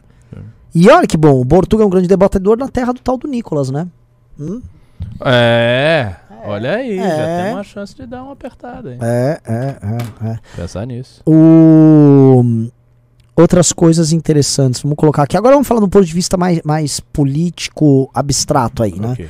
[0.74, 3.28] E olha que bom, o Portuga é um grande debatedor na terra do tal do
[3.28, 3.88] Nicolas, né?
[4.39, 4.61] Hum?
[5.26, 6.15] É,
[6.45, 7.43] olha aí, já É.
[7.43, 8.97] tem uma chance de dar uma apertada, hein?
[9.01, 9.55] É, é,
[10.26, 10.39] é, é.
[10.55, 11.22] Pensar nisso.
[11.26, 12.67] O...
[13.36, 15.36] Outras coisas interessantes, vamos colocar aqui.
[15.36, 19.13] Agora vamos falar do ponto de vista mais, mais político, abstrato aí, né?
[19.13, 19.30] Ok.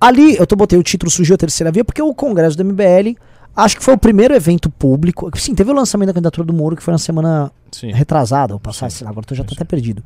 [0.00, 3.14] Ali, eu tô, botei o título Surgiu a Terceira Via, porque o Congresso do MBL,
[3.54, 5.30] acho que foi o primeiro evento público.
[5.38, 7.92] Sim, teve o lançamento da candidatura do Moro, que foi na semana Sim.
[7.92, 10.02] retrasada, ou passar, sei lá, agora eu já tô até perdido.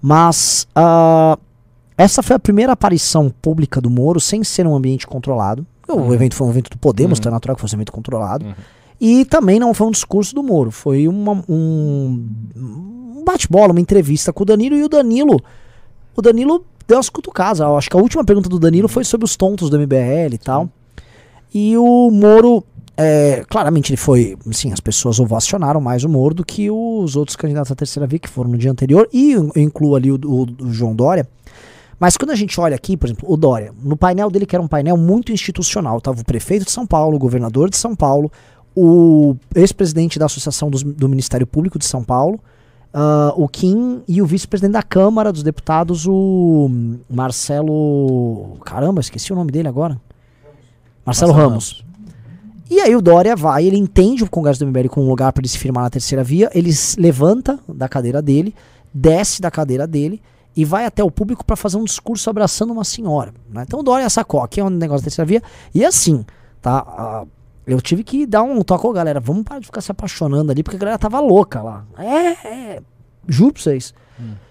[0.00, 1.38] Mas ah,
[1.96, 5.66] essa foi a primeira aparição pública do Moro sem ser um ambiente controlado.
[5.88, 8.44] O evento foi um evento do Podemos, então é natural que fosse um evento controlado.
[8.44, 8.54] Uhum.
[9.00, 12.26] E também não foi um discurso do Moro, foi uma- um,
[12.56, 15.40] um bate-bola, uma entrevista com o Danilo e o Danilo.
[16.16, 17.60] O Danilo deu as cutucadas.
[17.60, 20.38] Eu acho que a última pergunta do Danilo foi sobre os tontos do MBL e
[20.38, 20.68] tal.
[21.54, 22.64] E o Moro,
[22.96, 27.36] é, claramente ele foi, sim, as pessoas ovacionaram mais o Moro do que os outros
[27.36, 29.08] candidatos à terceira via que foram no dia anterior.
[29.12, 31.28] E eu incluo ali o, o- o João Dória.
[31.98, 34.62] Mas quando a gente olha aqui, por exemplo, o Dória, no painel dele, que era
[34.62, 38.30] um painel muito institucional, tava o prefeito de São Paulo, o governador de São Paulo,
[38.74, 42.38] o ex-presidente da Associação dos- do Ministério Público de São Paulo,
[42.92, 46.70] ah, o Kim e o vice-presidente da Câmara dos Deputados, o
[47.08, 48.58] Marcelo.
[48.64, 49.98] Caramba, esqueci o nome dele agora.
[51.04, 51.84] Marcelo, Ramos.
[52.68, 55.40] E aí o Dória vai, ele entende o Congresso do MBL como um lugar para
[55.40, 58.54] ele se firmar na terceira via, ele levanta da cadeira dele,
[58.92, 60.20] desce da cadeira dele
[60.56, 63.32] e vai até o público para fazer um discurso abraçando uma senhora.
[63.48, 63.64] né?
[63.66, 65.42] Então o Dória sacou, aqui é um negócio da terceira via,
[65.72, 66.24] e assim,
[66.60, 66.84] tá?
[66.86, 67.24] ah,
[67.66, 70.62] eu tive que dar um toque, ô galera, vamos parar de ficar se apaixonando ali,
[70.62, 71.84] porque a galera tava louca lá.
[71.98, 72.82] É, é,
[73.28, 73.94] juro pra vocês.
[74.18, 74.45] É,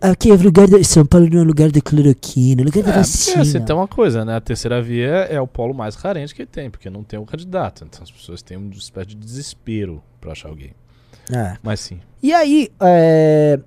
[0.00, 2.92] Aqui é lugar de São Paulo não é lugar de cloroquina, é lugar de É,
[2.92, 3.42] vacina.
[3.42, 4.36] assim, tem uma coisa, né?
[4.36, 7.84] A terceira via é o polo mais carente que tem, porque não tem um candidato.
[7.84, 10.72] Então as pessoas têm uma espécie de desespero pra achar alguém.
[11.30, 11.56] É.
[11.62, 12.00] Mas sim.
[12.22, 13.60] E aí, é,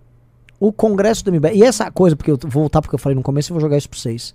[0.59, 3.21] o Congresso do MBL, e essa coisa, porque eu vou voltar porque eu falei no
[3.21, 4.33] começo e vou jogar isso pra vocês.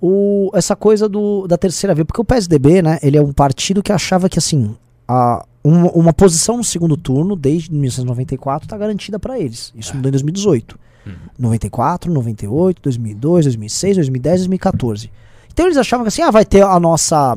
[0.00, 3.82] O, essa coisa do, da terceira via, porque o PSDB, né, ele é um partido
[3.82, 4.74] que achava que, assim,
[5.06, 9.72] a, uma, uma posição no segundo turno, desde 1994, tá garantida pra eles.
[9.76, 10.78] Isso mudou em 2018.
[11.38, 15.10] 94, 98, 2002, 2006, 2010, 2014.
[15.52, 17.36] Então eles achavam que assim, ah, vai ter a nossa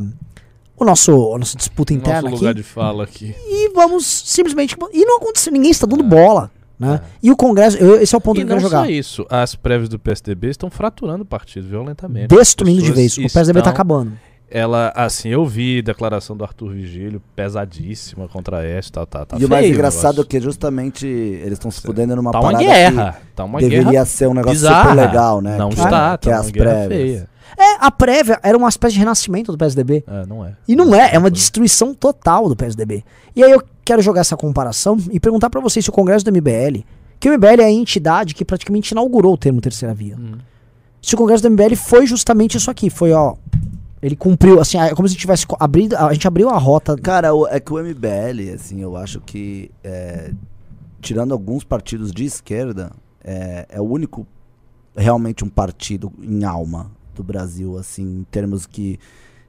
[0.76, 3.34] o nosso a nossa disputa interna Nosso aqui lugar de fala aqui.
[3.48, 4.76] e vamos simplesmente.
[4.92, 6.52] E não aconteceu, ninguém está dando bola.
[6.80, 7.00] Né?
[7.22, 8.84] E o Congresso, eu- esse é o ponto E que eu não quero jogar.
[8.86, 12.28] só isso, as prévias do PSDB estão fraturando o partido violentamente.
[12.36, 13.18] Destruindo de vez.
[13.18, 14.14] O PSDB tá estão- acabando.
[14.56, 19.38] Ela, assim, eu vi declaração do Arthur Vigílio pesadíssima contra a S, tá, tá, tá
[19.40, 23.20] e o mais engraçado é que justamente eles estão se fudendo numa Tá uma guerra,
[23.36, 24.92] tá uma deveria guerra ser um negócio bizarra.
[24.92, 25.58] super legal, né?
[25.58, 27.02] Não que, está, que tá é uma as guerra prévias.
[27.02, 27.30] feia.
[27.58, 30.04] É, a prévia era uma espécie de renascimento do PSDB.
[30.06, 30.54] É, não é.
[30.68, 33.04] E não é, é uma destruição total do PSDB.
[33.36, 36.32] E aí eu quero jogar essa comparação e perguntar pra vocês se o Congresso do
[36.32, 36.84] MBL,
[37.20, 40.16] que o MBL é a entidade que praticamente inaugurou o termo terceira via.
[40.16, 40.38] Hum.
[41.02, 43.36] Se o Congresso do MBL foi justamente isso aqui, foi ó,
[44.04, 46.98] ele cumpriu, assim, é como se a gente tivesse abrido, a gente abriu a rota.
[46.98, 50.34] Cara, é que o MBL, assim, eu acho que, é,
[51.00, 52.92] tirando alguns partidos de esquerda,
[53.24, 54.28] é, é o único
[54.94, 59.00] realmente um partido em alma do Brasil, assim, em termos que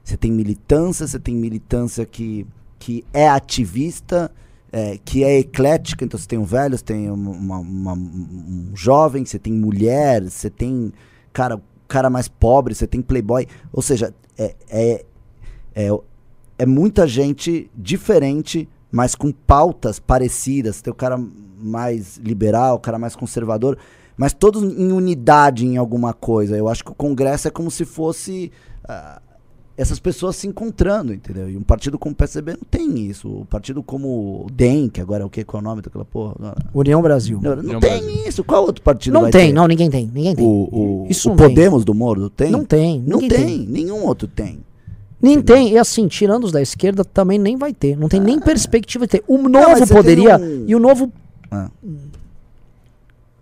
[0.01, 2.47] você tem militância, você tem militância que,
[2.79, 4.31] que é ativista,
[4.71, 9.25] é, que é eclética, então você tem um velho, você tem uma- uma- um jovem,
[9.25, 10.93] você tem mulher, você tem
[11.33, 15.05] cara, cara mais pobre, você tem playboy, ou seja, é, é,
[15.75, 15.89] é,
[16.57, 20.81] é muita gente diferente, mas com pautas parecidas.
[20.81, 21.21] Tem o cara
[21.57, 23.77] mais liberal, o cara mais conservador,
[24.17, 26.57] mas todos em unidade em alguma coisa.
[26.57, 28.51] Eu acho que o Congresso é como se fosse
[28.87, 29.21] ah,
[29.77, 31.49] essas pessoas se encontrando, entendeu?
[31.49, 33.27] E um partido como o PSDB não tem isso.
[33.27, 35.43] O partido como o DEM, que agora é o que?
[35.43, 36.33] Qual é o nome daquela porra?
[36.39, 36.55] agora?
[36.73, 37.39] União Brasil.
[37.41, 38.23] Não, não União tem Brasil.
[38.27, 38.43] isso.
[38.43, 39.53] Qual outro partido Não vai tem, ter?
[39.53, 40.09] não, ninguém tem.
[40.13, 40.45] Ninguém tem.
[40.45, 41.49] O, o, Isso o não tem.
[41.49, 42.51] Podemos do Moro tem?
[42.51, 43.01] Não tem.
[43.05, 43.67] Não ninguém tem.
[43.67, 44.59] Nenhum outro tem.
[45.21, 45.71] Nem tem.
[45.73, 47.97] E assim, tirando os da esquerda, também nem vai ter.
[47.97, 49.23] Não tem nem perspectiva de ter.
[49.27, 50.39] O novo poderia.
[50.39, 51.11] tem um- E o novo.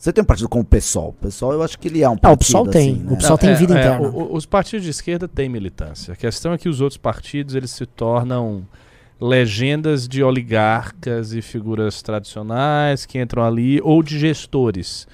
[0.04, 1.10] Você tem um partido como o PSOL.
[1.12, 2.90] O PSOL eu acho que ele é um Ah, o partido PSOL tem.
[2.92, 3.14] assim, né?
[3.14, 4.10] O PSOL tem É, vida é, interna.
[4.10, 6.12] o- os partidos de esquerda têm militância.
[6.12, 8.68] A questão é que os outros partidos eles se tornam
[9.18, 15.08] legendas de oligarcas e figuras tradicionais que entram ali ou de gestores.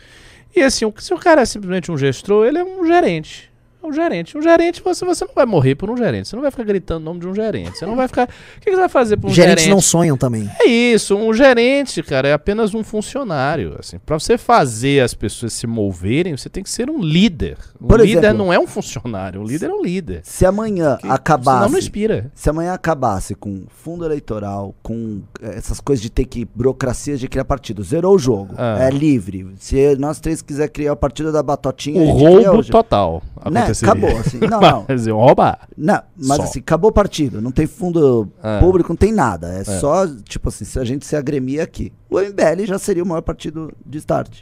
[0.55, 3.48] E assim, o- se o cara é simplesmente um gestor, ele é um gerente.
[3.89, 4.37] Um gerente.
[4.37, 6.27] Um gerente, você, você não vai morrer por um gerente.
[6.27, 7.77] Você não vai ficar gritando o nome de um gerente.
[7.77, 8.25] Você não vai ficar.
[8.25, 9.75] O que, que você vai fazer por um Gerentes gerente?
[9.75, 10.49] não sonham também.
[10.59, 13.75] É isso, um gerente, cara, é apenas um funcionário.
[13.79, 17.57] Assim, para você fazer as pessoas se moverem, você tem que ser um líder.
[17.81, 20.21] Um Por líder exemplo, não é um funcionário, um líder é um líder.
[20.23, 21.71] Se amanhã Que- Senão acabasse.
[21.71, 22.31] não inspira.
[22.35, 26.45] Se amanhã acabasse com fundo eleitoral, com eh, essas coisas de ter que.
[26.45, 28.53] burocracias de criar partido, zerou o jogo.
[28.57, 28.77] Ah.
[28.87, 29.47] É livre.
[29.57, 32.01] Se nós três quiser criar o partido da Batotinha.
[32.01, 33.61] O roubo total Né?
[33.85, 34.37] Acabou, assim.
[34.49, 34.85] Não, não.
[34.85, 35.67] Quer dizer, roubar.
[35.77, 36.43] Não, mas Só.
[36.43, 37.41] assim, acabou o partido.
[37.41, 38.57] Não tem fundo Ah.
[38.59, 39.47] público, não tem nada.
[39.49, 41.91] É, só, tipo assim, se a gente se agremia aqui.
[42.09, 44.41] O MBL já seria o maior partido de start.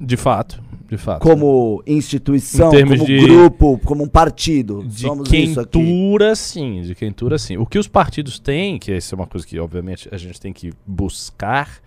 [0.00, 1.20] De fato, de fato.
[1.22, 4.82] Como instituição, como de- grupo, como um partido.
[4.84, 5.78] De Somos isso aqui.
[5.78, 6.82] quentura, sim.
[6.82, 7.56] De quentura, sim.
[7.56, 10.52] O que os partidos têm, que essa é uma coisa que, obviamente, a gente tem
[10.52, 11.78] que buscar,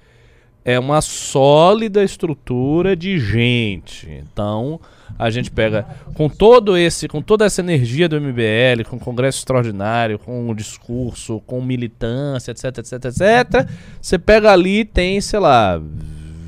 [0.64, 4.10] é uma sólida estrutura de gente.
[4.10, 4.80] Então,
[5.18, 9.40] a gente pega com todo esse, com toda essa energia do MBL, com o congresso
[9.40, 13.70] extraordinário, com o discurso, com militância, etc, etc, etc.
[14.02, 15.82] Você pega ali e tem, sei lá,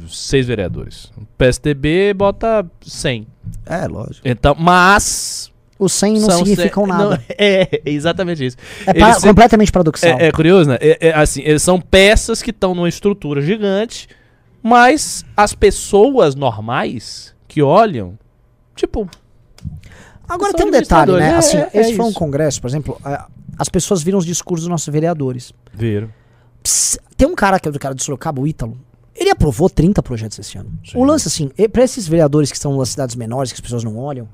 [0.10, 1.12] seis vereadores.
[1.18, 3.28] O PSDB bota 100.
[3.66, 4.22] É, lógico.
[4.28, 7.10] Então, mas Os 100 não são significam cem- nada.
[7.10, 8.58] não, é, é exatamente isso.
[8.86, 10.18] É Eles se- completamente paradoxal.
[10.20, 10.78] é, é curioso, né?
[10.82, 14.08] É, é assim, eles são peças que estão numa estrutura gigante,
[14.64, 18.18] mas as pessoas normais que olham,
[18.78, 19.10] tipo,
[20.28, 21.18] Agora tem um detalhe, né?
[21.30, 21.38] administradores.
[21.38, 23.22] Assim, É, é esse foi um congresso, por exemplo, é,
[23.58, 25.54] as pessoas viram os discursos dos nossos vereadores.
[25.74, 26.10] viram.
[26.64, 28.78] Pss, tem um cara que é do cara de Sorocaba, o Ítalo.
[29.16, 30.72] Ele aprovou 30 projetos esse ano.
[30.86, 30.98] Sim.
[30.98, 33.98] O lance, assim, pra esses vereadores que estão nas cidades menores, que as pessoas não
[33.98, 34.28] olham,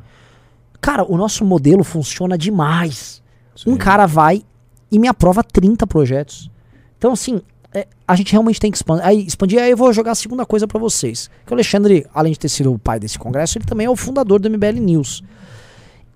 [0.82, 3.22] cara, o nosso modelo funciona demais.
[3.66, 4.44] Um cara vai
[4.92, 6.50] e me aprova 30 projetos.
[6.98, 7.42] Então, assim,
[7.74, 9.06] é, a gente realmente tem que expandir.
[9.06, 11.30] Aí, expandir, aí eu vou jogar a segunda coisa pra vocês.
[11.46, 13.96] Que o Alexandre, além de ter sido o pai desse congresso, ele também é o
[13.96, 15.24] fundador do MBL News.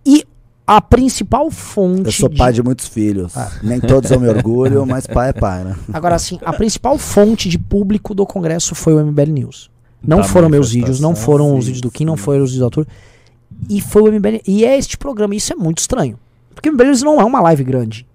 [0.06, 0.24] E
[0.66, 2.06] a principal fonte.
[2.06, 3.36] Eu sou de- pai de muitos filhos.
[3.38, 3.52] Ah.
[3.64, 5.76] Nem todos eu me orgulho, mas pai é pai, né?
[5.94, 9.70] Agora, assim, a principal fonte de público do congresso foi o MBL News.
[10.04, 12.52] Não Da foram meus vídeos, não foram os sim, vídeos do Kim, não foram os
[12.52, 12.88] vídeos do autor.
[13.70, 14.42] E foi o MBL.
[14.46, 15.34] E é este programa.
[15.34, 16.20] Isso é muito estranho.
[16.54, 18.06] Porque o MBL News não é uma live grande.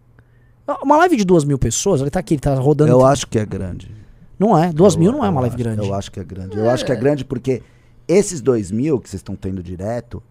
[0.83, 2.91] Uma live de duas mil pessoas, ele tá aqui, ele tá rodando.
[2.91, 3.91] Eu acho que é grande.
[4.39, 5.87] Não é, duas Eu- mil não é uma live acho- grande.
[5.89, 6.57] Eu acho que é grande.
[6.57, 7.63] Eu acho que é grande porque
[8.09, 10.23] esses dois mil que vocês estão tendo direto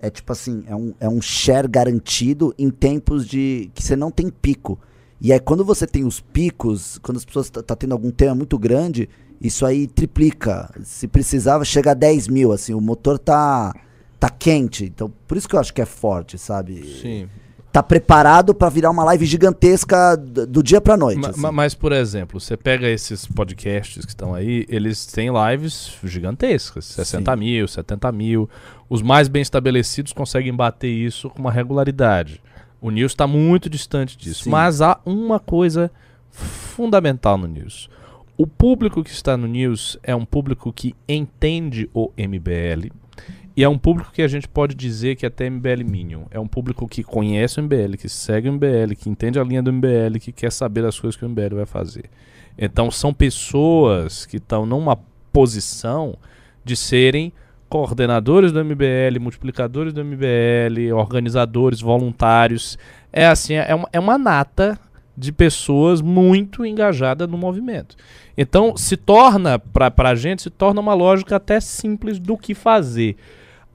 [0.00, 4.10] é tipo assim, é um, é um share garantido em tempos de que você não
[4.10, 4.78] tem pico.
[5.20, 8.34] E aí quando você tem os picos, quando as pessoas tá, tá tendo algum tema
[8.34, 9.08] muito grande,
[9.40, 10.70] isso aí triplica.
[10.84, 13.74] Se precisava, chega a 10 mil, assim, o motor tá,
[14.20, 14.84] tá quente.
[14.84, 17.00] Então, por isso que eu acho que é forte, sabe?
[17.02, 17.28] Sim.
[17.70, 21.20] Tá preparado pra virar uma live gigantesca do, dia pra noite.
[21.20, 21.40] Ma- assim.
[21.40, 26.86] ma- Mas, por exemplo, você pega esses podcasts que estão aí, eles têm lives gigantescas,
[26.86, 28.48] 60 mil, 70 mil.
[28.88, 32.40] Os mais bem estabelecidos conseguem bater isso com uma regularidade.
[32.80, 34.44] O News está muito distante disso.
[34.44, 34.50] Sim.
[34.50, 35.90] Mas há uma coisa
[36.30, 37.88] fundamental no News.
[38.36, 42.90] O público que está no News é um público que entende o MBL.
[43.58, 46.26] E é um público que a gente pode dizer que é até MBL Minion.
[46.30, 49.60] É um público que conhece o MBL, que segue o MBL, que entende a linha
[49.60, 52.04] do MBL, que quer saber das coisas que o MBL vai fazer.
[52.56, 54.96] Então são pessoas que estão numa
[55.32, 56.16] posição
[56.64, 57.32] de serem
[57.68, 62.78] coordenadores do MBL, multiplicadores do MBL, organizadores, voluntários.
[63.12, 64.78] É assim, é uma, é uma nata
[65.16, 67.96] de pessoas muito engajadas no movimento.
[68.36, 73.16] Então se torna, para a gente, se torna uma lógica até simples do que fazer.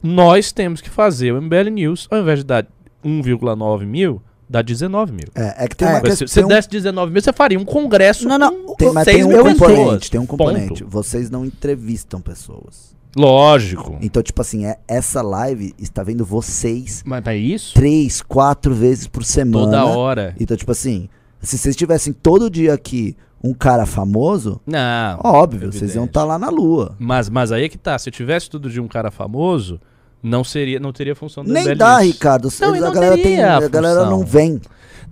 [0.04, 2.68] Nós temos que fazer o MBL News, ao invés de dar
[3.04, 5.28] 1,9 mil, dá 19 mil.
[5.34, 6.28] É, é que tem É, uma questão.
[6.28, 9.16] Se você desse 19 mil, você faria um congresso Não, não, com Tem, mas 6
[9.16, 10.10] tem um mil componente, pessoas.
[10.10, 10.68] tem um componente.
[10.84, 10.88] Ponto.
[10.88, 12.94] Vocês não entrevistam pessoas.
[13.16, 13.98] Lógico.
[14.02, 17.74] Então, tipo assim, é, essa live está vendo vocês Mas é isso?
[17.76, 19.66] três, quatro vezes por semana.
[19.66, 20.36] Toda hora.
[20.40, 21.08] Então, tipo assim,
[21.40, 25.20] se vocês estivessem todo dia aqui, um cara famoso, Não.
[25.24, 25.96] óbvio, vocês evidente.
[25.98, 26.96] iam estar lá na lua.
[26.98, 28.00] Mas, mas aí é que tá.
[28.00, 29.80] Se tivesse tudo de um cara famoso,
[30.24, 32.12] não seria, não teria função do Nem MBL dá, nisso.
[32.14, 32.50] Ricardo.
[32.62, 34.60] Não, e a não galera, tem, a a galera não vem.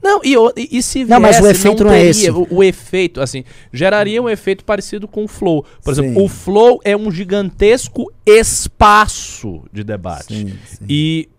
[0.01, 2.09] Não, e, e, e se Não, mas o viesse, efeito não é teria.
[2.09, 2.31] esse.
[2.31, 5.63] O, o efeito, assim, geraria um efeito parecido com o Flow.
[5.83, 6.01] Por Sim.
[6.01, 10.33] exemplo, o Flow é um gigantesco espaço de debate.
[10.33, 10.85] Sim, sim.
[10.89, 11.29] E,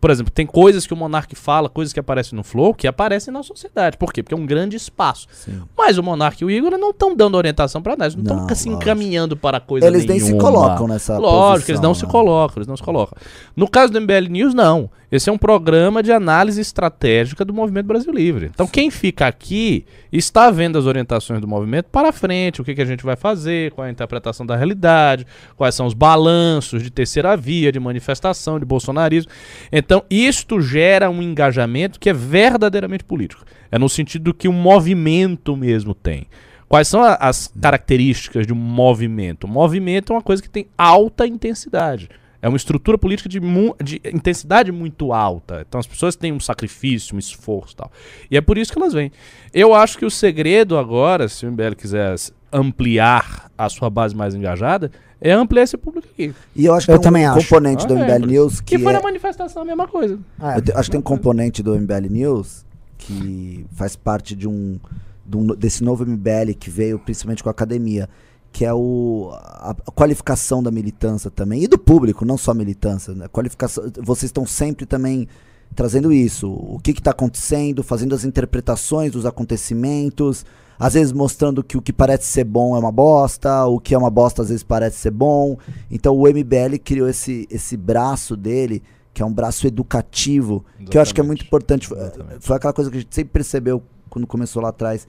[0.00, 3.32] por exemplo, tem coisas que o Monark fala, coisas que aparecem no Flow, que aparecem
[3.34, 3.96] na sociedade.
[3.96, 4.22] Por quê?
[4.22, 5.26] Porque é um grande espaço.
[5.32, 5.62] Sim.
[5.76, 8.68] Mas o Monark e o Igor não estão dando orientação pra nós, não estão se
[8.68, 8.70] lógico.
[8.82, 10.42] encaminhando para coisa Eles nem se nenhuma.
[10.50, 12.26] colocam nessa Lógico, eles não se posição, né?
[12.30, 13.18] colocam, eles não se colocam.
[13.56, 14.90] No caso do MBL News, não.
[15.10, 18.50] Esse é um programa de análise estratégica do Movimento Brasil Livre.
[18.52, 22.82] Então, quem fica aqui está vendo as orientações do movimento para frente, o que, que
[22.82, 25.26] a gente vai fazer, qual é a interpretação da realidade,
[25.56, 29.32] quais são os balanços de terceira via, de manifestação, de bolsonarismo.
[29.72, 33.46] Então, isto gera um engajamento que é verdadeiramente político.
[33.72, 36.26] É no sentido que o movimento mesmo tem.
[36.68, 39.44] Quais são as características de um movimento?
[39.44, 42.10] O movimento é uma coisa que tem alta intensidade.
[42.40, 45.64] É uma estrutura política de, mu- de intensidade muito alta.
[45.68, 47.92] Então as pessoas têm um sacrifício, um esforço e tal.
[48.30, 49.10] E é por isso que elas vêm.
[49.52, 52.14] Eu acho que o segredo agora, se o MBL quiser
[52.52, 54.90] ampliar a sua base mais engajada,
[55.20, 56.32] é ampliar esse público aqui.
[56.54, 57.40] E eu acho que Eu tem também um acho.
[57.48, 60.18] componente do Ah, é, MBL News que Que foi é, na manifestação a mesma coisa.
[60.38, 62.64] Ah, Eu te- acho que tem um componente do MBL News
[62.96, 64.78] que faz parte de um,
[65.26, 68.08] de um- desse novo MBL que veio principalmente com a academia,
[68.52, 72.54] que é o, a, a qualificação da militância também, e do público, não só a
[72.54, 73.14] militância.
[73.14, 73.28] Né?
[73.28, 75.28] Qualificação, vocês estão sempre também
[75.74, 80.44] trazendo isso, o que está acontecendo, fazendo as interpretações dos acontecimentos,
[80.78, 83.98] às vezes mostrando que o que parece ser bom é uma bosta, o que é
[83.98, 85.56] uma bosta às vezes parece ser bom.
[85.90, 91.02] Então o MBL criou esse, esse braço dele, que é um braço educativo, que eu
[91.02, 91.92] acho que é muito importante.
[91.92, 92.38] Exatamente.
[92.40, 95.08] Foi aquela coisa que a gente sempre percebeu quando começou lá atrás.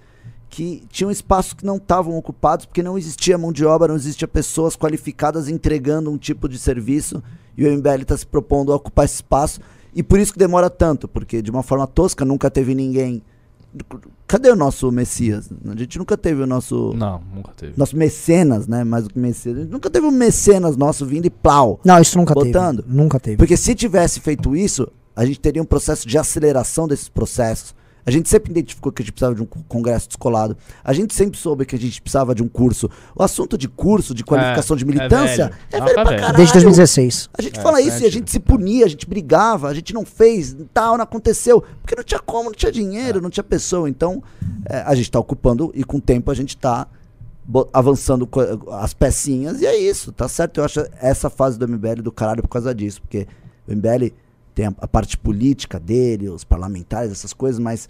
[0.49, 4.27] Que tinham espaços que não estavam ocupados porque não existia mão de obra, não existia
[4.27, 7.21] pessoas qualificadas entregando um tipo de serviço
[7.55, 9.59] e o MBL está se propondo a ocupar esse espaço
[9.93, 13.21] e por isso que demora tanto, porque de uma forma tosca nunca teve ninguém.
[14.27, 15.49] Cadê o nosso Messias?
[15.67, 17.73] A gente nunca teve o nosso Não, nunca teve.
[17.77, 18.83] nosso mecenas, né?
[18.83, 19.59] Mais do que mecenas.
[19.59, 21.79] A gente nunca teve um mecenas nosso vindo e plau.
[21.83, 22.81] Não, isso nunca Botando.
[22.83, 22.95] teve.
[22.95, 23.37] Nunca teve.
[23.37, 27.75] Porque se tivesse feito isso, a gente teria um processo de aceleração desses processos.
[28.09, 30.57] A gente sempre identificou que a gente precisava de um co- congresso descolado.
[30.83, 32.89] A gente sempre soube que a gente precisava de um curso.
[33.15, 35.55] O assunto de curso, de qualificação de militância, velho.
[35.71, 36.17] é velho pra velho.
[36.19, 36.35] caralho.
[36.37, 37.29] Desde 2016.
[37.37, 39.93] A gente É, fala isso e a gente se punia, a gente brigava, a gente
[39.93, 41.61] não fez, tal, não aconteceu.
[41.81, 43.87] Porque não tinha como, não tinha dinheiro, não tinha pessoa.
[43.89, 44.23] Então,
[44.65, 46.87] é, a gente tá ocupando e com o tempo a gente tá
[47.73, 48.27] avançando
[48.73, 50.59] as pecinhas e é isso, tá certo?
[50.59, 53.01] Eu acho essa fase do MBL do caralho por causa disso.
[53.01, 53.27] Porque
[53.67, 54.13] o MBL
[54.59, 57.87] tem a, a parte política dele, os parlamentares, essas coisas, mas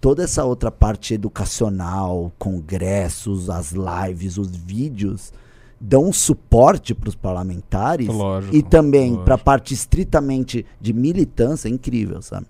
[0.00, 5.30] toda essa outra parte educacional, congressos, as lives, os vídeos,
[5.78, 11.68] dão um suporte para os parlamentares Lógico, e também para a parte estritamente de militância
[11.68, 12.46] incrível, sabe?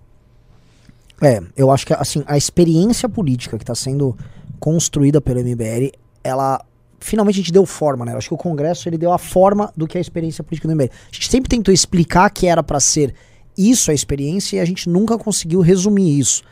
[1.21, 4.17] É, eu acho que assim, a experiência política que está sendo
[4.61, 5.91] construída pelo MBL,
[6.23, 6.63] ela
[7.01, 8.13] finalmente a gente deu forma, né?
[8.13, 10.69] Eu acho que o Congresso ele deu a forma do que é a experiência política
[10.69, 10.89] do MBL.
[10.89, 13.13] A gente sempre tentou explicar que era para ser
[13.57, 16.43] isso a experiência e a gente nunca conseguiu resumir isso.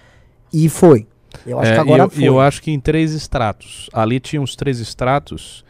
[0.53, 1.07] E foi.
[1.45, 2.23] Eu acho É, que agora eu, foi.
[2.23, 3.89] eu acho que em três estratos.
[3.93, 5.63] Ali tinha os três estratos,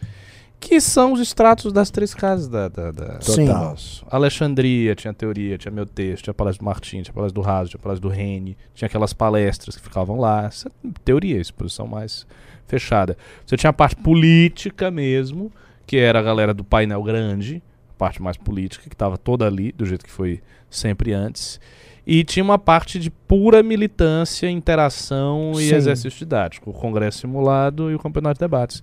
[0.60, 2.68] que são os estratos das três casas da.
[2.70, 3.46] da, da Sim.
[3.46, 4.04] nossa.
[4.10, 7.80] Alexandria tinha teoria, tinha meu texto, tinha palestra do Martim, tinha palestra do Raso, tinha
[7.82, 10.46] palestra do Rene, tinha aquelas palestras que ficavam lá.
[10.46, 12.26] Essa é teoria, exposição mais
[12.68, 13.18] fechada.
[13.46, 15.52] Você tinha a parte política mesmo,
[15.86, 17.62] que era a galera do painel grande,
[18.00, 21.60] parte mais política, que estava toda ali, do jeito que foi sempre antes.
[22.08, 25.76] E tinha uma parte de pura militância, interação e Sim.
[25.76, 28.82] exercício didático, o congresso simulado e o campeonato de debates.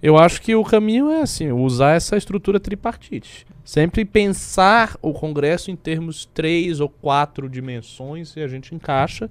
[0.00, 3.44] Eu acho que o caminho é assim, usar essa estrutura tripartite.
[3.64, 9.28] Sempre pensar o congresso em termos três ou quatro dimensões e a gente encaixa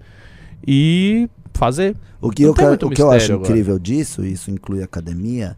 [0.67, 1.95] e fazer.
[2.19, 3.49] O que, Não eu, quero- o que eu acho agora.
[3.49, 5.55] incrível disso, isso inclui a academia,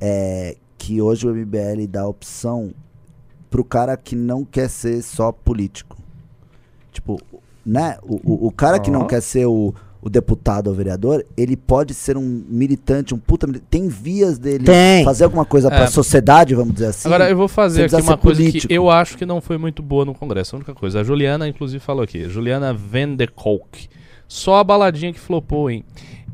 [0.00, 2.72] é que hoje o MBL dá a opção
[3.56, 5.96] pro cara que não quer ser só político.
[6.92, 7.18] Tipo,
[7.64, 7.96] né?
[8.02, 9.72] O, o, o cara que não quer ser o,
[10.02, 13.68] o deputado ou vereador, ele pode ser um militante, um puta militante.
[13.70, 15.02] Tem vias dele Tem.
[15.04, 15.86] fazer alguma coisa pra É.
[15.86, 17.08] sociedade, vamos dizer assim.
[17.08, 18.68] Agora eu vou fazer aqui precisa uma ser coisa político.
[18.68, 20.54] que eu acho que não foi muito boa no Congresso.
[20.54, 21.00] A única coisa.
[21.00, 22.28] A Juliana, inclusive, falou aqui.
[22.28, 23.88] Juliana Vendekolk.
[24.28, 25.82] Só a baladinha que flopou, hein?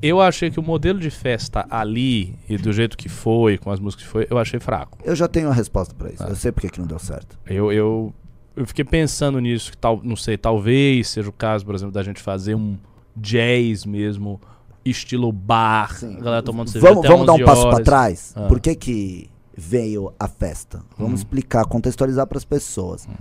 [0.02, 3.78] Eu achei que o modelo de festa ali, e do jeito que foi, com as
[3.78, 4.98] músicas que foi, eu achei fraco.
[5.04, 6.22] Eu já tenho a resposta pra isso.
[6.24, 6.28] Ah.
[6.28, 7.38] Eu sei porque que não deu certo.
[7.46, 8.12] Eu, eu,
[8.56, 12.02] eu fiquei pensando nisso, que tal, não sei, talvez seja o caso, por exemplo, da
[12.02, 12.76] gente fazer um
[13.16, 14.40] jazz mesmo
[14.84, 16.16] estilo bar, Sim.
[16.16, 17.84] a galera tomando cerveja Vamos, vamos dar um 11 passo pra horas.
[17.84, 18.32] trás?
[18.34, 18.48] Ah.
[18.48, 20.82] Por que que veio a festa?
[20.98, 21.22] Vamos Hum.
[21.22, 23.06] explicar, contextualizar para as pessoas.
[23.06, 23.12] Co-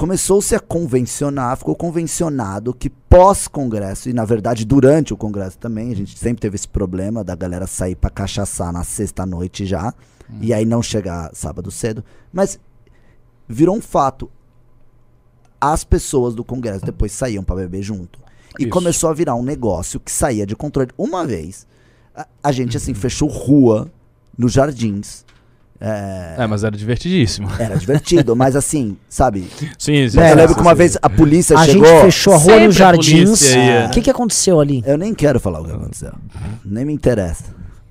[0.00, 5.94] Começou-se a convencionar, ficou convencionado que pós-congresso, e na verdade durante o congresso também, a
[5.94, 9.92] gente sempre teve esse problema da galera sair pra cachaçar na sexta-noite já,
[10.30, 10.38] Hum.
[10.40, 12.02] e aí não chegar sábado cedo,
[12.32, 12.58] mas
[13.46, 14.30] virou um fato.
[15.60, 18.20] As pessoas do congresso depois saíam pra beber junto.
[18.58, 18.70] E Isso.
[18.70, 20.88] começou a virar um negócio que saía de controle.
[20.96, 21.66] Uma vez,
[22.16, 22.76] a, a gente Uhum.
[22.82, 23.92] assim fechou rua
[24.38, 25.26] nos jardins.
[25.80, 27.48] É, É, mas era divertidíssimo.
[27.58, 29.48] era divertido, mas assim, sabe?
[29.78, 30.18] Sim, sim.
[30.18, 30.76] eu É, lembro sim, que uma sim.
[30.76, 31.86] vez a polícia A chegou.
[31.86, 33.24] gente fechou a rua Sempre nos a jardins.
[33.24, 34.82] polícia ia, O que, que aconteceu ali?
[34.86, 36.12] Eu nem quero falar o que aconteceu.
[36.64, 37.44] Nem me interessa.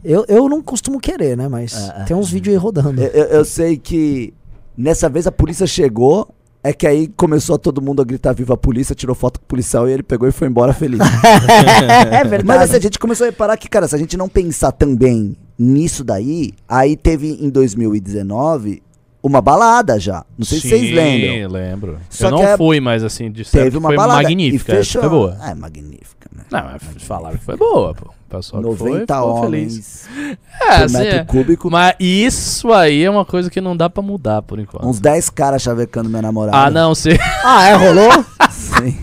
[0.03, 1.47] Eu, eu não costumo querer, né?
[1.47, 2.03] Mas É, é.
[2.05, 3.01] tem uns vídeos aí rodando.
[3.01, 4.33] Eu, eu- eu sei que
[4.77, 6.33] nessa vez a polícia chegou.
[6.61, 9.47] É que aí começou todo mundo a gritar viva a polícia, tirou foto com o
[9.47, 10.99] policial e ele pegou e foi embora feliz.
[12.11, 12.43] é verdade.
[12.45, 15.37] Mas assim, a gente começou a reparar que, cara, se a gente não pensar também
[15.59, 18.81] nisso daí, aí teve em 2019
[19.21, 20.23] uma balada já.
[20.37, 21.51] Não sei se vocês Sim, lembram.
[21.51, 21.97] lembro.
[22.09, 24.71] Só eu não é- fui, mas assim, disseram Teve que uma foi balada magnífica.
[24.73, 25.01] e fechou.
[25.01, 25.37] Foi boa.
[25.43, 26.43] É, magnífica, né?
[26.49, 28.09] Não, mas falaram que foi boa, pô.
[28.09, 30.37] O pessoal que foi, 90 ficou homens feliz.
[30.61, 31.23] É, por assim, metro é.
[31.25, 31.69] cúbico.
[31.71, 34.87] Mas isso aí é uma coisa que não dá pra mudar por enquanto.
[34.87, 36.55] Uns 10 caras chavecando minha namorada.
[36.57, 37.17] Ah, não, você.
[37.43, 37.73] Ah, é?
[37.73, 38.25] Rolou?
[38.51, 38.97] Sim.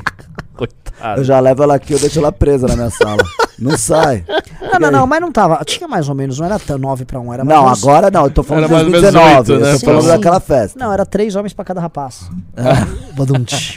[0.55, 1.21] Coitado.
[1.21, 3.23] Eu já levo ela aqui, eu deixo ela presa na minha sala.
[3.59, 4.25] Não sai.
[4.61, 5.65] Não, não, não, mas não tava.
[5.65, 8.11] Tinha mais ou menos, não era tão 9 pra 1, era mais Não, menos- agora
[8.11, 9.53] não, eu tô falando de mais ou menos 2019.
[9.53, 9.73] oito, né?
[9.75, 10.79] Eu tô falando daquela festa.
[10.79, 12.29] Não, era três homens pra cada rapaz.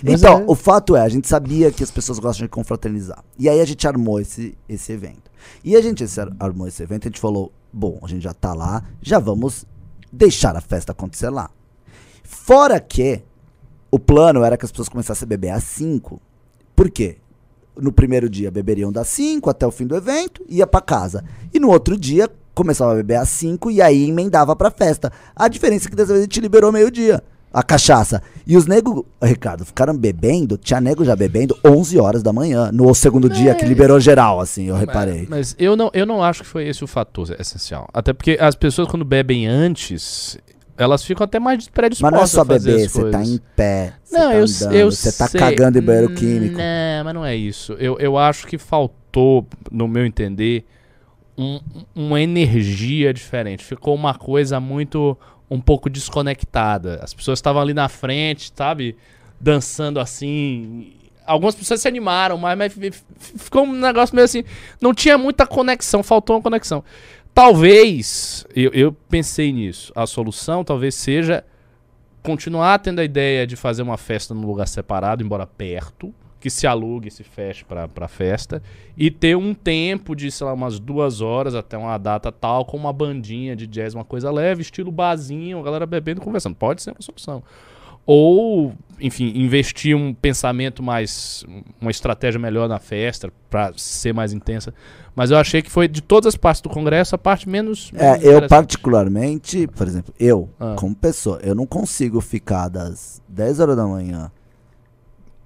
[0.03, 3.23] Mas Então, é- o fato é, a gente sabia que as pessoas gostam de confraternizar.
[3.37, 5.29] E aí a gente armou esse, esse evento.
[5.63, 6.03] E a gente
[6.39, 9.65] armou esse evento, a gente falou, bom, a gente já tá lá, já vamos
[10.11, 11.49] deixar a festa acontecer lá.
[12.23, 13.21] Fora que
[13.91, 16.21] o plano era que as pessoas começassem a beber às 5.
[16.75, 17.17] Por quê?
[17.81, 21.23] No primeiro dia beberiam das 5 até o fim do evento, ia pra casa.
[21.53, 25.11] E no outro dia começava a beber às 5 e aí emendava pra festa.
[25.35, 27.23] A diferença é que dessa vez a gente liberou meio-dia
[27.53, 28.21] a cachaça.
[28.45, 32.93] E os nego, Ricardo, ficaram bebendo, tinha nego já bebendo 11 horas da manhã, no
[32.93, 35.27] segundo dia que liberou geral, assim, eu reparei.
[35.29, 37.87] Mas eu não, eu não acho que foi esse o fator essencial.
[37.93, 40.37] Até porque as pessoas, quando bebem antes,
[40.79, 43.93] elas ficam até mais predispostas Mas não é só beber, as você tá em pé,
[44.03, 45.39] você Não, tá eu, andando, eu você tá sei.
[45.39, 46.57] cagando em banheiro Hum, químico.
[46.57, 47.73] Não, mas não é isso.
[47.73, 50.65] Eu, eu acho que faltou, no meu entender,
[51.37, 51.59] um-
[51.95, 53.63] uma energia diferente.
[53.63, 55.17] Ficou uma coisa muito.
[55.51, 56.99] um pouco desconectada.
[57.01, 58.95] As pessoas estavam ali na frente, sabe?
[59.41, 60.93] Dançando assim.
[61.25, 63.03] Algumas pessoas se animaram, mas, mas fi- fi-
[63.37, 64.43] ficou um negócio meio assim.
[64.79, 66.83] Não tinha muita conexão, faltou uma conexão.
[67.41, 71.41] Talvez, eu, eu pensei nisso, a solução talvez seja
[72.21, 76.67] continuar tendo a ideia de fazer uma festa num lugar separado, embora perto, que se
[76.67, 78.61] alugue se feche pra festa,
[78.97, 82.75] e ter um tempo de, sei lá, umas duas horas até uma data tal, com
[82.75, 86.55] uma bandinha de jazz, uma coisa leve, estilo barzinho, a galera bebendo e conversando.
[86.55, 87.41] Pode ser uma solução.
[88.11, 91.45] Ou, enfim, investir um pensamento mais.
[91.79, 94.73] uma estratégia melhor na festa, pra ser mais intensa.
[95.15, 97.91] Mas eu achei que foi, de todas as partes do Congresso, a parte menos.
[97.91, 100.75] menos É, eu particularmente, por exemplo, eu, Ah.
[100.75, 104.31] como pessoa, eu não consigo ficar das 10 horas da manhã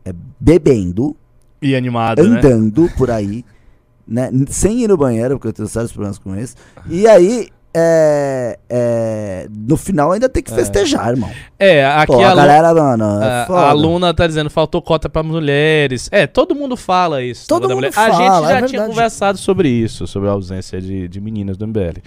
[0.05, 1.13] é, bebendo,
[1.61, 2.37] E animado, né?
[2.39, 3.43] andando por aí,
[4.07, 4.29] né?
[4.47, 6.55] Sem ir no banheiro, porque eu tenho sérios problemas com isso.
[6.89, 11.29] E aí, é, é, no final ainda tem que festejar, irmão.
[11.57, 14.81] É, aqui Pô, a, a Lu- galera, mano, é a- a aluna tá dizendo faltou
[14.81, 16.07] cota pra mulheres.
[16.11, 17.47] É, todo mundo fala isso.
[17.47, 17.89] Todo mundo mulher.
[17.89, 18.89] a fala, gente já é tinha verdade.
[18.89, 22.01] conversado sobre isso, sobre a ausência de, de meninas do MBL.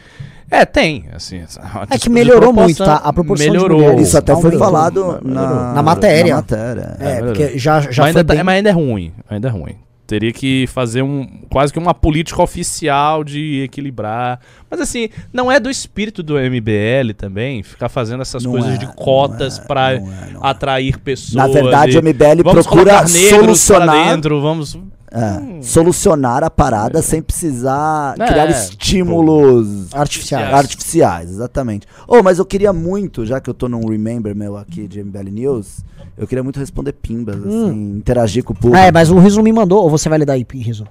[0.51, 1.43] É, tem, assim.
[1.91, 2.97] É que de melhorou muito, tá?
[2.97, 3.79] A proporção de melhorou.
[3.81, 4.09] mulheres.
[4.09, 5.21] Isso até foi falado Melhorou.
[5.25, 6.31] na, Na matéria.
[6.31, 6.97] na matéria.
[7.01, 8.43] É, porque já, já mas, foi ainda tá- bem...
[8.45, 9.13] mas ainda é ruim.
[9.29, 9.75] Ainda é ruim.
[10.07, 14.41] Teria que fazer um quase que uma política oficial de equilibrar.
[14.71, 18.79] Mas assim, não é do espírito do MBL também ficar fazendo essas Não coisas é,
[18.79, 20.37] de cotas é, pra não é, é.
[20.43, 21.35] atrair pessoas.
[21.35, 24.79] Na verdade, e o MBL procura solucionar dentro, vamos
[25.11, 30.53] É, solucionar a parada sem precisar É, criar estímulos Artificiais.
[30.53, 31.87] artificiais, exatamente.
[32.09, 35.31] Oh, mas eu queria muito, já que eu tô num remember meu aqui de MBL
[35.31, 35.79] News,
[36.19, 38.77] eu queria muito responder pimbas, assim, interagir com o público.
[38.77, 40.85] É, mas o Riso não me mandou, ou você vai ler daí, Riso?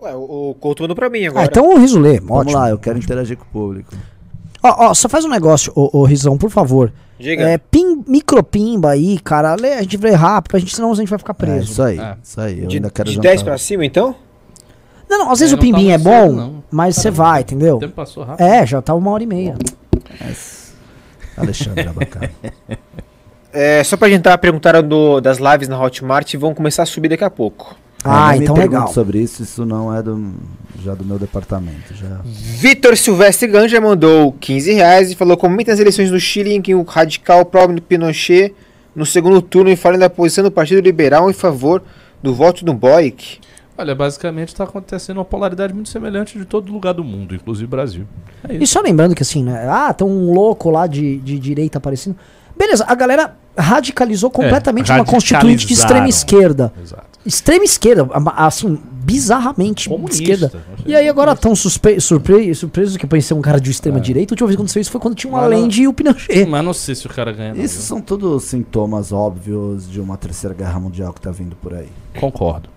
[0.00, 1.46] Ué, o, o Couto mandou pra mim Ah, agora.
[1.46, 2.58] então o Riso lê, Vamos ótimo.
[2.58, 3.94] lá, eu quero interagir com o público.
[4.62, 6.92] Ó, ó, só faz um negócio, ô, ô Rizão, por favor.
[7.18, 7.48] Diga.
[7.48, 11.08] É, pim, micropimba aí, cara, lê, a gente vai rápido, pra gente, senão a gente
[11.08, 11.72] vai ficar É, preso.
[11.72, 12.16] isso aí, É.
[12.22, 12.60] isso aí.
[12.60, 13.28] Eu de ainda quero de jantar.
[13.28, 14.14] 10 pra cima, então?
[15.08, 17.76] Não, não, às vezes É, o pimbinho é tá bom, cedo, mas você vai, entendeu?
[17.76, 18.44] O tempo passou rápido.
[18.44, 19.54] É, já tá uma hora e meia.
[21.36, 22.34] Alexandre Abacate.
[23.58, 27.08] É, só pra gente tá perguntando do- das lives na Hotmart, vão começar a subir
[27.08, 27.74] daqui a pouco.
[28.08, 28.88] Ah, me então pergunte legal.
[28.92, 30.32] sobre isso, isso não é do,
[30.82, 31.94] já do meu departamento.
[31.94, 32.20] Já.
[32.24, 36.74] Vitor Silvestre Ganja mandou 15 reais e falou: comentem as eleições no Chile em que
[36.74, 38.54] o radical próprio Pinochet
[38.94, 41.82] no segundo turno e falem da posição do Partido Liberal em favor
[42.22, 43.38] do voto do Boic.
[43.78, 48.06] Olha, basicamente está acontecendo uma polaridade muito semelhante de todo lugar do mundo, inclusive Brasil.
[48.48, 48.72] É E isso.
[48.72, 49.66] só lembrando que assim, né?
[49.68, 52.16] Ah, tem um louco lá de, de direita aparecendo.
[52.58, 56.72] Beleza, a galera radicalizou completamente uma constituinte de extrema esquerda.
[56.82, 57.15] Exato.
[57.26, 60.22] Extrema esquerda, a- assim, bizarramente Comunista.
[60.22, 60.52] esquerda.
[60.86, 64.32] E aí agora estão surpre surpresos que parecer um cara de extrema direita.
[64.32, 66.46] A última vez que aconteceu isso foi quando tinha uma não- Allende e o Pinochet.
[66.46, 67.52] Mas não sei se o cara ganha.
[67.54, 67.68] viu?
[67.68, 71.88] são todos sintomas óbvios de uma terceira guerra mundial que tá vindo por aí.
[72.18, 72.68] Concordo.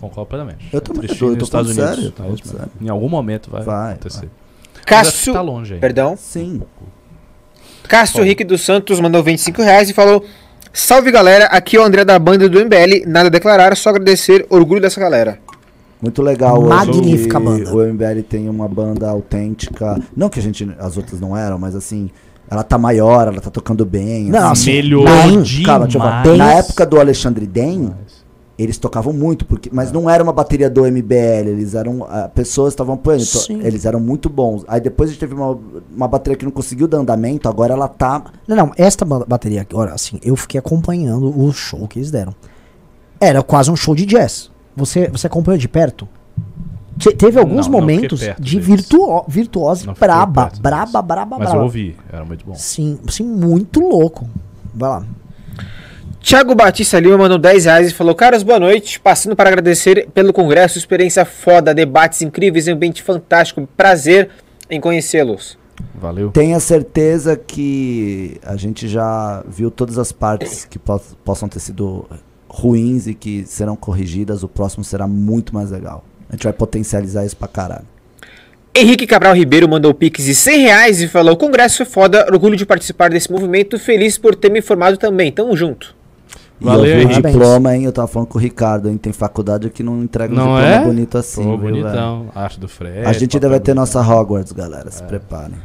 [0.00, 0.66] Concordo plenamente.
[0.72, 1.88] Eu também tô- eu nos tô Estados Unidos.
[1.96, 2.46] sério, É mesmo.
[2.46, 2.70] sério.
[2.80, 4.30] Em algum momento vai, Vai, acontecer.
[4.74, 5.32] Mas Cássio.
[5.32, 5.80] Tá longe ainda.
[5.80, 6.16] Perdão.
[6.16, 6.62] Sim.
[7.88, 10.24] Cássio Henrique dos Santos mandou 25 reais e falou:
[10.76, 13.06] Salve galera, aqui é o André da banda do MBL.
[13.06, 14.44] Nada a declarar, só agradecer.
[14.50, 15.38] Orgulho dessa galera.
[16.02, 17.72] Muito legal hoje Magnífica banda.
[17.72, 19.96] O MBL tem uma banda autêntica.
[20.16, 20.68] Não que a gente.
[20.80, 22.10] As outras não eram, mas assim.
[22.50, 24.24] Ela tá maior, ela tá tocando bem.
[24.30, 24.72] Não, assim.
[24.72, 25.44] Melhorou Bem,
[25.92, 26.22] falar.
[26.24, 27.94] Bem- Na época do Alexandre Den,
[28.56, 32.04] eles tocavam muito, porque, mas não era uma bateria do MBL, eles eram.
[32.08, 33.60] ah, pessoas estavam apoiando, então, Sim.
[33.64, 34.64] eles eram muito bons.
[34.68, 35.58] Aí depois a gente teve uma,
[35.94, 38.22] uma bateria que não conseguiu dar andamento, agora ela tá.
[38.46, 42.10] Não, não, esta ba- bateria aqui, olha, assim, eu fiquei acompanhando o show que eles
[42.12, 42.32] deram.
[43.20, 44.50] Era quase um show de jazz.
[44.76, 46.06] Você, você acompanhou de perto?
[46.98, 50.58] Te- teve alguns Não, não momentos de virtuo, virtuose braba, braba, deles.
[50.60, 51.56] braba, Mas braba.
[51.56, 52.54] eu ouvi, era muito bom.
[52.54, 54.28] Sim, sim, muito louco.
[54.72, 55.04] Vai lá.
[56.24, 58.98] Thiago Batista Lima mandou 10 reais e falou: Caras, boa noite.
[58.98, 63.68] Passando para agradecer pelo congresso, experiência foda, debates incríveis, ambiente fantástico.
[63.76, 64.30] Prazer
[64.70, 65.58] em conhecê-los.
[65.94, 66.30] Valeu.
[66.30, 72.06] Tenha certeza que a gente já viu todas as partes que po- possam ter sido
[72.48, 74.42] ruins e que serão corrigidas.
[74.42, 76.04] O próximo será muito mais legal.
[76.30, 77.84] A gente vai potencializar isso pra caralho.
[78.74, 82.64] Henrique Cabral Ribeiro mandou pix de 100 reais e falou: Congresso é foda, orgulho de
[82.64, 85.30] participar desse movimento, feliz por ter me formado também.
[85.30, 85.94] Tamo junto.
[86.60, 87.84] E Valeu, eu vi o diploma, hein?
[87.84, 88.96] Eu tava falando com o Ricardo, hein?
[88.96, 90.84] Tem faculdade que não entrega um Não diploma é?
[90.84, 91.82] bonito assim, Pô, viu, velho?
[91.82, 92.26] bonitão.
[92.34, 93.04] Arte do Fred.
[93.06, 94.90] A gente ainda vai ter nossa Hogwarts, galera.
[94.90, 95.56] Se preparem.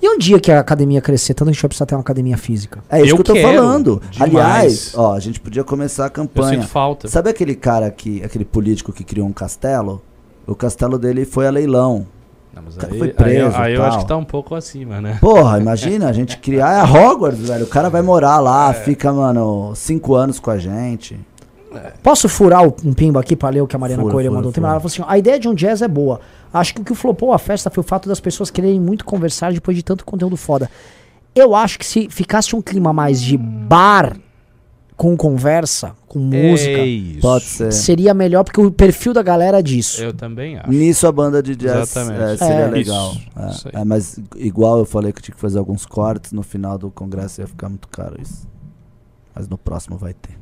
[0.00, 2.36] E um dia que a academia crescer, tanto a gente vai precisar ter uma academia
[2.36, 2.80] física.
[2.88, 4.02] É isso Eu que eu tô quero, falando.
[4.10, 4.30] demais.
[4.34, 6.60] Aliás, ó, a gente podia começar a Eu campanha.
[6.60, 7.08] sinto falta.
[7.08, 10.02] Sabe aquele cara que, aquele político que criou um castelo?
[10.46, 12.06] O castelo dele foi a leilão.
[12.56, 14.00] Não, mas O cara aí, foi aí eu- preso aí e eu acho tal.
[14.00, 15.18] que tá um pouco acima, né?
[15.20, 17.64] Porra, imagina a gente criar é a Hogwarts, velho.
[17.64, 18.40] O cara vai morar É.
[18.40, 21.20] lá, fica, mano, cinco anos com a gente.
[22.02, 24.52] Posso furar um pimbo aqui pra ler o que a Mariana Fura, Coelho fura, mandou?
[24.52, 24.66] Fura.
[24.68, 26.20] Ela falou assim: ó, a ideia de um jazz é boa.
[26.52, 29.52] Acho que o que flopou a festa foi o fato das pessoas quererem muito conversar
[29.52, 30.70] depois de tanto conteúdo foda.
[31.34, 34.16] Eu acho que se ficasse um clima mais de bar
[34.96, 37.20] com conversa, com música, É isso.
[37.20, 37.70] Pode ser.
[37.72, 40.02] seria melhor porque o perfil da galera é disso.
[40.02, 40.70] Eu também acho.
[40.70, 42.66] Nisso a banda de jazz é, seria É.
[42.68, 43.14] legal.
[43.50, 46.78] Isso, É, é, mas igual eu falei que tinha que fazer alguns cortes, no final
[46.78, 48.48] do congresso ia ficar muito caro isso.
[49.34, 50.34] Mas no próximo vai ter.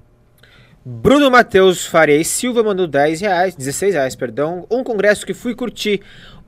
[0.86, 4.66] Bruno Matheus Faria e Silva mandou 10 reais, 16 reais, perdão.
[4.70, 6.02] Um congresso que fui curtir.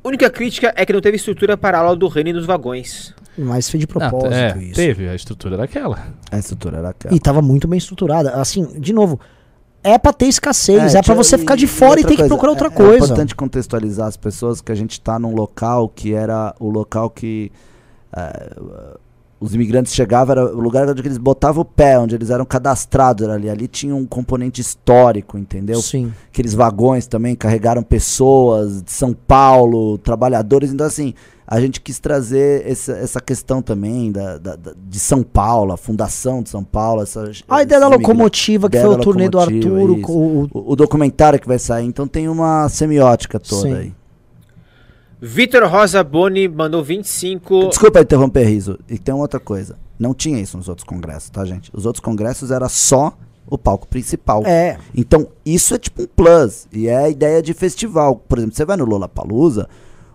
[0.07, 3.13] Única crítica é que não teve estrutura para a aula do reino nos vagões.
[3.37, 4.75] Mas foi de Ah, propósito é, isso.
[4.75, 5.99] teve, a estrutura era aquela.
[6.31, 7.15] A estrutura era aquela.
[7.15, 8.31] E tava muito bem estruturada.
[8.31, 9.19] Assim, de novo,
[9.83, 12.27] é pra ter escassez, é, pra tinha- você ficar de e fora e ter que
[12.29, 13.05] procurar outra é- É coisa.
[13.05, 17.51] importante contextualizar as pessoas que a gente tá num local que era o local que
[18.17, 18.51] é,
[19.39, 23.23] os imigrantes chegavam, era o lugar onde eles botavam o pé, onde eles eram cadastrados
[23.25, 23.51] era ali.
[23.51, 25.81] Ali tinha um componente histórico, entendeu?
[25.83, 26.13] Sim.
[26.33, 30.73] Aqueles vagões também carregaram pessoas de São Paulo, trabalhadores.
[30.73, 31.13] Então, assim,
[31.47, 35.77] a gente quis trazer essa, essa questão também da, da- da- de São Paulo, a
[35.77, 37.03] fundação de São Paulo.
[37.03, 40.11] Essa, A ideia da locomotiva, que foi o turnê do locomotiva, Arthur, isso.
[40.13, 43.75] o, o- O, o documentário que vai sair, então tem uma semiótica toda Sim.
[43.75, 43.93] aí.
[45.21, 47.69] Vitor Rosa Boni mandou 25.
[47.69, 48.79] Desculpa interromper, Riso.
[48.89, 49.79] E tem outra coisa.
[49.99, 51.71] Não tinha isso nos outros congressos, tá, gente?
[51.73, 53.17] Os outros congressos era só
[53.49, 54.43] o palco principal.
[54.45, 54.79] É.
[54.95, 56.67] Então, isso é tipo um plus.
[56.71, 58.17] E é a ideia de festival.
[58.17, 59.69] Por exemplo, você vai no Lollapalooza,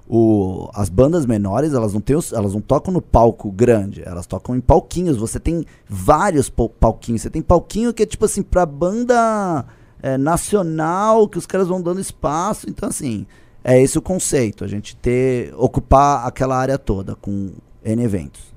[0.07, 4.03] o, as bandas menores, elas não, têm os- elas não tocam no palco grande.
[4.05, 5.17] Elas tocam em palquinhos.
[5.17, 7.21] Você tem vários pal- palquinhos.
[7.23, 9.65] Você tem palquinho que é tipo assim, pra banda
[10.03, 12.69] é, nacional, que os caras vão dando espaço.
[12.69, 13.25] Então, assim,
[13.63, 14.63] é esse o conceito.
[14.63, 17.51] A gente ter, ocupar aquela área toda com
[17.83, 18.51] N eventos.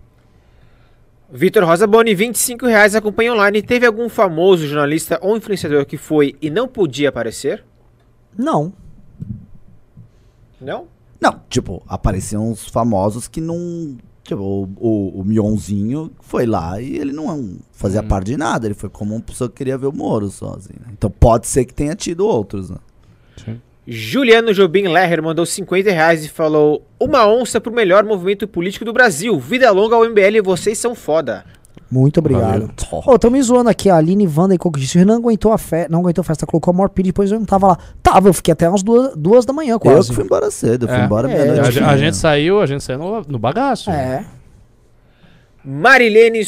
[1.32, 3.60] Vitor Rosa Boni, 25 reais, acompanha online.
[3.62, 7.64] Teve algum famoso jornalista ou influenciador que foi e não podia aparecer?
[8.36, 8.72] Não.
[10.60, 10.86] Não?
[11.20, 16.97] Não, tipo, apareciam uns famosos que não Tipo, o, o, o Mionzinho foi lá e
[16.97, 18.09] ele não fazia Hum.
[18.09, 18.66] parte de nada.
[18.66, 20.81] Ele foi como uma pessoa que queria ver o Moro sozinho.
[20.81, 20.86] né?
[20.93, 22.78] Então pode ser que tenha tido outros, né?
[23.86, 28.93] Juliano Jobim Lerrer mandou 50 reais e falou: Uma onça pro melhor movimento político do
[28.93, 29.39] Brasil.
[29.39, 31.44] Vida longa ao MBL, vocês são foda.
[31.90, 32.70] Muito obrigado.
[33.06, 35.93] Ô, tão me zoando aqui, a Aline Wanda e Coco disse, Renan aguentou a festa,
[35.93, 37.78] não aguentou a festa, colocou a maior pilha, depois eu não tava lá.
[38.02, 40.09] Tava, eu fiquei até umas duas, duas da manhã Eu quase.
[40.09, 41.05] que fui embora cedo, eu fui É.
[41.05, 41.73] embora É, A, meia-noite.
[41.73, 43.90] gente- a gente saiu, a gente saiu no, no bagaço.
[43.90, 44.24] É.
[45.64, 46.42] Marilene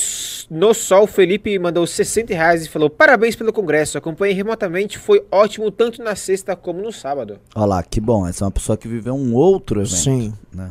[0.50, 3.96] no Sol Felipe mandou 60 reais e falou: Parabéns pelo congresso.
[3.96, 7.38] Acompanhei remotamente, foi ótimo tanto na sexta como no sábado.
[7.54, 8.26] Olha lá, que bom.
[8.26, 9.96] Essa é uma pessoa que viveu um outro evento.
[9.96, 10.34] Sim.
[10.52, 10.70] Né?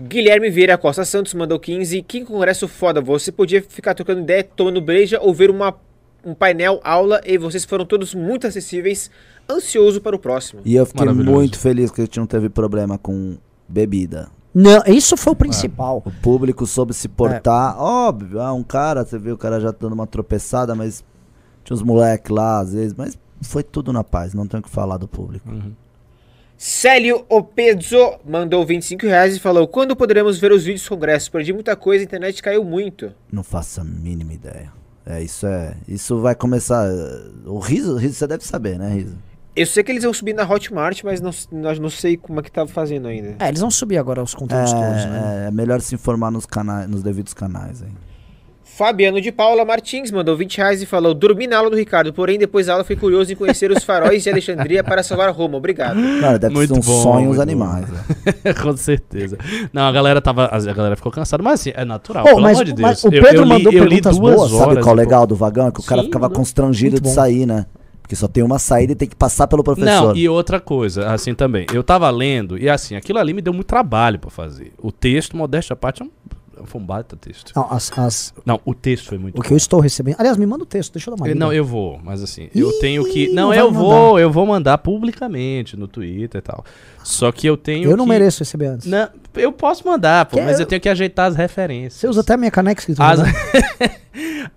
[0.00, 2.02] Guilherme Vieira Costa Santos mandou 15.
[2.02, 3.00] Que congresso foda.
[3.00, 5.76] Você podia ficar trocando ideia, tomando breja ou ver uma,
[6.24, 9.10] um painel, aula e vocês foram todos muito acessíveis.
[9.50, 10.62] Ansioso para o próximo.
[10.64, 13.36] E eu fiquei muito feliz que a gente não teve problema com
[13.68, 14.30] bebida.
[14.54, 16.00] Não, isso foi o principal.
[16.04, 17.76] O público soube se portar.
[17.80, 21.04] Óbvio, ah, um cara, você viu o cara já dando uma tropeçada, mas
[21.64, 24.70] tinha uns moleques lá às vezes, mas foi tudo na paz, não tenho o que
[24.70, 25.48] falar do público.
[26.56, 31.30] Célio Opezzo mandou 25 reais e falou: Quando poderemos ver os vídeos do congresso?
[31.30, 33.12] Perdi muita coisa, a internet caiu muito.
[33.30, 34.72] Não faço a mínima ideia.
[35.04, 35.76] É, isso é.
[35.86, 36.88] Isso vai começar.
[37.44, 39.16] O riso, o riso você deve saber, né, Riso?
[39.56, 42.42] Eu sei que eles vão subir na Hotmart, mas não, nós não sei como é
[42.42, 43.36] que tá fazendo ainda.
[43.38, 45.42] É, eles vão subir agora os conteúdos todos, né?
[45.44, 47.88] É, é melhor se informar nos, canais, nos devidos canais aí.
[48.64, 52.36] Fabiano de Paula Martins mandou 20 reais e falou: Dormi na aula do Ricardo, porém
[52.36, 55.56] depois da aula fui curioso em conhecer os faróis de Alexandria para salvar Roma.
[55.58, 55.96] Obrigado.
[56.20, 57.86] Cara, deve Muito ser um bom, sonho os animais.
[57.88, 58.52] né?
[58.60, 59.38] Com certeza.
[59.72, 60.46] Não, a galera tava.
[60.50, 62.24] A galera ficou cansada, mas assim, é natural.
[62.24, 63.04] Pelo mas- amor de mas Deus.
[63.04, 64.52] o Eu- Pedro eu, li, mandou eu li perguntas duas boas.
[64.52, 64.64] horas.
[64.74, 65.68] Sabe qual é o legal do vagão?
[65.68, 66.34] É que o cara Sim, ficava né?
[66.34, 67.14] constrangido Muito de bom.
[67.14, 67.66] sair, né?
[68.04, 70.08] Porque só tem uma saída e tem que passar pelo professor.
[70.08, 71.64] Não, e outra coisa, assim também.
[71.72, 74.74] Eu tava lendo, e assim, aquilo ali me deu muito trabalho pra fazer.
[74.78, 76.10] O texto, modéstia à parte, é um,
[76.66, 77.50] foi um baita texto.
[77.56, 80.16] Não, as, as- Não, o texto foi muito o que eu estou recebendo.
[80.18, 81.42] Aliás, me manda o texto, deixa eu dar uma Eu- lida.
[81.46, 83.28] Não, eu vou, mas assim, eu Ih, tenho que.
[83.28, 83.78] não Não, eu mandar.
[83.80, 86.62] vou, eu vou mandar publicamente no Twitter e tal.
[87.02, 88.86] Só que eu tenho Eu não que- mereço receber antes.
[88.86, 91.94] Não, eu posso mandar, pô, Que mas eu- eu tenho que ajeitar as referências.
[91.94, 93.20] Você usa até a minha caneca escrito As,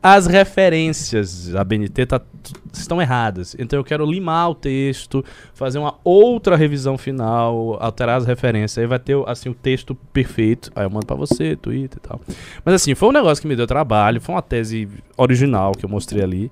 [0.02, 2.22] as referências da BNT tá-
[2.74, 3.56] estão erradas.
[3.58, 5.24] Então eu quero limar o texto,
[5.54, 8.78] fazer uma outra revisão final, alterar as referências.
[8.78, 10.72] Aí vai ter assim o texto perfeito.
[10.76, 12.22] Aí eu mando pra você, Twitter e tal.
[12.64, 14.88] Mas assim, foi um negócio que me deu trabalho, foi uma tese
[15.18, 16.52] original que eu mostrei ali.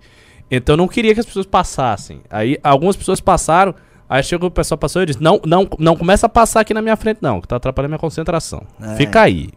[0.50, 2.22] Então eu não queria que as pessoas passassem.
[2.30, 3.74] Aí algumas pessoas passaram,
[4.10, 6.74] aí chegou o pessoal passou e eu disse: "Não, não, não começa a passar aqui
[6.74, 8.64] na minha frente não, que tá atrapalhando minha concentração.
[8.82, 8.96] É.
[8.96, 9.50] Fica aí".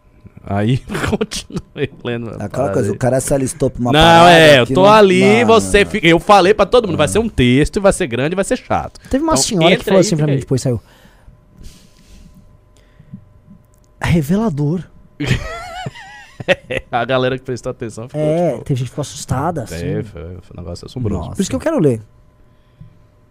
[0.51, 0.79] Aí
[1.11, 2.31] continuei lendo.
[2.41, 2.95] a Aquela coisa, aí.
[2.95, 5.85] o cara se alistou pra uma Não, parada é, eu tô não- ali, Mano, você
[5.85, 6.07] fica.
[6.07, 8.99] Eu falei pra todo mundo, vai ser um texto, vai ser grande, vai ser chato.
[9.11, 10.39] Teve uma Então, senhora que falou aí, assim pra mim aí.
[10.41, 10.81] depois saiu.
[14.01, 14.85] Revelador.
[16.91, 18.21] A galera que prestou atenção ficou.
[18.23, 19.85] É, tipo, teve gente que ficou assustada, assim.
[19.85, 21.21] é, foi, foi um negócio assombroso.
[21.21, 21.37] Nossa.
[21.37, 22.01] Por isso que eu quero ler.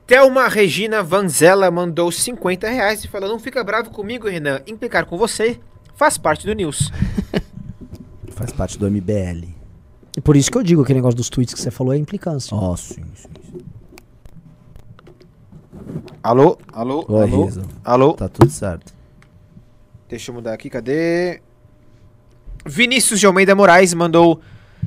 [0.07, 4.61] Thelma Regina Vanzella mandou 50 reais e falou: Não fica bravo comigo, Renan.
[4.65, 5.59] Implicar com você
[5.95, 6.91] faz parte do News.
[8.31, 9.47] Faz parte do MBL.
[10.15, 12.55] E por isso que eu digo aquele negócio dos tweets que você falou é implicância.
[12.55, 13.29] Ó, sim, sim.
[16.21, 16.55] Alô?
[16.71, 17.03] Alô?
[17.09, 17.45] Oi, alô?
[17.45, 17.63] Riso.
[17.83, 18.13] Alô?
[18.13, 18.93] Tá tudo certo.
[20.07, 21.41] Deixa eu mudar aqui, cadê?
[22.63, 24.39] Vinícius de Almeida Moraes mandou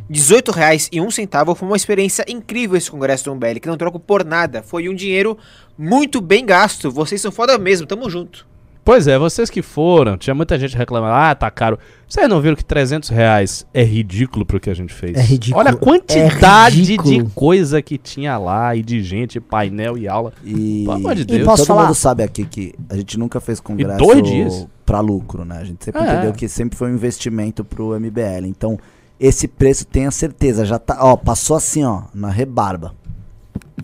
[0.08, 1.54] 18 reais e um centavo.
[1.54, 4.62] Foi uma experiência incrível esse congresso do MBL, que não troco por nada.
[4.62, 5.36] Foi um dinheiro
[5.78, 6.90] muito bem gasto.
[6.90, 8.48] Vocês são foda mesmo, tamo junto.
[8.82, 11.78] Pois é, vocês que foram, tinha muita gente reclamando, ah, tá caro.
[12.08, 15.16] Vocês não viram que 300 reais é ridículo pro que a gente fez?
[15.16, 15.60] É ridículo.
[15.60, 20.32] Olha a quantidade É de coisa que tinha lá, e de gente, painel e aula.
[20.42, 21.44] E, Pelo amor de E Deus.
[21.44, 21.84] posso todo falar?
[21.84, 24.66] mundo sabe aqui que a gente nunca fez congresso dois dias.
[24.84, 25.58] pra lucro, né?
[25.60, 26.12] A gente sempre É.
[26.12, 28.46] entendeu que sempre foi um investimento pro MBL.
[28.46, 28.78] Então,
[29.20, 32.94] esse preço, tenha certeza, já tá, ó, passou assim, ó, na rebarba.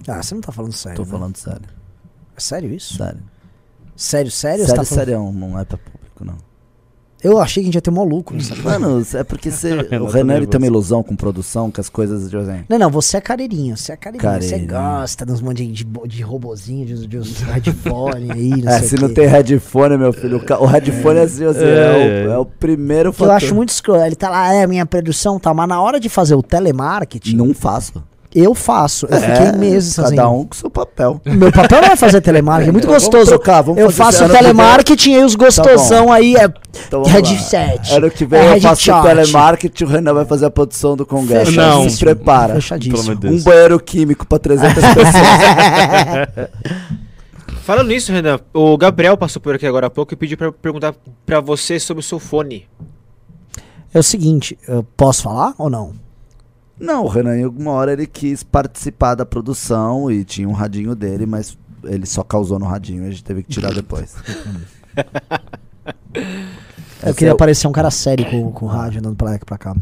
[0.08, 0.96] Ah, você não tá falando sério.
[0.96, 1.10] Tô né?
[1.10, 1.68] falando sério.
[2.36, 2.96] É sério isso?
[2.96, 3.20] Sério.
[3.94, 4.58] Sério, sério?
[4.64, 6.36] Você Sério, tá falando- sério, não é pra público, não.
[7.26, 8.78] Eu achei que a gente ia ter mó lucro nessa porra.
[8.78, 12.30] Mano, é porque você, o Renan ele tem uma ilusão com produção, que as coisas,
[12.30, 14.40] tipo assim, Não, não, você é careirinho, você é careirinho.
[14.40, 18.78] Você gosta dos monte de, de, de robozinho, de, de uns headphone aí, não É,
[18.78, 22.26] sei se o não tem headphone, meu filho, o, headphone é assim, assim, é, É,
[22.26, 22.34] o, é.
[22.34, 24.04] é o primeiro Que eu acho muito escroto.
[24.04, 27.52] Ele tá lá, é, minha produção tá, mas na hora de fazer o telemarketing, Não
[27.52, 28.04] faço.
[28.42, 29.06] Eu faço.
[29.10, 30.16] Eu fiquei meses fazendo.
[30.16, 31.20] Cada um com seu papel.
[31.24, 33.26] Meu papel não é fazer telemarketing, é muito Vamos gostoso.
[33.30, 36.44] trocar, vamos eu fazer faço telemarketing e os gostosão aí é
[36.86, 37.14] Então, vamos lá.
[37.14, 37.92] headset.
[37.94, 39.02] Ano que vem é eu faço headshot.
[39.06, 41.52] telemarketing, o Renan vai fazer a produção do congresso.
[41.52, 41.88] Não.
[41.88, 42.54] se prepara.
[42.54, 42.96] Fechadíssimo.
[42.96, 43.40] Pelo amor de Deus.
[43.40, 45.06] Um banheiro químico pra 300 pessoas.
[47.62, 50.52] Falando nisso, Renan, o Gabriel passou por aqui agora há pouco e pediu pra eu
[50.52, 50.94] perguntar
[51.24, 52.66] pra você sobre o seu fone.
[53.92, 55.92] É o seguinte, eu posso falar ou não?
[56.78, 60.94] Não, o Renan, em alguma hora ele quis participar da produção e tinha um radinho
[60.94, 64.14] dele, mas ele só causou no radinho e a gente teve que tirar depois.
[67.02, 69.36] Eu queria é o- parecer um cara sério com, com o rádio andando pra lá
[69.36, 69.74] e pra cá.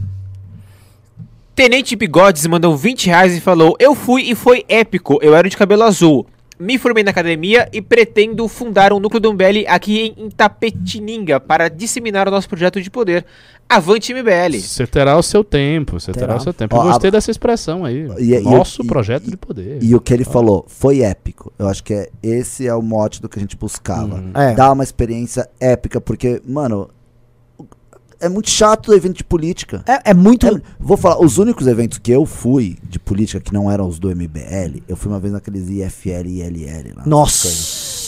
[1.54, 5.18] Tenente Bigodes mandou 20 reais e falou: Eu fui e foi épico.
[5.22, 6.26] Eu era de cabelo azul.
[6.58, 11.68] Me formei na academia e pretendo fundar um núcleo do MBL aqui em Itapetininga para
[11.68, 13.24] disseminar o nosso projeto de poder.
[13.68, 14.60] Avante MBL.
[14.60, 16.36] Você terá o seu tempo, você terá, Terá.
[16.38, 16.76] o seu tempo.
[16.76, 18.06] Ó, Eu gostei a- dessa expressão aí.
[18.18, 19.78] E- e- Nosso e- projeto e- de poder.
[19.82, 21.52] E o que ele falou foi épico.
[21.58, 24.16] Eu acho que é, esse é o mote do que a gente buscava.
[24.16, 24.30] Uhum.
[24.34, 24.54] É.
[24.54, 26.88] Dar uma experiência épica, porque, mano,
[28.20, 29.82] é muito chato o evento de política.
[29.86, 30.46] É, é muito.
[30.46, 33.98] É, vou falar, os únicos eventos que eu fui de política que não eram os
[33.98, 37.02] do MBL, eu fui uma vez naqueles IFL e ILL lá.
[37.06, 37.48] Nossa.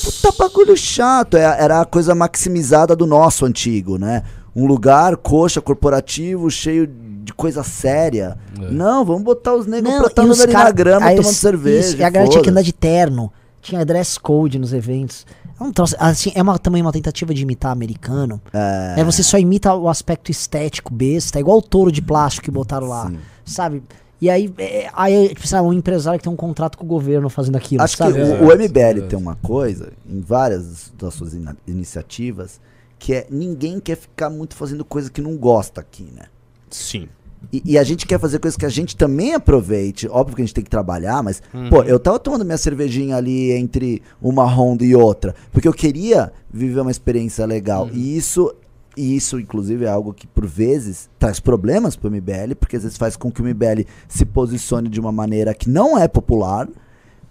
[0.05, 4.23] Puta bagulho chato, é- era a coisa maximizada do nosso antigo, né?
[4.55, 6.87] Um lugar, coxa, corporativo, cheio
[7.25, 8.39] de coisa séria.
[8.61, 8.71] É.
[8.71, 11.37] Não, vamos botar os negros pra estar e os ali na grama aí tomando os-
[11.39, 11.89] cerveja.
[11.89, 13.33] isso, e a galera tinha que andar de terno.
[13.61, 15.27] Tinha dress code nos eventos.
[15.59, 18.41] É um troço, assim, é uma, também uma tentativa de imitar americano.
[18.53, 19.03] É.
[19.05, 22.87] você só imita o aspecto estético besta, é igual o touro de plástico que botaram
[22.87, 23.19] lá, Sim.
[23.45, 23.83] sabe?
[24.21, 27.29] E aí, é, aí tipo, sabe, um empresário que tem um contrato com o governo
[27.29, 28.19] fazendo aquilo, Acho que sabe?
[28.19, 32.61] o, Exato, o MBL tem uma coisa, em várias das suas ina- iniciativas,
[32.99, 36.25] que é ninguém quer ficar muito fazendo coisa que não gosta aqui, né?
[36.71, 37.09] Sim.
[37.53, 40.09] E, e a gente quer fazer coisas que a gente também aproveite.
[40.09, 41.71] Óbvio que a gente tem que trabalhar, mas, Uhum.
[41.71, 45.35] pô, eu tava tomando minha cervejinha ali entre uma ronda e outra.
[45.53, 47.85] Porque eu queria viver uma experiência legal.
[47.85, 47.91] Uhum.
[47.95, 48.53] E isso.
[48.99, 52.97] E isso, inclusive, é algo que, por vezes, traz problemas pro MBL, porque às vezes
[52.97, 56.67] faz com que o MBL se posicione de uma maneira que não é popular.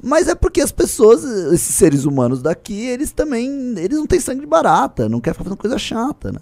[0.03, 3.73] Mas é porque as pessoas, esses seres humanos daqui, eles também.
[3.77, 6.39] Eles não têm sangue de barata, não querem ficar fazendo coisa chata, né?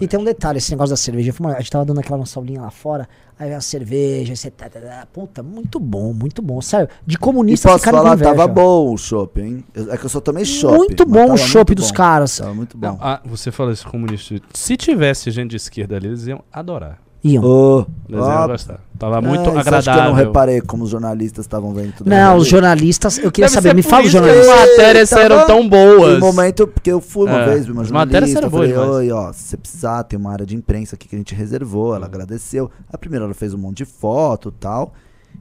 [0.00, 1.32] E tem um detalhe, esse negócio da cerveja.
[1.40, 3.08] uma- A gente tava dando aquela nossa aulinha lá fora,
[3.38, 4.50] aí veio a cerveja, você.
[4.50, 6.60] Tá, tá, tá, puta, muito bom, muito bom.
[6.60, 9.64] Sério, de E comunista posso ficaram falar, tava bom o chopp, hein?
[9.74, 10.76] É que eu só tomei chopp.
[10.76, 11.96] Muito bom o chopp muito dos bom.
[11.96, 12.38] caras.
[12.38, 12.88] Tava muito bom.
[12.88, 14.34] Não, ah, você falou isso comunista.
[14.52, 16.98] Se tivesse gente de esquerda ali, eles iam adorar.
[17.22, 17.86] Iam.
[18.08, 18.80] Gostar.
[18.98, 20.04] Tava muito é, isso Acho que eu agradável.
[20.10, 22.10] não reparei como os jornalistas estavam vendo tudo.
[22.10, 24.48] Não, os jornalistas, eu queria Deve saber, me fala os jornalistas.
[24.48, 26.18] As matérias Tava eram tão boas.
[26.18, 28.74] No momento, porque eu fui uma É, vez, vi uma as matérias jornalista, eram eu
[28.76, 31.18] falei, boas oi, ó, se você precisar, tem uma área de imprensa aqui que a
[31.18, 32.70] gente reservou, ela agradeceu.
[32.92, 34.92] A primeira ela fez um monte de foto e tal,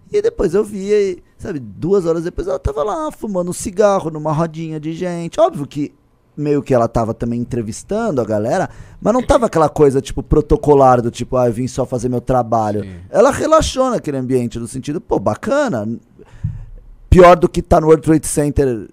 [0.10, 4.10] e depois eu vi, e, sabe, duas horas depois ela tava lá, fumando um cigarro
[4.10, 5.39] numa rodinha de gente.
[5.39, 5.93] Óbvio que
[6.40, 8.70] meio que ela tava também entrevistando a galera,
[9.02, 12.22] mas não tava aquela coisa, tipo, protocolar do tipo, ah, eu vim só fazer meu
[12.22, 12.84] trabalho.
[12.84, 12.95] Sim.
[13.10, 15.88] Ela relaxou naquele ambiente, no sentido, pô, bacana.
[17.10, 18.88] Pior do que tá no World Trade Center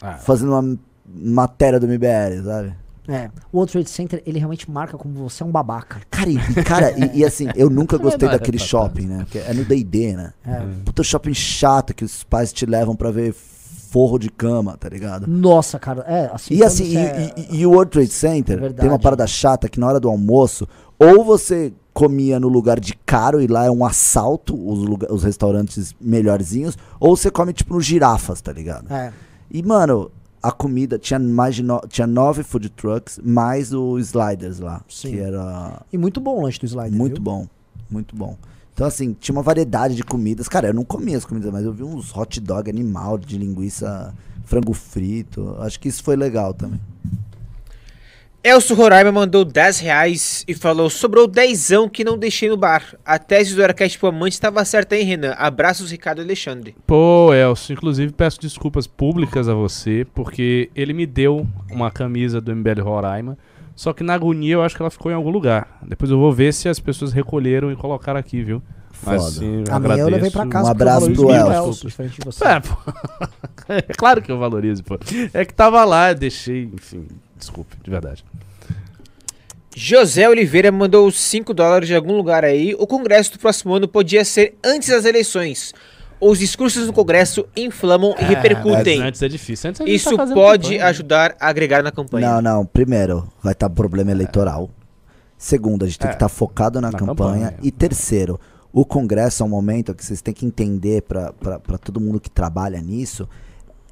[0.00, 2.74] Ah, fazendo uma matéria do MBL, sabe?
[3.08, 6.00] É, o World Trade Center, ele realmente marca como você é um babaca.
[6.08, 8.88] Cara, e, cara, e, e assim, eu nunca gostei é daquele retratado.
[8.94, 9.18] shopping, né?
[9.24, 10.32] Porque é no D&D, né?
[10.46, 10.62] É.
[10.84, 13.34] Puta shopping chato que os pais te levam pra ver
[13.92, 15.26] forro de cama, tá ligado?
[15.26, 16.54] Nossa, cara, é assim.
[16.54, 19.68] E assim, e, é- e- e o World Trade Center É tem uma parada chata
[19.68, 20.66] que na hora do almoço,
[20.98, 25.22] ou você comia no lugar de caro e lá é um assalto, os, lugar, os
[25.22, 28.90] restaurantes melhorzinhos, ou você come tipo no girafas, tá ligado?
[28.90, 29.12] é.
[29.50, 30.10] E, mano,
[30.42, 34.80] a comida tinha mais de no- tinha nove food trucks, mais o sliders lá.
[34.88, 35.10] Sim.
[35.10, 36.92] Que era E muito bom o lanche do Slider.
[36.98, 37.22] muito viu?
[37.24, 37.46] bom.
[37.90, 38.38] Muito bom.
[38.74, 40.48] Então, assim, tinha uma variedade de comidas.
[40.48, 44.14] Cara, eu não comia as comidas, mas eu vi uns hot dog animal de linguiça,
[44.44, 45.56] frango frito.
[45.60, 46.80] Acho que isso foi legal também.
[48.44, 52.96] Elcio Roraima mandou 10 reais e falou: sobrou dezão que não deixei no bar.
[53.06, 55.32] A tese do arquétipo amante estava certa, hein, Renan?
[55.38, 56.74] Abraços, Ricardo e Alexandre.
[56.84, 62.54] Pô, Elcio, inclusive peço desculpas públicas a você, porque ele me deu uma camisa do
[62.56, 63.38] MBL Roraima,
[63.74, 65.78] só que na agonia eu acho que ela ficou em algum lugar.
[65.82, 68.62] Depois eu vou ver se as pessoas recolheram e colocaram aqui, viu?
[69.04, 70.66] Mas sim, A minha eu levei pra casa.
[70.66, 71.88] Um eu abraço pro Elcio.
[72.44, 72.76] É, pô.
[73.68, 74.98] é claro que eu valorizo, pô.
[75.34, 78.24] É que tava lá, eu deixei, enfim, desculpe, de verdade.
[79.74, 82.74] José Oliveira mandou 5 dólares de algum lugar aí.
[82.78, 85.72] O congresso do próximo ano podia ser antes das eleições.
[86.24, 88.98] Os discursos no congresso inflamam e repercutem.
[89.00, 89.70] Mas antes é difícil.
[89.70, 90.86] Antes a gente Isso tá pode campanha.
[90.86, 92.34] ajudar a agregar na campanha.
[92.34, 92.64] Não, não.
[92.64, 94.70] Primeiro, vai estar problema eleitoral.
[95.36, 96.10] Segundo, a gente tem É.
[96.10, 97.46] que estar focado na, Na campanha.
[97.48, 97.54] campanha.
[97.60, 98.38] E terceiro,
[98.72, 101.32] o Congresso é um momento que vocês têm que entender pra
[101.82, 103.28] todo mundo que trabalha nisso.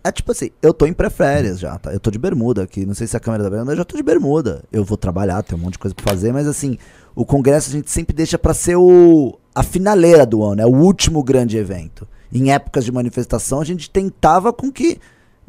[0.05, 1.93] É tipo assim, eu tô em pré-férias já, tá?
[1.93, 2.87] Eu tô de bermuda aqui.
[2.87, 4.63] Não sei se a câmera tá vendo, mas eu já tô de bermuda.
[4.71, 6.79] Eu vou trabalhar, tem um monte de coisa pra fazer, mas assim,
[7.15, 10.71] o Congresso a gente sempre deixa pra ser o a finaleira do ano, é o
[10.71, 12.07] último grande evento.
[12.33, 14.99] Em épocas de manifestação, a gente tentava com que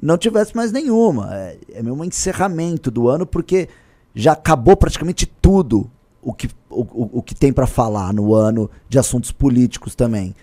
[0.02, 1.30] não tivesse mais nenhuma.
[1.36, 3.70] É, é mesmo um encerramento do ano, porque
[4.16, 5.90] já acabou praticamente tudo
[6.22, 10.36] o que, o, o, o que tem pra falar no ano de assuntos políticos também.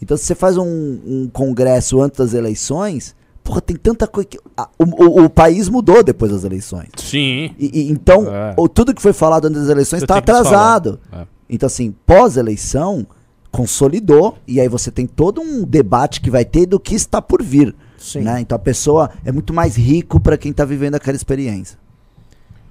[0.00, 3.14] Então, se você faz um, um congresso antes das eleições,
[3.44, 4.38] porra, tem tanta coisa que.
[4.56, 6.88] a- o, o, país mudou depois das eleições.
[6.96, 7.54] Sim.
[7.58, 8.54] E, e- então, É.
[8.56, 10.98] o, tudo que foi falado antes das eleições está atrasado.
[11.12, 11.26] É.
[11.48, 13.06] Então, assim, pós-eleição,
[13.52, 17.42] consolidou, e aí você tem todo um debate que vai ter do que está por
[17.42, 17.74] vir.
[17.98, 18.22] Sim.
[18.22, 18.40] Né?
[18.40, 21.78] Então a pessoa é muito mais rico para quem tá vivendo aquela experiência.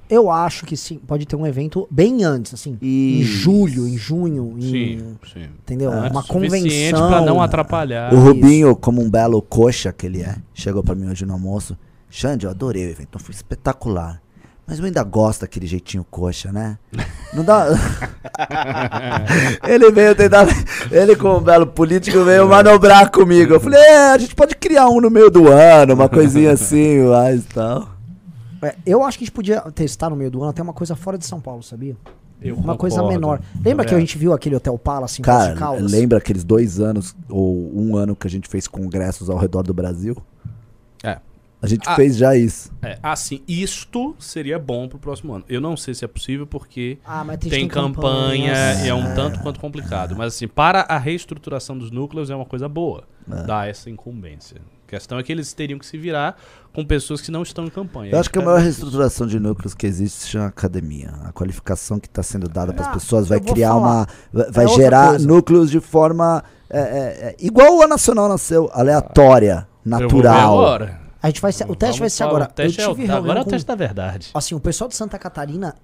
[0.09, 2.77] Eu acho que sim, pode ter um evento bem antes, assim.
[2.81, 3.31] Em Isso.
[3.31, 5.47] julho, em junho, em, Sim, sim.
[5.63, 5.89] entendeu?
[5.93, 7.07] É Uma convenção.
[7.07, 8.13] pra não atrapalhar.
[8.13, 11.77] o Rubinho, como um belo coxa que ele é, chegou para mim hoje no almoço.
[12.09, 14.21] Xande, eu adorei o evento, foi espetacular.
[14.71, 16.77] Mas eu ainda gosto daquele jeitinho coxa, né?
[17.33, 17.67] Não dá.
[19.67, 20.47] ele veio tentar.
[20.89, 23.55] Ele, como um belo político, veio manobrar comigo.
[23.55, 26.99] Eu falei, é, a gente pode criar um no meio do ano, uma coisinha assim,
[27.03, 27.89] mas tal.
[28.61, 30.95] É, eu acho que a gente podia testar no meio do ano até uma coisa
[30.95, 31.97] fora de São Paulo, sabia?
[32.41, 33.19] Eu uma coisa concordo.
[33.19, 33.41] menor.
[33.63, 33.99] Lembra que a É.
[33.99, 35.91] gente viu aquele Hotel Palace em Cara, Caldas?
[35.91, 39.73] lembra aqueles dois anos ou um ano que a gente fez congressos ao redor do
[39.73, 40.15] Brasil?
[41.61, 41.65] É.
[41.65, 41.95] A gente Ah.
[41.95, 42.71] fez já isso.
[42.81, 45.45] É, assim, isto seria bom pro próximo ano.
[45.47, 48.85] Eu não sei se é possível porque Ah, mas tem campanha campanhas.
[48.85, 50.15] e é um tanto quanto complicado.
[50.17, 53.03] Mas assim, para a reestruturação dos núcleos é uma coisa boa.
[53.45, 54.57] Dar essa incumbência.
[54.87, 56.35] A questão é que eles teriam que se virar
[56.73, 58.11] com pessoas que não estão em campanha.
[58.11, 61.11] Eu acho que a Espero maior reestruturação de núcleos que existe se chama academia.
[61.23, 64.07] A qualificação que está sendo dada para as Ah, pessoas vai criar falar.
[64.33, 64.51] uma.
[64.51, 66.43] vai- É gerar núcleos de forma.
[66.69, 66.81] é, é,
[67.29, 70.59] é, igual a Nacional nasceu, aleatória, Eu vou ver natural.
[70.59, 71.00] agora.
[71.21, 72.45] A gente vai ser, o teste Vamos vai ser agora.
[72.45, 74.31] O teste eu é o- agora é o com- teste da verdade.
[74.33, 75.75] Assim, o pessoal de Santa Catarina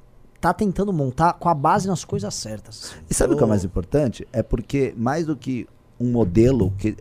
[0.42, 2.96] tá tentando montar com a base nas coisas certas.
[3.10, 4.28] E sabe o que é mais importante?
[4.34, 5.68] É porque mais do que
[6.00, 6.96] um modelo que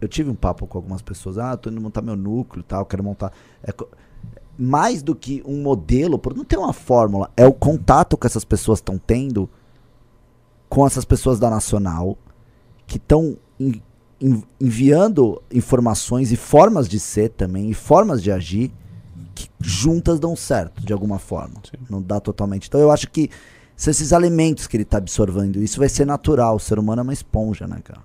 [0.00, 2.84] eu tive um papo com algumas pessoas, ah, tô indo montar meu núcleo e tal,
[2.86, 3.32] quero montar.
[3.62, 3.72] É
[4.58, 8.44] mais do que um modelo, por não ter uma fórmula, é o contato que essas
[8.44, 9.48] pessoas estão tendo
[10.68, 12.16] com essas pessoas da Nacional
[12.86, 13.36] que estão
[14.60, 18.70] enviando informações e formas de ser também e formas de agir
[19.34, 21.54] que juntas dão certo de alguma forma.
[21.90, 22.68] Não dá totalmente.
[22.68, 23.28] Então eu acho que
[23.76, 25.62] são esses alimentos que ele está absorvendo.
[25.62, 26.56] Isso vai ser natural.
[26.56, 28.00] O ser humano é uma esponja, né, cara?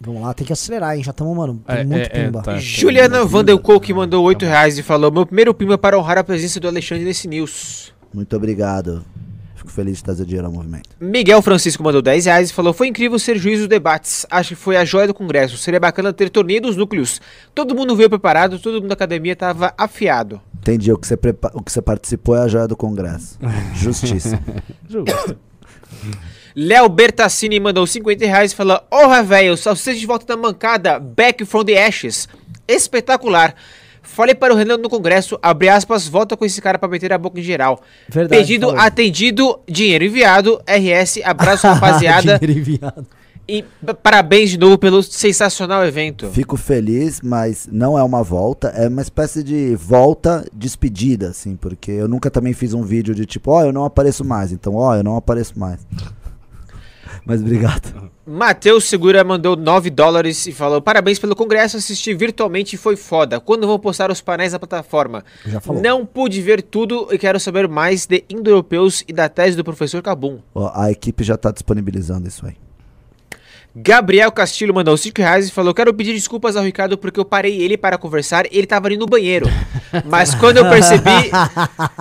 [0.00, 1.02] Vamos lá, tem que acelerar, hein?
[1.02, 2.42] Já estamos, mano, tem É, muito é, é, pimba.
[2.42, 2.58] tá.
[2.58, 6.60] Juliana Vandelco que mandou 8 reais e falou: Meu primeiro pimba para honrar a presença
[6.60, 7.94] do Alexandre nesse news.
[8.12, 9.02] Muito obrigado.
[9.64, 10.90] Fico feliz de trazer dinheiro ao movimento.
[11.00, 14.26] Miguel Francisco mandou 10 reais e falou: Foi incrível ser juiz dos debates.
[14.30, 15.56] Acho que foi a joia do Congresso.
[15.56, 17.18] Seria bacana ter torneio dos núcleos.
[17.54, 20.38] Todo mundo veio preparado, todo mundo da academia tava afiado.
[20.58, 20.92] Entendi.
[20.92, 23.38] O que você, prepa- o que você participou é a joia do Congresso.
[23.74, 24.38] Justiça.
[24.88, 25.38] Justo.
[26.54, 31.44] Léo Bertassini mandou 50 reais e falou: Orra, velho, salsicha de volta da mancada, back
[31.46, 32.28] from the ashes.
[32.68, 33.54] Espetacular.
[34.04, 37.18] Falei para o Renan no Congresso, abre aspas, volta com esse cara pra meter a
[37.18, 37.80] boca em geral.
[38.08, 38.80] Verdade, Pedido falou.
[38.80, 43.06] atendido, dinheiro enviado, RS, abraço rapaziada Dinheiro enviado.
[43.48, 43.64] e
[44.02, 46.28] parabéns de novo pelo sensacional evento.
[46.30, 48.68] Fico feliz, mas não é uma volta.
[48.68, 51.56] É uma espécie de volta despedida, assim.
[51.56, 54.52] Porque eu nunca também fiz um vídeo de tipo, ó, eu não apareço mais.
[54.52, 55.80] Então, ó, eu não apareço mais.
[57.26, 58.10] Mas obrigado.
[58.26, 63.40] Matheus Segura mandou 9 dólares e falou: Parabéns pelo congresso, assisti virtualmente e foi foda.
[63.40, 65.24] Quando vão postar os painéis na plataforma?
[65.46, 65.82] Já falou.
[65.82, 70.02] Não pude ver tudo e quero saber mais de indo-europeus e da tese do professor
[70.02, 70.38] Cabum.
[70.54, 72.56] Ó, a equipe já tá disponibilizando isso aí.
[73.76, 77.60] Gabriel Castilho mandou 5 reais e falou: Quero pedir desculpas ao Ricardo porque eu parei
[77.60, 79.46] ele para conversar e ele tava ali no banheiro.
[80.06, 81.30] Mas quando eu percebi,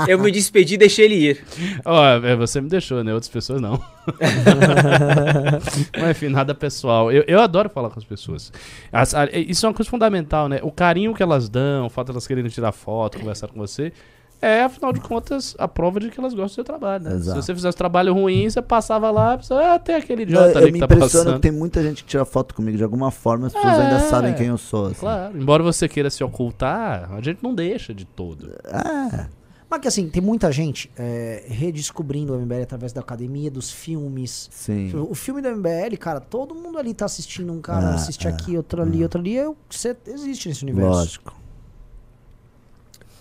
[0.07, 1.43] eu me despedi e deixei ele ir.
[1.83, 3.13] Ó, é, você me deixou, né?
[3.13, 3.81] Outras pessoas não.
[5.99, 7.11] Mas enfim, nada pessoal.
[7.11, 8.51] Eu, eu adoro falar com as pessoas.
[8.91, 10.59] As- a- isso é uma coisa fundamental, né?
[10.63, 13.91] O carinho que elas dão, o fato de elas quererem tirar foto, conversar com você,
[14.45, 17.14] é, afinal de contas, a prova de que elas gostam do seu trabalho, né?
[17.15, 17.40] Exato.
[17.41, 20.72] Se você fizesse trabalho ruim, você passava lá, você, ah, tem aquele idiota eu ali
[20.72, 21.36] me que tá impressiono passando.
[21.36, 23.99] que tem muita gente que tira foto comigo de alguma forma, as pessoas É, ainda
[24.10, 24.88] sabem quem eu sou.
[24.88, 24.95] assim.
[24.99, 28.52] Claro, embora você queira se ocultar, a gente não deixa de todo.
[28.65, 29.28] É,
[29.70, 34.48] Mas que assim, tem muita gente é, redescobrindo o MBL através da academia, dos filmes.
[34.52, 34.91] sim.
[35.10, 38.32] O filme do MBL, cara, todo mundo ali tá assistindo um cara, Ah, assiste ah,
[38.32, 39.36] aqui, outro ali, outro ali.
[39.36, 40.90] Eu, você existe nesse universo.
[40.91, 41.43] Lógico.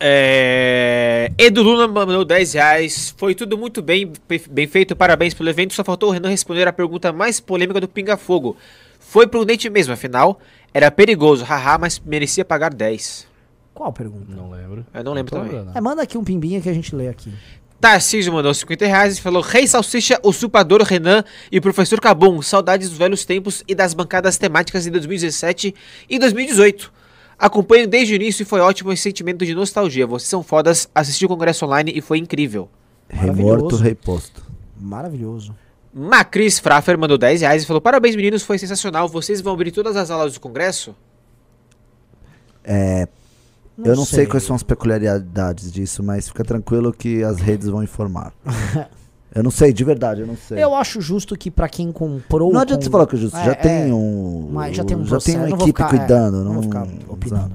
[0.05, 1.31] É...
[1.39, 3.15] Edu Luna mandou 10 reais.
[3.17, 4.13] Foi tudo muito bem,
[4.51, 5.75] bem feito, parabéns pelo evento.
[5.75, 8.57] Só faltou o Renan responder a pergunta mais polêmica do Pinga Fogo.
[8.99, 10.41] Foi prudente mesmo, afinal,
[10.75, 13.29] era perigoso, haha, mas merecia pagar 10.
[13.75, 14.27] Qual pergunta?
[14.35, 14.85] Não lembro.
[14.93, 15.67] Eu não lembro também.
[15.75, 17.33] É, manda aqui um pimbinha que a gente lê aqui.
[17.81, 22.89] Tarcísio mandou 50 reais e falou: Rei Salsicha, usurpador Renan e o professor Cabum, saudades
[22.89, 25.75] dos velhos tempos e das bancadas temáticas de 2017
[26.09, 26.93] e 2018.
[27.43, 30.07] Acompanho desde o início e foi ótimo esse sentimento de nostalgia.
[30.07, 32.69] Vocês são fodas, assisti o congresso online e foi incrível.
[33.09, 33.75] Rei morto,
[34.81, 35.53] Maravilhoso.
[35.93, 39.09] Macris Fraffer mandou 10 reais e falou: Parabéns, meninos, foi sensacional.
[39.09, 40.95] Vocês vão abrir todas as aulas do Congresso?
[43.77, 44.25] eu não sei.
[44.25, 48.33] quais são as peculiaridades disso, mas fica tranquilo que as redes vão informar.
[49.35, 50.63] eu não sei, de verdade, eu não sei.
[50.63, 52.53] Eu acho justo que pra quem comprou.
[52.53, 54.49] Não adianta com- você falar que é justo, É, já é, tem um.
[54.53, 56.37] mas já tem um já tem uma eu não vou equipe ficar- é, cuidando.
[56.39, 57.55] não não, vou ficar opinando.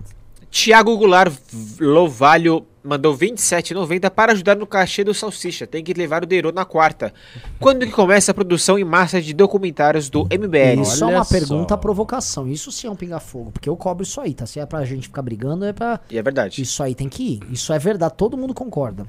[0.49, 1.31] Tiago Goulart
[1.79, 5.67] Lovalho mandou 27,90 para ajudar no cachê do Salsicha.
[5.67, 7.13] Tem que levar o Deiro na quarta.
[7.59, 10.81] Quando que começa a produção em massa de documentários do MBL?
[10.81, 11.31] Isso é Olha uma só.
[11.37, 12.47] pergunta provocação.
[12.47, 13.51] Isso sim é um pinga-fogo.
[13.51, 14.45] Porque eu cobro isso aí, tá?
[14.45, 15.99] Se é pra gente ficar brigando, é pra.
[16.09, 16.61] E é verdade.
[16.61, 17.39] Isso aí tem que ir.
[17.51, 19.05] Isso é verdade, todo mundo concorda.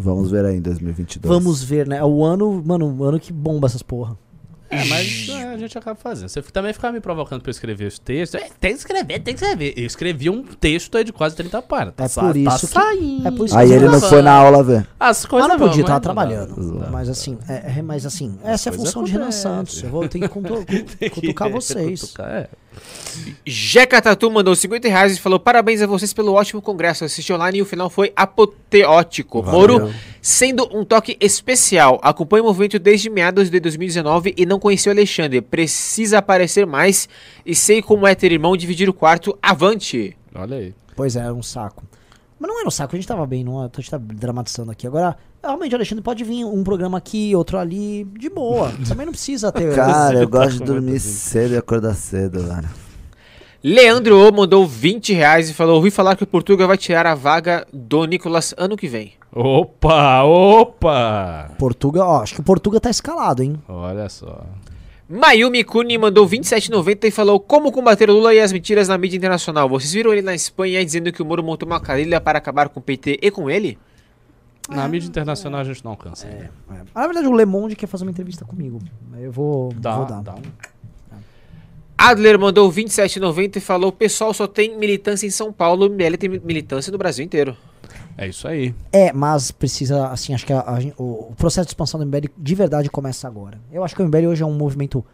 [0.00, 1.28] Vamos ver aí em 2022.
[1.28, 1.96] Vamos ver, né?
[1.98, 4.16] É o ano, mano, o ano que bomba essas porra.
[4.70, 6.28] É, mas é, a gente acaba fazendo.
[6.28, 8.38] Você também ficava me provocando pra eu escrever os textos.
[8.38, 9.72] É, tem que escrever, tem que escrever.
[9.74, 11.94] Eu escrevi um texto aí de quase 30 páginas.
[11.96, 14.20] Tá É sa- por tá isso que- é por isso Aí que- ele não foi
[14.20, 14.86] na aula ver.
[15.00, 16.56] As Mas coisas não podia, vão, tava mas trabalhando.
[16.62, 16.90] não dá.
[16.90, 19.30] Mas assim, é, é- mas assim, essa é a função de Renan.
[19.30, 19.82] Santos.
[19.82, 20.28] Eu vou ter que
[21.08, 22.02] cutucar vocês.
[22.02, 22.48] Cutucar, é.
[23.46, 27.04] Jeca Tatu mandou 50 reais e falou: Parabéns a vocês pelo ótimo congresso.
[27.04, 29.42] Assisti online e o final foi apoteótico.
[29.42, 31.98] Moro, sendo um toque especial.
[32.02, 35.40] Acompanho o movimento desde meados de 2019 e não conheci o Alexandre.
[35.40, 37.08] Precisa aparecer mais
[37.44, 39.36] e sei como é ter irmão dividir o quarto.
[39.42, 40.16] Avante!
[40.34, 40.74] Olha aí.
[40.94, 41.84] Pois é, era um saco.
[42.38, 43.66] Mas não era um saco, a gente tava bem, não, é?
[43.66, 44.86] a gente tá dramatizando aqui.
[44.86, 48.72] Agora, realmente, Alexandre, pode vir um programa aqui, outro ali, de boa.
[48.88, 49.74] Também não precisa ter.
[49.74, 52.68] Cara, eu tá gosto de dormir cedo e acordar cedo, velho.
[53.62, 57.14] Leandro O mandou 20 reais e falou: Ouvi falar que o Portugal vai tirar a
[57.14, 59.14] vaga do Nicolas ano que vem.
[59.32, 61.50] Opa, opa!
[61.58, 63.60] Portugal, ó, acho que o Portugal tá escalado, hein?
[63.68, 64.44] Olha só.
[65.08, 69.16] Mayumi Kuni mandou 27,90 e falou: Como combater o Lula e as mentiras na mídia
[69.16, 69.68] internacional?
[69.68, 72.78] Vocês viram ele na Espanha dizendo que o Moro montou uma carilha para acabar com
[72.78, 73.78] o PT e com ele?
[74.68, 76.26] Na mídia internacional a gente não alcança.
[76.26, 76.50] É.
[76.94, 78.78] Ah, na verdade, o Le Monde quer fazer uma entrevista comigo.
[79.18, 80.22] Eu vou, Dá, vou dar.
[80.22, 80.42] dá um.
[81.96, 86.28] Adler mandou 27,90 e falou: Pessoal só tem militância em São Paulo, o MBL tem
[86.28, 87.56] militância no Brasil inteiro.
[88.16, 88.74] É isso aí.
[88.92, 92.28] É, mas precisa, assim, acho que a- a o, o processo de expansão do MBL
[92.36, 93.58] de verdade começa agora.
[93.72, 95.04] Eu acho que o MBL hoje é um movimento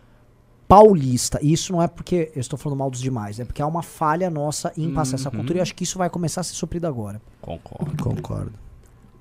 [0.66, 1.38] paulista.
[1.42, 3.82] E isso não é porque eu estou falando mal dos demais, é porque há uma
[3.82, 6.86] falha nossa em passar essa cultura e acho que isso vai começar a ser suprido
[6.86, 7.20] agora.
[7.42, 8.02] Concordo.
[8.02, 8.52] Concordo.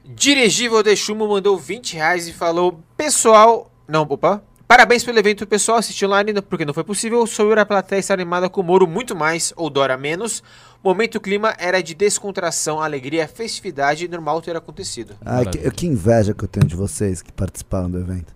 [0.06, 3.72] Dirigível de Chumo mandou 20 reais e falou: Pessoal.
[3.88, 4.44] Não, opa.
[4.68, 5.78] Parabéns pelo evento, pessoal.
[5.78, 7.26] Assistiu online porque não foi possível.
[7.28, 10.44] Sobre a plateia estar animada com o Moro muito mais, ou Dora menos.
[10.84, 15.16] O momento o clima era de descontração, alegria, festividade normal ter acontecido.
[15.24, 18.34] Ai, que, que inveja que eu tenho de vocês que participaram do evento.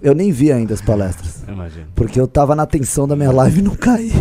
[0.00, 1.42] Eu nem vi ainda as palestras.
[1.48, 1.88] Imagina.
[1.94, 4.12] Porque eu tava na tensão da minha live e não caí.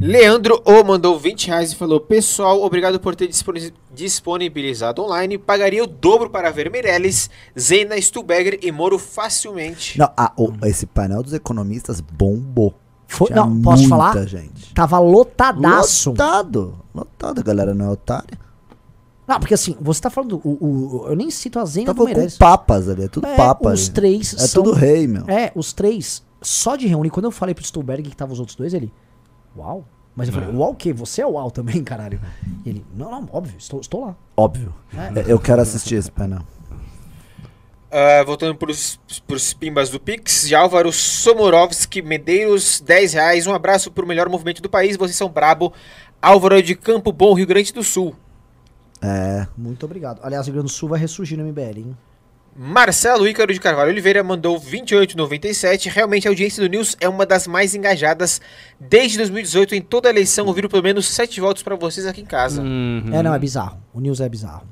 [0.00, 5.36] Leandro O mandou 20 reais e falou: Pessoal, obrigado por ter disponi- disponibilizado online.
[5.36, 7.28] Pagaria o dobro para ver Meirelles,
[7.58, 9.98] Zena, Stuberger e Moro facilmente.
[9.98, 12.74] Não, ah, o- esse painel dos economistas bombou.
[13.06, 14.26] Foi- Tinha não, posso muita falar?
[14.26, 14.72] gente.
[14.72, 16.10] Tava lotadaço.
[16.10, 16.74] Lotado.
[16.94, 18.38] Lotado, galera não é otária.
[19.28, 20.40] Não, porque assim, você tá falando.
[20.42, 23.36] O, o- eu nem cito a Zena Tava do com papas ali, é tudo É,
[23.36, 23.70] papa.
[23.72, 23.90] os ali.
[23.90, 25.28] três É são- tudo rei, meu.
[25.28, 27.10] É, os três, só de reunir.
[27.10, 28.90] Quando eu falei pro Stolberg que tava os outros dois, ele.
[29.56, 29.84] Uau.
[30.14, 30.92] Mas eu falei, uau o quê?
[30.92, 32.20] Você é uau também, caralho.
[32.64, 34.16] E ele, não, não, óbvio, estou, estou lá.
[34.36, 34.74] Óbvio.
[34.92, 35.20] É.
[35.20, 36.40] É, Eu quero assistir esse painel.
[37.92, 43.46] Ah, voltando pros, pros pimbas do Pix, de Álvaro Somorovski Medeiros, 10 reais.
[43.46, 44.96] Um abraço pro melhor movimento do país.
[44.96, 45.72] Vocês são brabo.
[46.22, 48.14] Álvaro é de Campo Bom, Rio Grande do Sul.
[49.02, 49.46] É.
[49.56, 50.20] Muito obrigado.
[50.22, 51.96] Aliás, o Rio Grande do Sul vai ressurgir no MBL, hein?
[52.54, 55.90] Marcelo Ícaro de Carvalho Oliveira mandou 28,97.
[55.90, 58.40] Realmente a audiência do News é uma das mais engajadas
[58.78, 59.74] desde 2018.
[59.74, 62.60] Em toda a eleição, ouviram pelo menos 7 votos para vocês aqui em casa.
[62.60, 63.10] Uhum.
[63.12, 63.80] É, não, é bizarro.
[63.94, 64.66] O News é bizarro.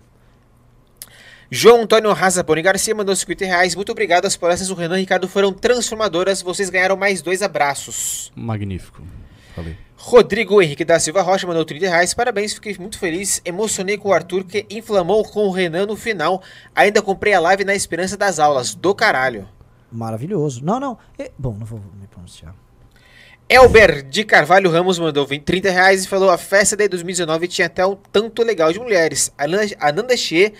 [1.50, 3.74] João Antônio Razapone Garcia mandou 50 reais.
[3.74, 4.26] Muito obrigado.
[4.26, 6.42] As palestras do Renan e Ricardo foram transformadoras.
[6.42, 8.30] Vocês ganharam mais dois abraços.
[8.36, 9.02] Magnífico.
[9.54, 9.76] Falei.
[10.00, 12.14] Rodrigo Henrique da Silva Rocha mandou 30 reais.
[12.14, 13.42] Parabéns, fiquei muito feliz.
[13.44, 16.40] Emocionei com o Arthur que inflamou com o Renan no final.
[16.74, 18.74] Ainda comprei a live na esperança das aulas.
[18.76, 19.48] Do caralho.
[19.90, 20.64] Maravilhoso.
[20.64, 20.96] Não, não.
[21.18, 22.54] é- bom, não vou me pronunciar.
[23.48, 27.66] Elber de Carvalho Ramos mandou 20, 30 reais e falou: a festa de 2019 tinha
[27.66, 29.32] até um tanto legal de mulheres.
[29.36, 30.52] A Nanda, a Nanda Xie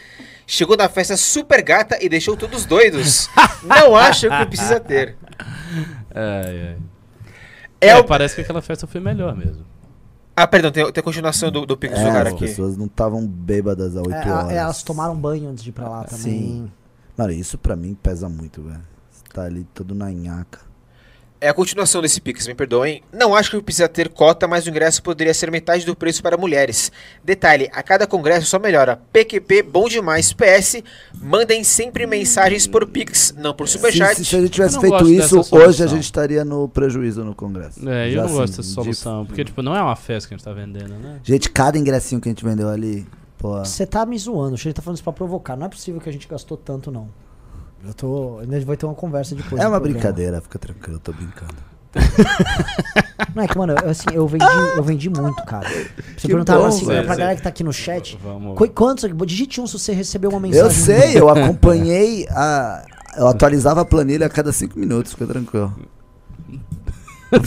[0.47, 3.29] chegou na festa super gata e deixou todos doidos.
[3.63, 5.17] Não acho que precisa ter.
[6.15, 6.77] Ai, ai.
[7.81, 9.65] É, É, o- parece que aquela festa foi melhor mesmo.
[10.37, 12.47] Ah, perdão, tem, tem a continuação do, do Pix do É, cara as aqui.
[12.47, 14.51] pessoas não estavam bêbadas há 8 É, horas.
[14.53, 16.23] é, elas tomaram banho antes de ir pra lá também.
[16.23, 16.73] Sim.
[17.17, 18.81] Mano, isso pra mim pesa muito, velho.
[19.11, 20.61] Você tá ali todo na nhaca.
[21.41, 23.01] É a continuação desse Pix, me perdoem.
[23.13, 26.37] Não acho que precisa ter cota, mas o ingresso poderia ser metade do preço para
[26.37, 26.91] mulheres.
[27.23, 29.01] Detalhe, a cada congresso só melhora.
[29.13, 30.33] PQP, bom demais.
[30.33, 30.83] PS,
[31.21, 34.17] mandem sempre mensagens por Pix, não por Se, Superchat.
[34.17, 37.89] se, se a gente tivesse feito isso, hoje a gente estaria no prejuízo no Congresso.
[37.89, 40.27] É, eu Já não gosto assim, dessa de- solução, porque, tipo, não é uma festa
[40.29, 41.21] que a gente tá vendendo, né?
[41.23, 43.07] Gente, cada ingressinho que a gente vendeu ali,
[43.39, 43.59] pô.
[43.65, 45.57] Você tá me zoando, o Xande tá falando isso pra provocar.
[45.57, 47.09] Não é possível que a gente gastou tanto, não.
[47.87, 48.39] Eu tô.
[48.41, 49.61] Ainda vai ter uma conversa depois.
[49.63, 51.55] É uma brincadeira, fica tranquilo, eu tô brincando.
[53.35, 54.45] Não, é que, mano, eu, assim, eu vendi,
[54.77, 55.69] eu vendi muito, cara.
[55.69, 57.05] Você Que perguntar bom, assim, velho.
[57.07, 58.19] pra galera que tá aqui no chat.
[58.23, 58.57] Vamos.
[58.57, 59.09] qu- Quantos?
[59.27, 60.65] Digite um se você recebeu uma mensagem.
[60.67, 62.85] Eu sei, eu acompanhei a.
[63.17, 65.75] Eu atualizava a planilha a cada cinco minutos, fica tranquilo.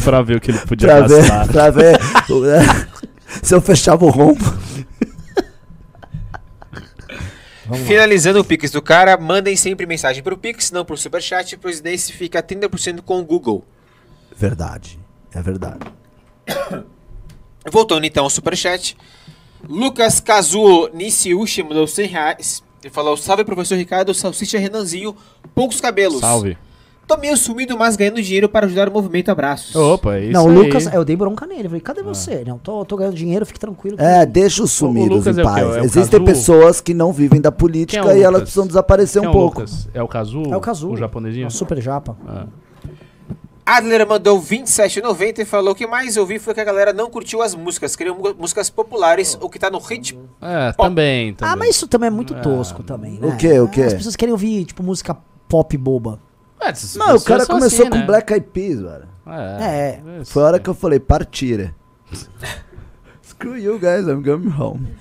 [0.04, 1.48] pra ver o que ele podia Pra ver, gastar.
[1.48, 2.00] pra ver
[2.30, 2.60] o- é,
[3.42, 4.44] se eu fechava o rombo.
[7.76, 11.98] Finalizando o Pix do cara, mandem sempre mensagem pro Pix, não por Superchat, pois daí
[11.98, 13.66] se fica 30% com o Google.
[14.36, 15.00] Verdade,
[15.34, 15.80] é verdade.
[17.72, 18.98] Voltando então ao Superchat.
[19.68, 22.64] Lucas Kazuo Nishiushi mandou 100 reais.
[22.84, 25.16] Ele falou: Salve professor Ricardo, Salsicha Renanzinho,
[25.54, 26.22] poucos cabelos.
[26.22, 26.58] Salve.
[27.08, 29.30] Tô meio sumido, mas ganhando dinheiro para ajudar o movimento.
[29.30, 29.76] Abraços.
[29.76, 30.56] Opa, é isso Não, o aí.
[30.56, 31.64] Lucas, eu dei bronca nele.
[31.68, 32.44] Falei, cadê você?
[32.48, 33.98] Não, tô, tô ganhando dinheiro, fique tranquilo.
[34.00, 35.54] É, deixa os sumidos Lucas em é o quê?
[35.62, 35.76] paz.
[35.76, 36.24] É o Existem Kazu?
[36.26, 38.42] pessoas que não vivem da política Quem é o e elas Lucas?
[38.44, 39.60] precisam desaparecer Quem um é o pouco.
[39.60, 39.90] Lucas?
[39.94, 40.44] É o Kazu?
[40.50, 40.90] É o Kazu.
[40.92, 41.44] O japonesinho?
[41.44, 42.16] É o Super Japa.
[42.26, 42.46] Ah.
[43.66, 47.42] Adler mandou 27,90 e falou que mais eu vi foi que a galera não curtiu
[47.42, 50.24] as músicas, queriam mu- músicas populares, o que tá no ritmo.
[50.42, 51.54] É, também, também.
[51.54, 53.28] Ah, mas isso também é muito tosco também, né?
[53.28, 53.82] O quê, o quê?
[53.84, 55.16] As pessoas querem ouvir, tipo, música
[55.48, 56.20] pop boba.
[56.62, 58.06] É, Não, o cara são começou assim, com né?
[58.06, 59.08] Black Eyed Peas, velho.
[59.28, 60.02] É.
[60.20, 60.26] É.
[60.26, 61.74] Foi a hora que eu falei, partire.
[63.24, 64.96] Screw you guys, I'm going home.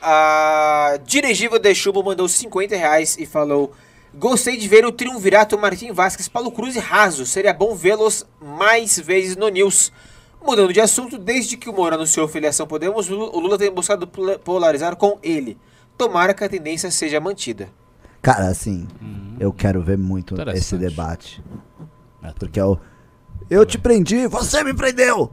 [0.00, 3.72] A Dirigível de Chubo mandou 50 reais e falou:
[4.14, 7.26] Gostei de ver o triunvirato Martim Vasquez, Paulo Cruz e Raso.
[7.26, 9.92] Seria bom vê-los mais vezes no News.
[10.40, 14.38] Mudando de assunto, desde que o Moro anunciou filiação Podemos, o Lula- tem buscado pol-
[14.38, 15.58] polarizar com ele.
[15.96, 17.68] Tomara que a tendência seja mantida.
[18.20, 18.86] Cara, assim,
[19.38, 21.42] eu quero ver muito esse debate.
[22.38, 22.76] Porque é o.
[23.48, 25.30] Eu te prendi, você me prendeu!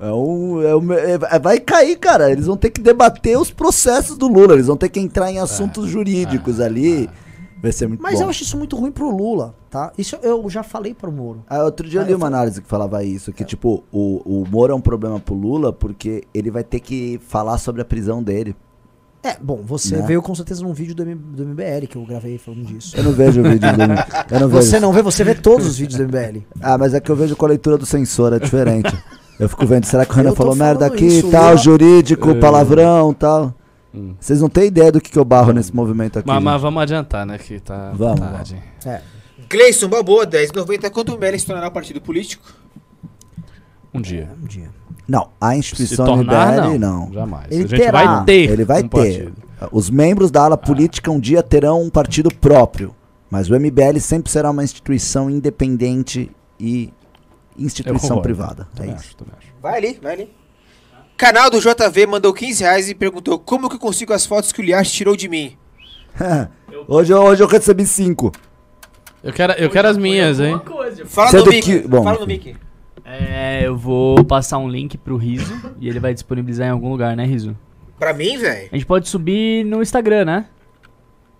[0.00, 2.30] É um, é um- é- vai cair, cara.
[2.30, 4.54] Eles vão ter que debater os processos do Lula.
[4.54, 7.08] Eles vão ter que entrar em assuntos jurídicos ali.
[7.62, 8.24] Vai ser muito Mas bom.
[8.24, 9.92] eu acho isso muito ruim pro Lula, tá?
[9.96, 11.44] Isso eu já falei pro Moro.
[11.48, 13.84] Ah, outro dia eu Ah, li eu uma falo- análise que falava isso, que tipo,
[13.92, 17.80] o, o Moro é um problema pro Lula porque ele vai ter que falar sobre
[17.80, 18.56] a prisão dele.
[19.24, 20.02] É, bom, você Né?
[20.06, 22.96] veio com certeza num vídeo do, M- do MBL que eu gravei falando disso.
[22.96, 23.92] Eu não vejo o vídeo dele.
[24.30, 24.62] Eu não vejo.
[24.66, 26.40] Você não vê, você vê todos os vídeos do MBL.
[26.60, 28.92] Ah, mas é que eu vejo com a leitura do sensor, é diferente.
[29.38, 32.30] Eu fico vendo, será que o Renan Eu falou merda aqui, isso, tal, Lula- jurídico,
[32.30, 32.34] É.
[32.40, 33.54] palavrão, tal.
[33.94, 34.14] Hum.
[34.18, 36.26] Vocês não têm ideia do que, que eu barro nesse movimento aqui.
[36.26, 36.62] Mas, mas gente.
[36.62, 37.38] vamos adiantar, né?
[37.38, 38.56] Que tá Vamos, tarde.
[38.84, 39.00] É.
[39.48, 40.90] Gleison Balboa, 10,90.
[40.90, 42.44] Quanto o MBL se tornará partido político?
[43.94, 44.30] Um dia.
[44.42, 44.70] Um dia.
[45.08, 47.06] Não, a instituição tornar, MBL, não.
[47.06, 47.12] não.
[47.12, 47.46] Jamais.
[47.50, 48.04] Ele a gente terá.
[48.16, 48.96] vai ter Ele vai um ter.
[49.24, 49.32] partido.
[49.70, 52.94] Os membros da ala política um dia terão um partido próprio.
[53.30, 56.30] Mas o MBL sempre será uma instituição independente
[56.60, 56.92] e
[57.58, 58.68] instituição privada.
[58.78, 58.94] É isso.
[58.94, 59.48] acho, também acho.
[59.62, 60.32] Vai ali, vai ali.
[61.16, 64.60] Canal do JV mandou 15 reais e perguntou como que eu consigo as fotos que
[64.60, 65.56] o Liache tirou de mim.
[66.88, 68.32] hoje, eu- hoje eu recebi cinco.
[69.22, 70.60] Eu quero, eu quero as minhas, hein?
[71.06, 71.62] Fala Sendo no mic.
[71.62, 72.48] que- bom, Fala no enfim.
[72.50, 72.56] mic.
[73.04, 77.16] É, eu vou passar um link pro Riso e ele vai disponibilizar em algum lugar,
[77.16, 77.56] né, Riso?
[77.98, 78.68] Pra mim, velho?
[78.70, 80.46] A gente pode subir no Instagram, né?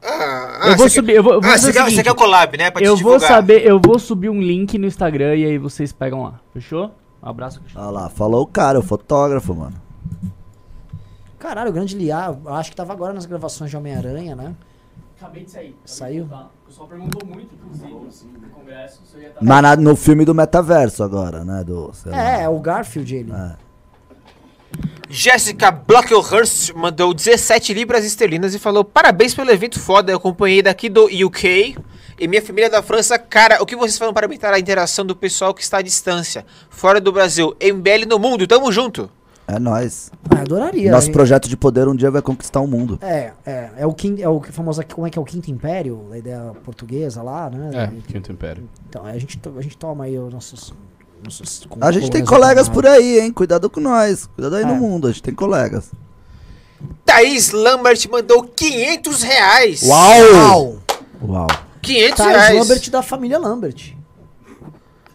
[0.03, 1.55] Ah, eu vou você subir, eu vou, eu vou Quer...
[1.55, 2.71] Ah, você o quer, você quer o collab, né?
[2.71, 3.29] Pra te eu vou divulgar.
[3.29, 6.41] saber, eu vou subir um link no Instagram e aí vocês pegam lá.
[6.53, 6.93] Fechou?
[7.23, 7.63] Um abraço.
[7.77, 9.81] Olha lá, falou o cara, o fotógrafo, mano.
[11.39, 14.55] Caralho, o grande Liá, eu acho que tava agora nas gravações de Homem-Aranha, né?
[15.23, 15.77] Acabei de sair.
[15.85, 16.25] Saiu?
[16.25, 19.45] O pessoal perguntou muito, inclusive, no congresso, se eu ia estar...
[19.45, 21.63] Na- no filme do metaverso agora, né?
[21.63, 22.19] Do, sei lá.
[22.19, 23.33] É, é o Garfield ele.
[23.33, 23.57] É.
[25.09, 30.89] Jessica Blockhurst mandou 17 libras esterlinas e falou: Parabéns pelo evento foda, eu acompanhei daqui
[30.89, 31.77] do UK
[32.19, 33.19] e minha família da França.
[33.19, 36.45] Cara, o que vocês falam para aumentar a interação do pessoal que está à distância,
[36.71, 37.55] fora do Brasil?
[37.61, 39.11] MBL no mundo, tamo junto.
[39.47, 40.11] É nóis.
[40.31, 40.91] Ah, eu adoraria.
[40.91, 41.13] Nosso hein?
[41.13, 42.99] projeto de poder um dia vai conquistar o mundo.
[43.03, 46.07] É, é, é o, quinto, é o famoso, como é que é o Quinto Império,
[46.13, 47.71] a ideia portuguesa lá, né?
[47.75, 48.69] É, Quinto Império.
[48.89, 50.73] Então, a gente, a gente toma aí os nossos...
[51.25, 53.33] nossos A gente tem colegas por aí, hein?
[53.33, 54.27] Cuidado com nós.
[54.27, 54.67] Cuidado aí É.
[54.67, 55.91] no mundo, a gente tem colegas.
[57.05, 59.83] Thaís Lambert mandou 500 reais.
[59.83, 60.79] Uau!
[61.23, 61.47] Uau.
[61.83, 62.59] 500 Thais reais.
[62.59, 63.97] Lambert da família Lambert.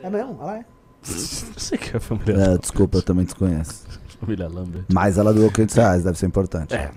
[0.01, 0.37] É mesmo?
[0.39, 0.57] Olha lá.
[0.57, 0.65] é.
[1.07, 3.87] Não sei que é a família, É, desculpa, eu também desconheço.
[4.21, 4.85] família Lambert.
[4.91, 6.73] Mas ela doou 500 reais, deve ser importante.
[6.73, 6.91] É.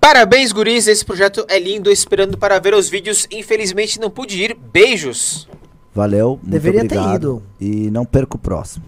[0.00, 0.86] Parabéns, guris.
[0.86, 1.90] Esse projeto é lindo.
[1.90, 3.26] Esperando para ver os vídeos.
[3.30, 4.56] Infelizmente não pude ir.
[4.72, 5.48] Beijos.
[5.94, 7.14] Valeu, muito Deveria ter obrigado.
[7.16, 7.42] ido.
[7.60, 8.84] E não perca o próximo.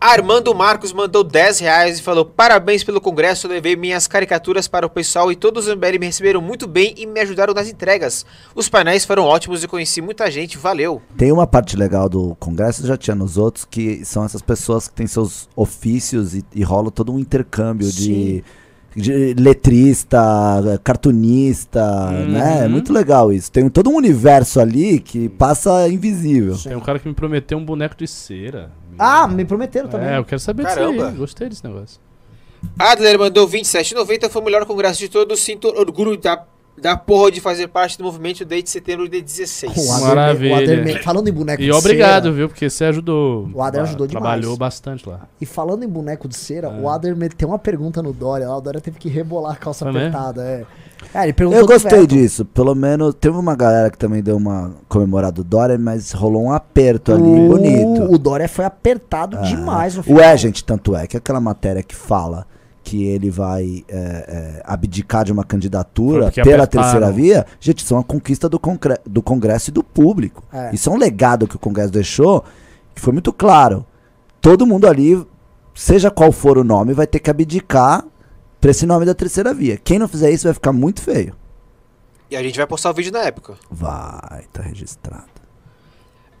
[0.00, 4.90] Armando Marcos mandou 10 reais e falou: Parabéns pelo congresso, levei minhas caricaturas para o
[4.90, 8.24] pessoal e todos os MBL me receberam muito bem e me ajudaram nas entregas.
[8.54, 11.02] Os painéis foram ótimos e conheci muita gente, valeu.
[11.16, 14.94] Tem uma parte legal do congresso, já tinha nos outros, que são essas pessoas que
[14.94, 18.44] têm seus ofícios e, e rola todo um intercâmbio de, de
[19.38, 20.18] letrista,
[20.82, 22.60] cartunista, né?
[22.60, 22.70] É Uhum.
[22.70, 23.50] muito legal isso.
[23.50, 26.56] Tem todo um universo ali que passa invisível.
[26.56, 28.70] Tem um cara que me prometeu um boneco de cera.
[28.98, 30.08] Ah, me prometeram também.
[30.08, 31.08] É, eu quero saber disso Caramba.
[31.08, 31.14] aí.
[31.16, 32.00] Gostei desse negócio.
[32.78, 34.28] Adler mandou 27,90.
[34.28, 35.38] Foi o melhor congresso de todos.
[35.40, 36.44] Sinto orgulho da,
[36.80, 39.76] da porra de fazer parte do movimento desde setembro de 16.
[39.76, 40.98] O Maravilha.
[40.98, 42.48] o falando em boneco E de obrigado, cera, viu?
[42.48, 43.48] Porque você ajudou.
[43.52, 44.22] O Adler Ah, ajudou demais.
[44.24, 45.20] Trabalhou bastante lá.
[45.40, 46.80] E falando em boneco de cera, É.
[46.80, 48.48] o Adler meteu uma pergunta no Dória.
[48.48, 50.42] lá, O Dória teve que rebolar a calça apertada.
[50.42, 50.64] É.
[51.14, 52.44] É, ele perguntou Eu gostei disso.
[52.44, 56.52] Pelo menos teve uma galera que também deu uma comemorada do Dória, mas rolou um
[56.52, 58.12] aperto ali o, bonito.
[58.12, 59.42] O Dória foi apertado Ah.
[59.42, 60.20] demais no O final.
[60.20, 62.46] é, gente, tanto é que aquela matéria que fala
[62.88, 66.66] que ele vai é, é, abdicar de uma candidatura pela apertaram.
[66.66, 70.42] terceira via, gente, isso é uma conquista do, concre- do Congresso e do público.
[70.52, 70.74] É.
[70.74, 72.42] Isso é um legado que o Congresso deixou,
[72.94, 73.84] que foi muito claro.
[74.40, 75.22] Todo mundo ali,
[75.74, 78.04] seja qual for o nome, vai ter que abdicar
[78.58, 79.76] pra esse nome da terceira via.
[79.76, 81.34] Quem não fizer isso vai ficar muito feio.
[82.30, 83.54] E a gente vai postar o vídeo na época.
[83.70, 85.24] Vai, tá registrado.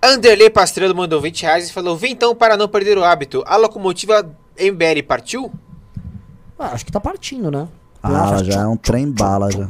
[0.02, 3.42] Anderley Pastrello mandou 20 reais e falou: Vem então para não perder o hábito.
[3.46, 4.22] A locomotiva
[4.58, 5.50] MBL partiu?
[6.58, 7.68] Ah, acho que tá partindo, né?
[8.02, 9.68] Ah, Lá, já é um trem bala já.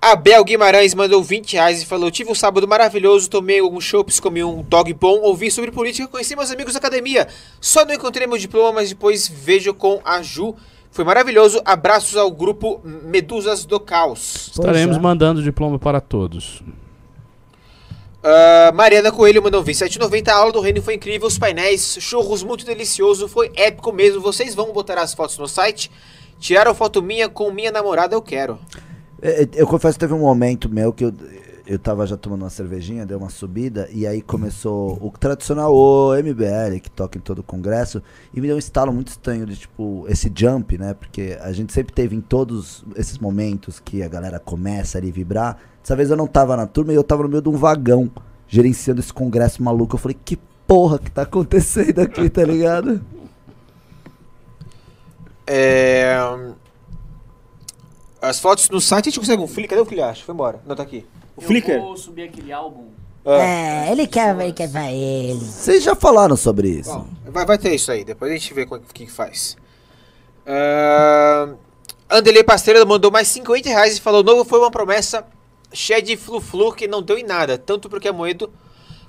[0.00, 4.44] Abel Guimarães mandou 20 reais e falou: Tive um sábado maravilhoso, tomei alguns chopps, comi
[4.44, 7.26] um dog bom, ouvi sobre política, conheci meus amigos da academia.
[7.60, 10.54] Só não encontrei meu diploma, mas depois vejo com a Ju.
[10.90, 11.60] Foi maravilhoso.
[11.64, 14.52] Abraços ao grupo Medusas do Caos.
[14.54, 15.00] Estaremos é.
[15.00, 16.62] mandando diploma para todos.
[18.26, 20.28] Ah, Mariana Coelho mandou 27,90.
[20.28, 21.28] A aula do reino foi incrível.
[21.28, 23.28] Os painéis, churros muito delicioso.
[23.28, 24.22] Foi épico mesmo.
[24.22, 25.90] Vocês vão botar as fotos no site?
[26.38, 28.58] Tiraram foto minha com minha namorada, eu quero.
[29.20, 31.14] É, é, Eu confesso que teve um momento meu que eu,
[31.66, 36.14] eu tava já tomando uma cervejinha, deu uma subida, e aí começou o tradicional o
[36.14, 38.02] MBL, que toca em todo o congresso,
[38.34, 40.94] e me deu um estalo muito estranho de tipo, esse jump, né?
[40.94, 45.12] Porque a gente sempre teve em todos esses momentos que a galera começa ali a
[45.12, 45.58] vibrar.
[45.84, 48.10] Dessa vez eu não tava na turma e eu tava no meio de um vagão,
[48.48, 49.96] gerenciando esse congresso maluco.
[49.96, 53.04] Eu falei, que porra que tá acontecendo aqui, tá ligado?
[55.46, 56.16] É...
[58.22, 59.68] As fotos no site, a gente consegue um Flickr?
[59.68, 60.24] Cadê o Flickr?
[60.24, 60.58] Foi embora.
[60.66, 61.04] Não, tá aqui.
[61.36, 61.72] O Flickr?
[61.72, 62.86] Eu vou subir aquele álbum.
[63.26, 65.38] É, ele quer, ele quer ver ele.
[65.38, 66.94] Vocês já falaram sobre isso.
[66.94, 69.54] Bom, vai, vai ter isso aí, depois a gente vê o que, que faz.
[70.46, 71.58] Uh,
[72.08, 75.26] Anderley Pasteira mandou mais 50 reais e falou: Novo foi uma promessa
[75.74, 78.50] cheia de flu-flu que não deu em nada, tanto porque a Moedo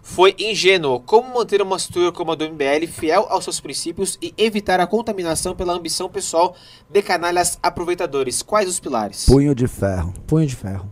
[0.01, 0.99] foi ingênuo.
[0.99, 4.85] Como manter uma estrutura como a do MBL fiel aos seus princípios e evitar a
[4.85, 6.55] contaminação pela ambição pessoal
[6.89, 8.41] de canalhas aproveitadores?
[8.41, 9.25] Quais os pilares?
[9.25, 10.13] Punho de ferro.
[10.27, 10.87] Punho de ferro.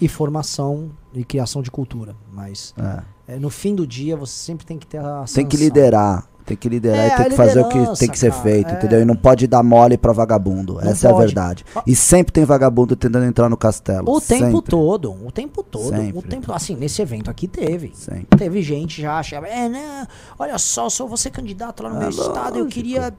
[0.00, 2.16] E formação e criação de cultura.
[2.32, 2.74] Mas
[3.28, 3.34] É.
[3.34, 5.60] é, no fim do dia você sempre tem que ter a Tem que sanção.
[5.60, 6.28] liderar.
[6.52, 8.68] Tem que liderar É, e tem que fazer o que tem que ser cara, feito,
[8.68, 8.74] é.
[8.74, 9.00] entendeu?
[9.00, 10.74] E não pode dar mole pra vagabundo.
[10.74, 11.24] Não Essa é a pode.
[11.26, 11.64] verdade.
[11.86, 14.10] E sempre tem vagabundo tentando entrar no castelo.
[14.10, 14.70] O tempo sempre.
[14.70, 16.28] todo, o tempo todo, o Sempre.
[16.28, 17.92] tempo, assim, nesse evento aqui teve.
[17.94, 18.38] Sempre.
[18.38, 20.06] Teve gente já achava, é, né?
[20.38, 22.68] Olha só, só você candidato lá no meu É estado, eu lógico.
[22.68, 23.14] queria.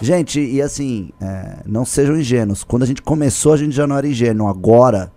[0.00, 2.64] Gente, e assim, é, não sejam ingênuos.
[2.64, 4.48] Quando a gente começou, a gente já não era ingênuo.
[4.48, 5.12] Agora,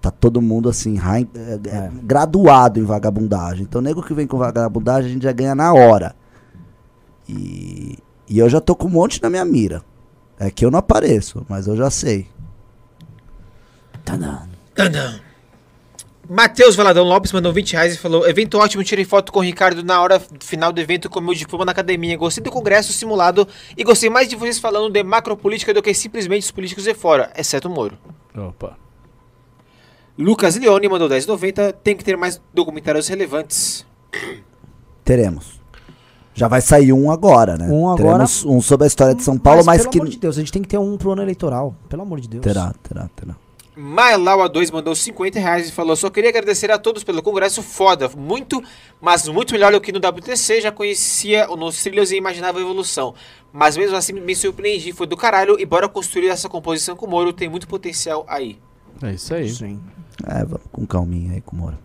[0.00, 3.64] tá todo mundo assim, é, é, graduado em vagabundagem.
[3.68, 6.14] Então, nego que vem com vagabundagem, a gente já ganha na hora.
[7.28, 7.98] E,
[8.28, 9.84] e eu já tô com um monte na minha mira.
[10.38, 12.28] É que eu não apareço, mas eu já sei.
[16.28, 19.82] Matheus Valadão Lopes mandou 20 reais e falou: Evento ótimo, tirei foto com o Ricardo
[19.82, 22.16] na hora final do evento com meu diploma na academia.
[22.16, 26.42] Gostei do congresso simulado e gostei mais de vocês falando de macropolítica do que simplesmente
[26.42, 27.98] os políticos de fora, exceto o Moro.
[28.36, 28.76] Opa.
[30.18, 31.72] Lucas Leone mandou 10,90.
[31.82, 33.86] Tem que ter mais documentários relevantes.
[35.04, 35.57] Teremos.
[36.38, 37.66] Já vai sair um agora, né?
[37.68, 37.96] Um agora.
[37.96, 39.98] Teremos um sobre a história de São Paulo, mas, pelo que.
[39.98, 41.74] amor de Deus, a gente tem que ter um pro ano eleitoral.
[41.88, 42.42] Pelo amor de Deus.
[42.42, 43.34] Terá, terá, terá.
[43.74, 48.08] Mailaua 2 mandou 50 reais e falou: Só queria agradecer a todos pelo congresso foda.
[48.16, 48.62] Muito,
[49.00, 50.60] mas muito melhor do que no WTC.
[50.60, 53.14] Já conhecia nos trilhos e imaginava a evolução.
[53.52, 54.92] Mas mesmo assim me surpreendi.
[54.92, 55.58] Foi do caralho.
[55.58, 57.32] E bora construir essa composição com o Moro.
[57.32, 58.58] Tem muito potencial aí.
[59.02, 59.48] É isso aí.
[59.48, 59.80] Sim.
[60.26, 61.78] É, vamos com calminha aí com o Moro.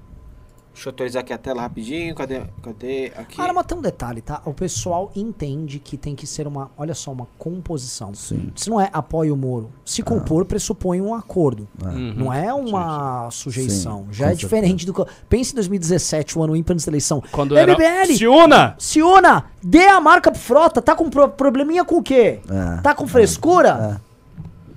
[0.74, 2.16] Deixa eu atualizar aqui a tela rapidinho.
[2.16, 2.42] Cadê?
[2.64, 3.12] Cadê?
[3.16, 3.40] Aqui.
[3.40, 4.42] Ah, mas tem um detalhe, tá?
[4.44, 8.14] O pessoal entende que tem que ser uma, olha só, uma composição.
[8.16, 8.52] Sim.
[8.56, 9.70] Isso não é apoia o Moro.
[9.86, 11.68] Se compor pressupõe um acordo.
[11.82, 12.14] Uhum.
[12.18, 14.06] Não é uma sujeição.
[14.08, 15.06] Sim, Já é diferente do que.
[15.30, 17.24] Pense em 2017, o ano ímpar antes da eleição.
[17.32, 17.74] Quando era...
[17.74, 18.76] MBL, Se una!
[18.80, 20.82] Ciona, dê a marca pro Frota.
[20.82, 22.40] Tá com pro- probleminha com o quê?
[22.50, 22.82] É.
[22.82, 24.02] Tá com frescura?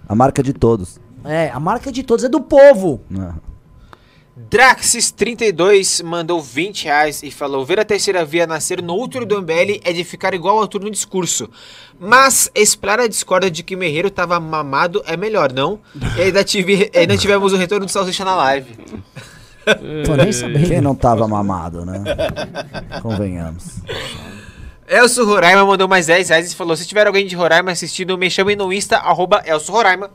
[0.09, 1.01] A marca de todos.
[1.25, 1.51] É.
[1.51, 3.01] a marca de todos é do povo.
[3.11, 3.35] né?
[4.39, 9.81] Draxis32 mandou 20 reais e falou: Ver a terceira via nascer no útero do MBL
[9.83, 11.49] é de ficar igual ao Arthur no discurso.
[11.99, 15.81] Mas Esplara discorda de que Merreiro tava mamado é melhor, não?
[16.19, 18.77] E ainda, tive, ainda tivemos o retorno do Salsicha na live.
[20.05, 20.69] Tô nem sabendo.
[20.69, 22.05] Quem não tava mamado, né?
[23.01, 23.81] Convenhamos.
[24.87, 28.31] Elcio Roraima mandou mais 10 reais e falou: Se tiver alguém de Roraima assistindo, me
[28.31, 30.11] chamem no Insta, arroba Elcio Roraima.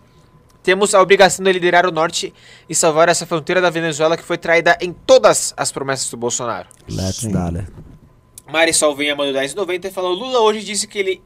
[0.64, 2.34] Temos a obrigação de liderar o norte
[2.70, 6.70] e salvar essa fronteira da Venezuela que foi traída em todas as promessas do Bolsonaro.
[6.88, 7.68] Let's dale.
[8.52, 11.22] Mari Salvinha mandou 10,90 e falou: Lula hoje disse que ele,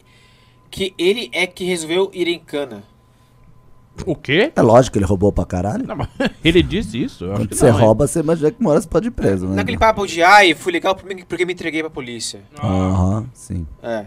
[0.71, 2.83] que ele é que resolveu ir em cana.
[4.05, 4.51] O quê?
[4.55, 5.87] É lógico que ele roubou pra caralho.
[5.87, 6.09] Não, mas
[6.43, 7.25] ele disse isso.
[7.25, 9.11] Eu acho Quando que você não, rouba, você imagina que uma hora você pode ir
[9.11, 9.55] preso, né?
[9.55, 12.41] Naquele papo de ai, fui legal porque me entreguei pra polícia.
[12.61, 13.65] Aham, sim.
[13.81, 14.05] É.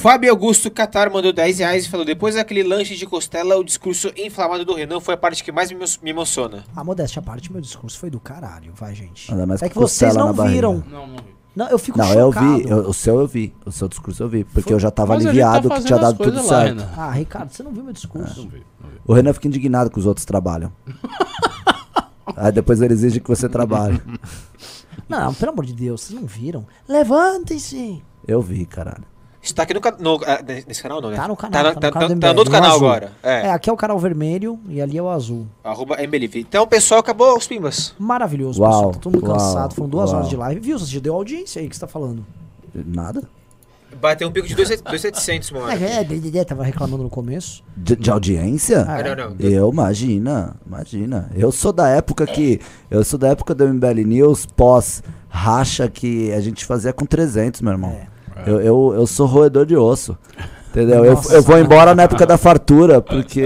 [0.00, 4.12] Fábio Augusto Catar mandou 10 reais e falou: Depois daquele lanche de costela, o discurso
[4.16, 6.64] inflamado do Renan foi a parte que mais me, me emociona.
[6.76, 9.30] A modéstia à parte, meu discurso foi do caralho, vai, gente.
[9.32, 10.54] Ainda mais é que vocês não na barriga.
[10.54, 10.84] viram.
[10.90, 11.34] Não, não vi.
[11.56, 12.56] Não, eu fico Não, eu chocado.
[12.58, 12.68] vi.
[12.68, 13.54] eu- o seu eu vi.
[13.64, 14.42] O seu discurso eu vi.
[14.44, 16.78] Porque eu já tava Mas a tá aliviado que fazendo tinha dado tudo lá, certo.
[16.80, 16.90] Renan.
[16.96, 18.42] Ah, Ricardo, você não viu meu discurso.
[18.42, 18.96] Não vi, não vi.
[19.06, 20.72] O Renan fica indignado que os outros trabalham.
[22.36, 24.02] Aí depois ele exige que você trabalhe.
[25.08, 26.66] Não, pelo amor de Deus, vocês não viram?
[26.88, 28.02] Levantem-se.
[28.26, 29.04] Eu vi, caralho.
[29.44, 31.16] Está aqui no, no ah, nesse canal, não, né?
[31.16, 32.58] Tá no canal, Tá, tá no- no tá- canal tá- do tá no outro no
[32.58, 32.88] canal azul.
[32.88, 33.12] agora.
[33.22, 33.46] É.
[33.46, 35.46] É, aqui é o canal vermelho e ali é o azul.
[35.62, 36.40] Arroba MBLV.
[36.40, 37.94] Então, pessoal, acabou os pimbas.
[37.98, 38.92] Maravilhoso, Uau, pessoal.
[38.92, 39.74] Tá todo mundo uau, cansado.
[39.74, 40.16] Foram duas uau.
[40.18, 40.60] horas de live.
[40.60, 40.78] Viu?
[40.78, 42.24] Você já deu audiência aí que você tá falando.
[42.74, 43.22] Nada?
[44.00, 45.68] Bateu um pico de 2,700, mano.
[45.70, 47.62] É, é, é, é, tava reclamando no começo.
[47.76, 48.80] De, de audiência?
[48.88, 49.36] Ah, Ah, não, não.
[49.38, 51.30] Eu, imagina, imagina.
[51.34, 52.60] Eu sou da época que.
[52.90, 57.60] Eu sou da época do MBL News pós racha que a gente fazia com 300,
[57.60, 57.90] meu irmão.
[57.92, 58.13] É.
[58.46, 60.16] Eu, eu, eu sou roedor de osso.
[60.74, 61.04] Entendeu?
[61.04, 63.40] Eu, eu vou embora na época da fartura, porque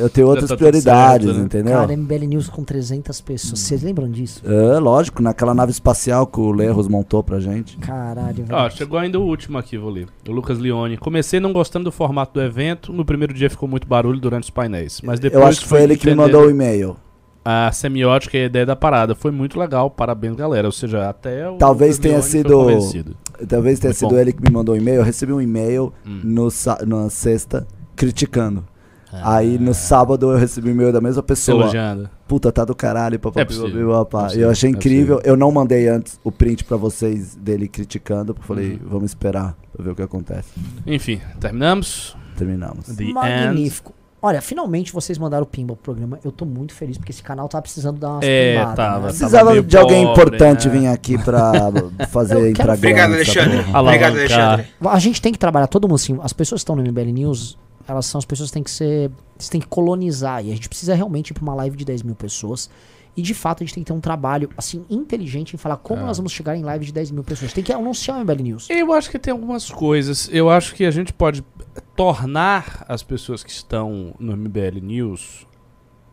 [0.00, 1.44] eu tenho outras tá prioridades, certo, né?
[1.44, 1.74] entendeu?
[1.74, 3.60] Cara, MBL News com 300 pessoas.
[3.60, 4.40] Vocês lembram disso?
[4.46, 7.76] É, lógico, naquela nave espacial que o Lerros montou pra gente.
[7.76, 8.58] Caralho, velho.
[8.58, 10.06] Ó, chegou ainda o último aqui, vou ler.
[10.26, 10.96] O Lucas Leone.
[10.96, 12.94] Comecei não gostando do formato do evento.
[12.94, 15.02] No primeiro dia ficou muito barulho durante os painéis.
[15.04, 16.96] Mas depois eu acho que foi ele que me mandou o e-mail.
[17.44, 19.14] A semiótica e a ideia da parada.
[19.14, 19.90] Foi muito legal.
[19.90, 20.66] Parabéns, galera.
[20.66, 23.16] Ou seja, até o Talvez Lucas tenha sido- convencido.
[23.46, 24.18] Talvez tenha Muito sido bom.
[24.18, 24.96] ele que me mandou o e-mail.
[24.96, 26.20] Eu recebi um e-mail Hum.
[26.24, 26.48] no,
[26.86, 28.64] na sexta criticando.
[29.10, 31.62] Aí no sábado eu recebi um e-mail da mesma pessoa.
[31.62, 32.10] elogiando.
[32.26, 33.40] Puta, tá do caralho, papapá.
[33.40, 34.18] É possível, papapá.
[34.18, 35.16] é E possível, eu achei é incrível.
[35.16, 35.32] possível.
[35.32, 38.34] Eu não mandei antes o print pra vocês dele criticando.
[38.34, 38.88] porque eu Falei, Uhum.
[38.90, 40.50] vamos esperar pra ver o que acontece.
[40.86, 42.14] Enfim, terminamos.
[42.36, 42.84] Terminamos.
[42.94, 43.72] The End.
[44.20, 46.18] Olha, finalmente vocês mandaram o Pimba pro programa.
[46.24, 49.06] Eu tô muito feliz porque esse canal tá precisando dar umas É, pimbadas, tava, né?
[49.08, 50.78] Precisava de alguém pobre, importante né?
[50.78, 51.52] vir aqui pra
[52.10, 53.58] fazer quero- Obrigado, Alexandre.
[53.72, 54.16] Obrigado.
[54.16, 54.66] Alexandre.
[54.84, 57.56] A gente tem que trabalhar, todo mundo assim, as pessoas que estão no MBL News,
[57.86, 59.10] elas são as pessoas que têm que ser.
[59.38, 60.44] Você tem que colonizar.
[60.44, 62.68] E a gente precisa realmente ir pra uma live de 10 mil pessoas.
[63.16, 66.02] E de fato a gente tem que ter um trabalho, assim, inteligente em falar como
[66.02, 66.04] É.
[66.04, 67.52] nós vamos chegar em live de 10 mil pessoas.
[67.52, 68.66] Tem que anunciar o MBL News.
[68.70, 70.28] Eu acho que tem algumas coisas.
[70.32, 71.42] Eu acho que a gente pode
[71.80, 75.46] tornar as pessoas que estão no MBL News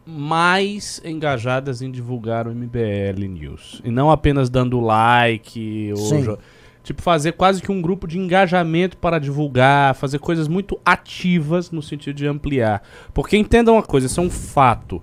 [0.05, 3.81] mais engajadas em divulgar o MBL News.
[3.83, 6.37] E não apenas dando like ou
[6.83, 11.81] tipo fazer quase que um grupo de engajamento para divulgar, fazer coisas muito ativas no
[11.81, 12.83] sentido de ampliar.
[13.13, 15.01] Porque entendam uma coisa, isso é um fato.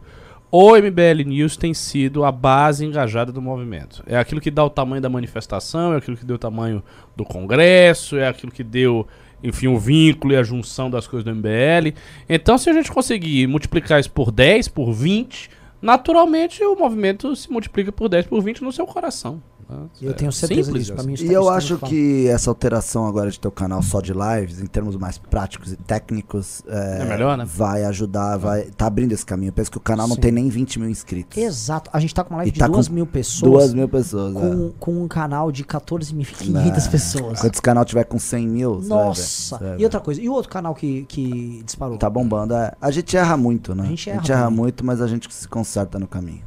[0.54, 4.02] O MBL News tem sido a base engajada do movimento.
[4.06, 6.82] É aquilo que dá o tamanho da manifestação, é aquilo que deu o tamanho
[7.16, 9.08] do Congresso, é aquilo que deu,
[9.42, 11.94] enfim, o vínculo e a junção das coisas do MBL.
[12.28, 15.50] Então, se a gente conseguir multiplicar isso por 10, por 20,
[15.82, 19.42] naturalmente o movimento se multiplica por 10, por 20 no seu coração.
[19.68, 19.76] né?
[20.02, 20.94] Eu É tenho certeza simples disso.
[20.94, 24.00] Pra mim, isso E eu acho que essa alteração agora de ter o canal só
[24.02, 27.46] de lives, em termos mais práticos e técnicos, é, É melhor, né?
[27.46, 29.48] vai ajudar, vai tá abrindo esse caminho.
[29.48, 30.20] Eu penso que o canal não Sim.
[30.20, 31.38] tem nem 20 mil inscritos.
[31.38, 31.88] Exato.
[31.92, 33.50] A gente tá com uma live E de tá 2 com mil pessoas.
[33.50, 34.36] Duas mil pessoas.
[34.36, 34.40] é.
[34.40, 36.90] com, com um canal de 14.500 É.
[36.90, 37.40] pessoas.
[37.40, 39.58] Quando esse canal tiver com 100 mil, vai ver, Nossa!
[39.58, 39.84] vai E ver.
[39.84, 41.96] outra coisa, e o outro canal que, que disparou?
[41.96, 42.54] Tá bombando.
[42.54, 42.72] é.
[42.80, 43.84] A gente erra muito, né?
[43.84, 44.56] A gente erra erra também.
[44.58, 46.42] muito, mas a gente se conserta no caminho.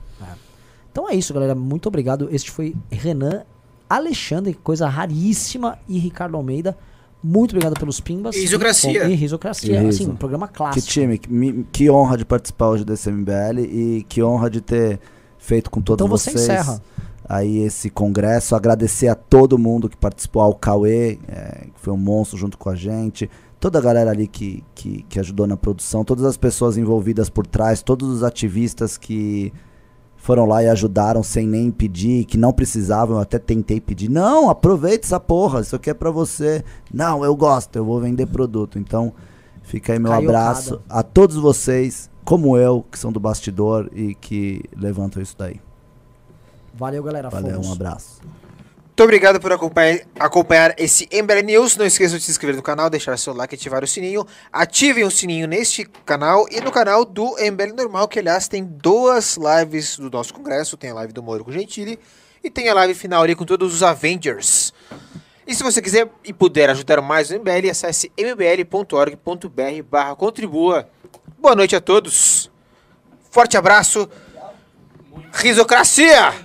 [0.92, 1.56] Então é isso, galera.
[1.56, 2.30] Muito obrigado.
[2.32, 3.44] Este foi Renan
[3.90, 6.78] Alexandre, coisa raríssima, e Ricardo Almeida.
[7.24, 8.36] Muito obrigado pelos pimbas.
[8.36, 9.06] Risocracia.
[9.10, 9.74] E, risocracia.
[9.74, 10.12] E Assim, riso.
[10.12, 10.88] um programa Que clássico.
[10.88, 15.00] time, que, que honra de participar hoje desse MBL e que honra de ter
[15.40, 16.44] feito com todos Então você vocês.
[16.44, 16.80] encerra.
[17.28, 21.98] aí esse congresso, agradecer a todo mundo que participou, ao Cauê, é, que foi um
[21.98, 23.30] monstro junto com a gente,
[23.66, 27.48] toda a galera ali que, que, que ajudou na produção, todas as pessoas envolvidas por
[27.48, 29.52] trás, todos os ativistas que
[30.16, 34.08] foram lá e ajudaram sem nem pedir, que não precisavam, eu até tentei pedir.
[34.08, 36.64] Não, aproveita essa porra, isso aqui é pra você.
[36.94, 38.78] Não, eu gosto, eu vou vender produto.
[38.78, 39.12] Então,
[39.64, 40.38] fica aí meu Caiocada.
[40.38, 45.60] abraço a todos vocês, como eu, que são do bastidor e que levantam isso daí.
[46.72, 47.32] Valeu, galera.
[47.32, 47.68] Valeu, fomos.
[47.68, 48.22] um abraço.
[48.96, 51.76] Muito obrigado por acompanhar, acompanhar esse MBL News.
[51.76, 54.26] Não esqueçam de se inscrever no canal, deixar seu like, ativar o sininho.
[54.54, 59.36] Ativem o sininho neste canal e no canal do MBL Normal, que aliás tem duas
[59.36, 60.78] lives do nosso congresso.
[60.78, 62.00] Tem a live do Moro com Gentili
[62.42, 64.74] e tem a live final ali com todos os Avengers.
[65.46, 70.88] E se você quiser e puder ajudar mais o MBL, acesse mbl.org.br barra contribua.
[71.38, 72.50] Boa noite a todos.
[73.30, 74.10] Forte abraço.
[75.34, 76.45] Risocracia!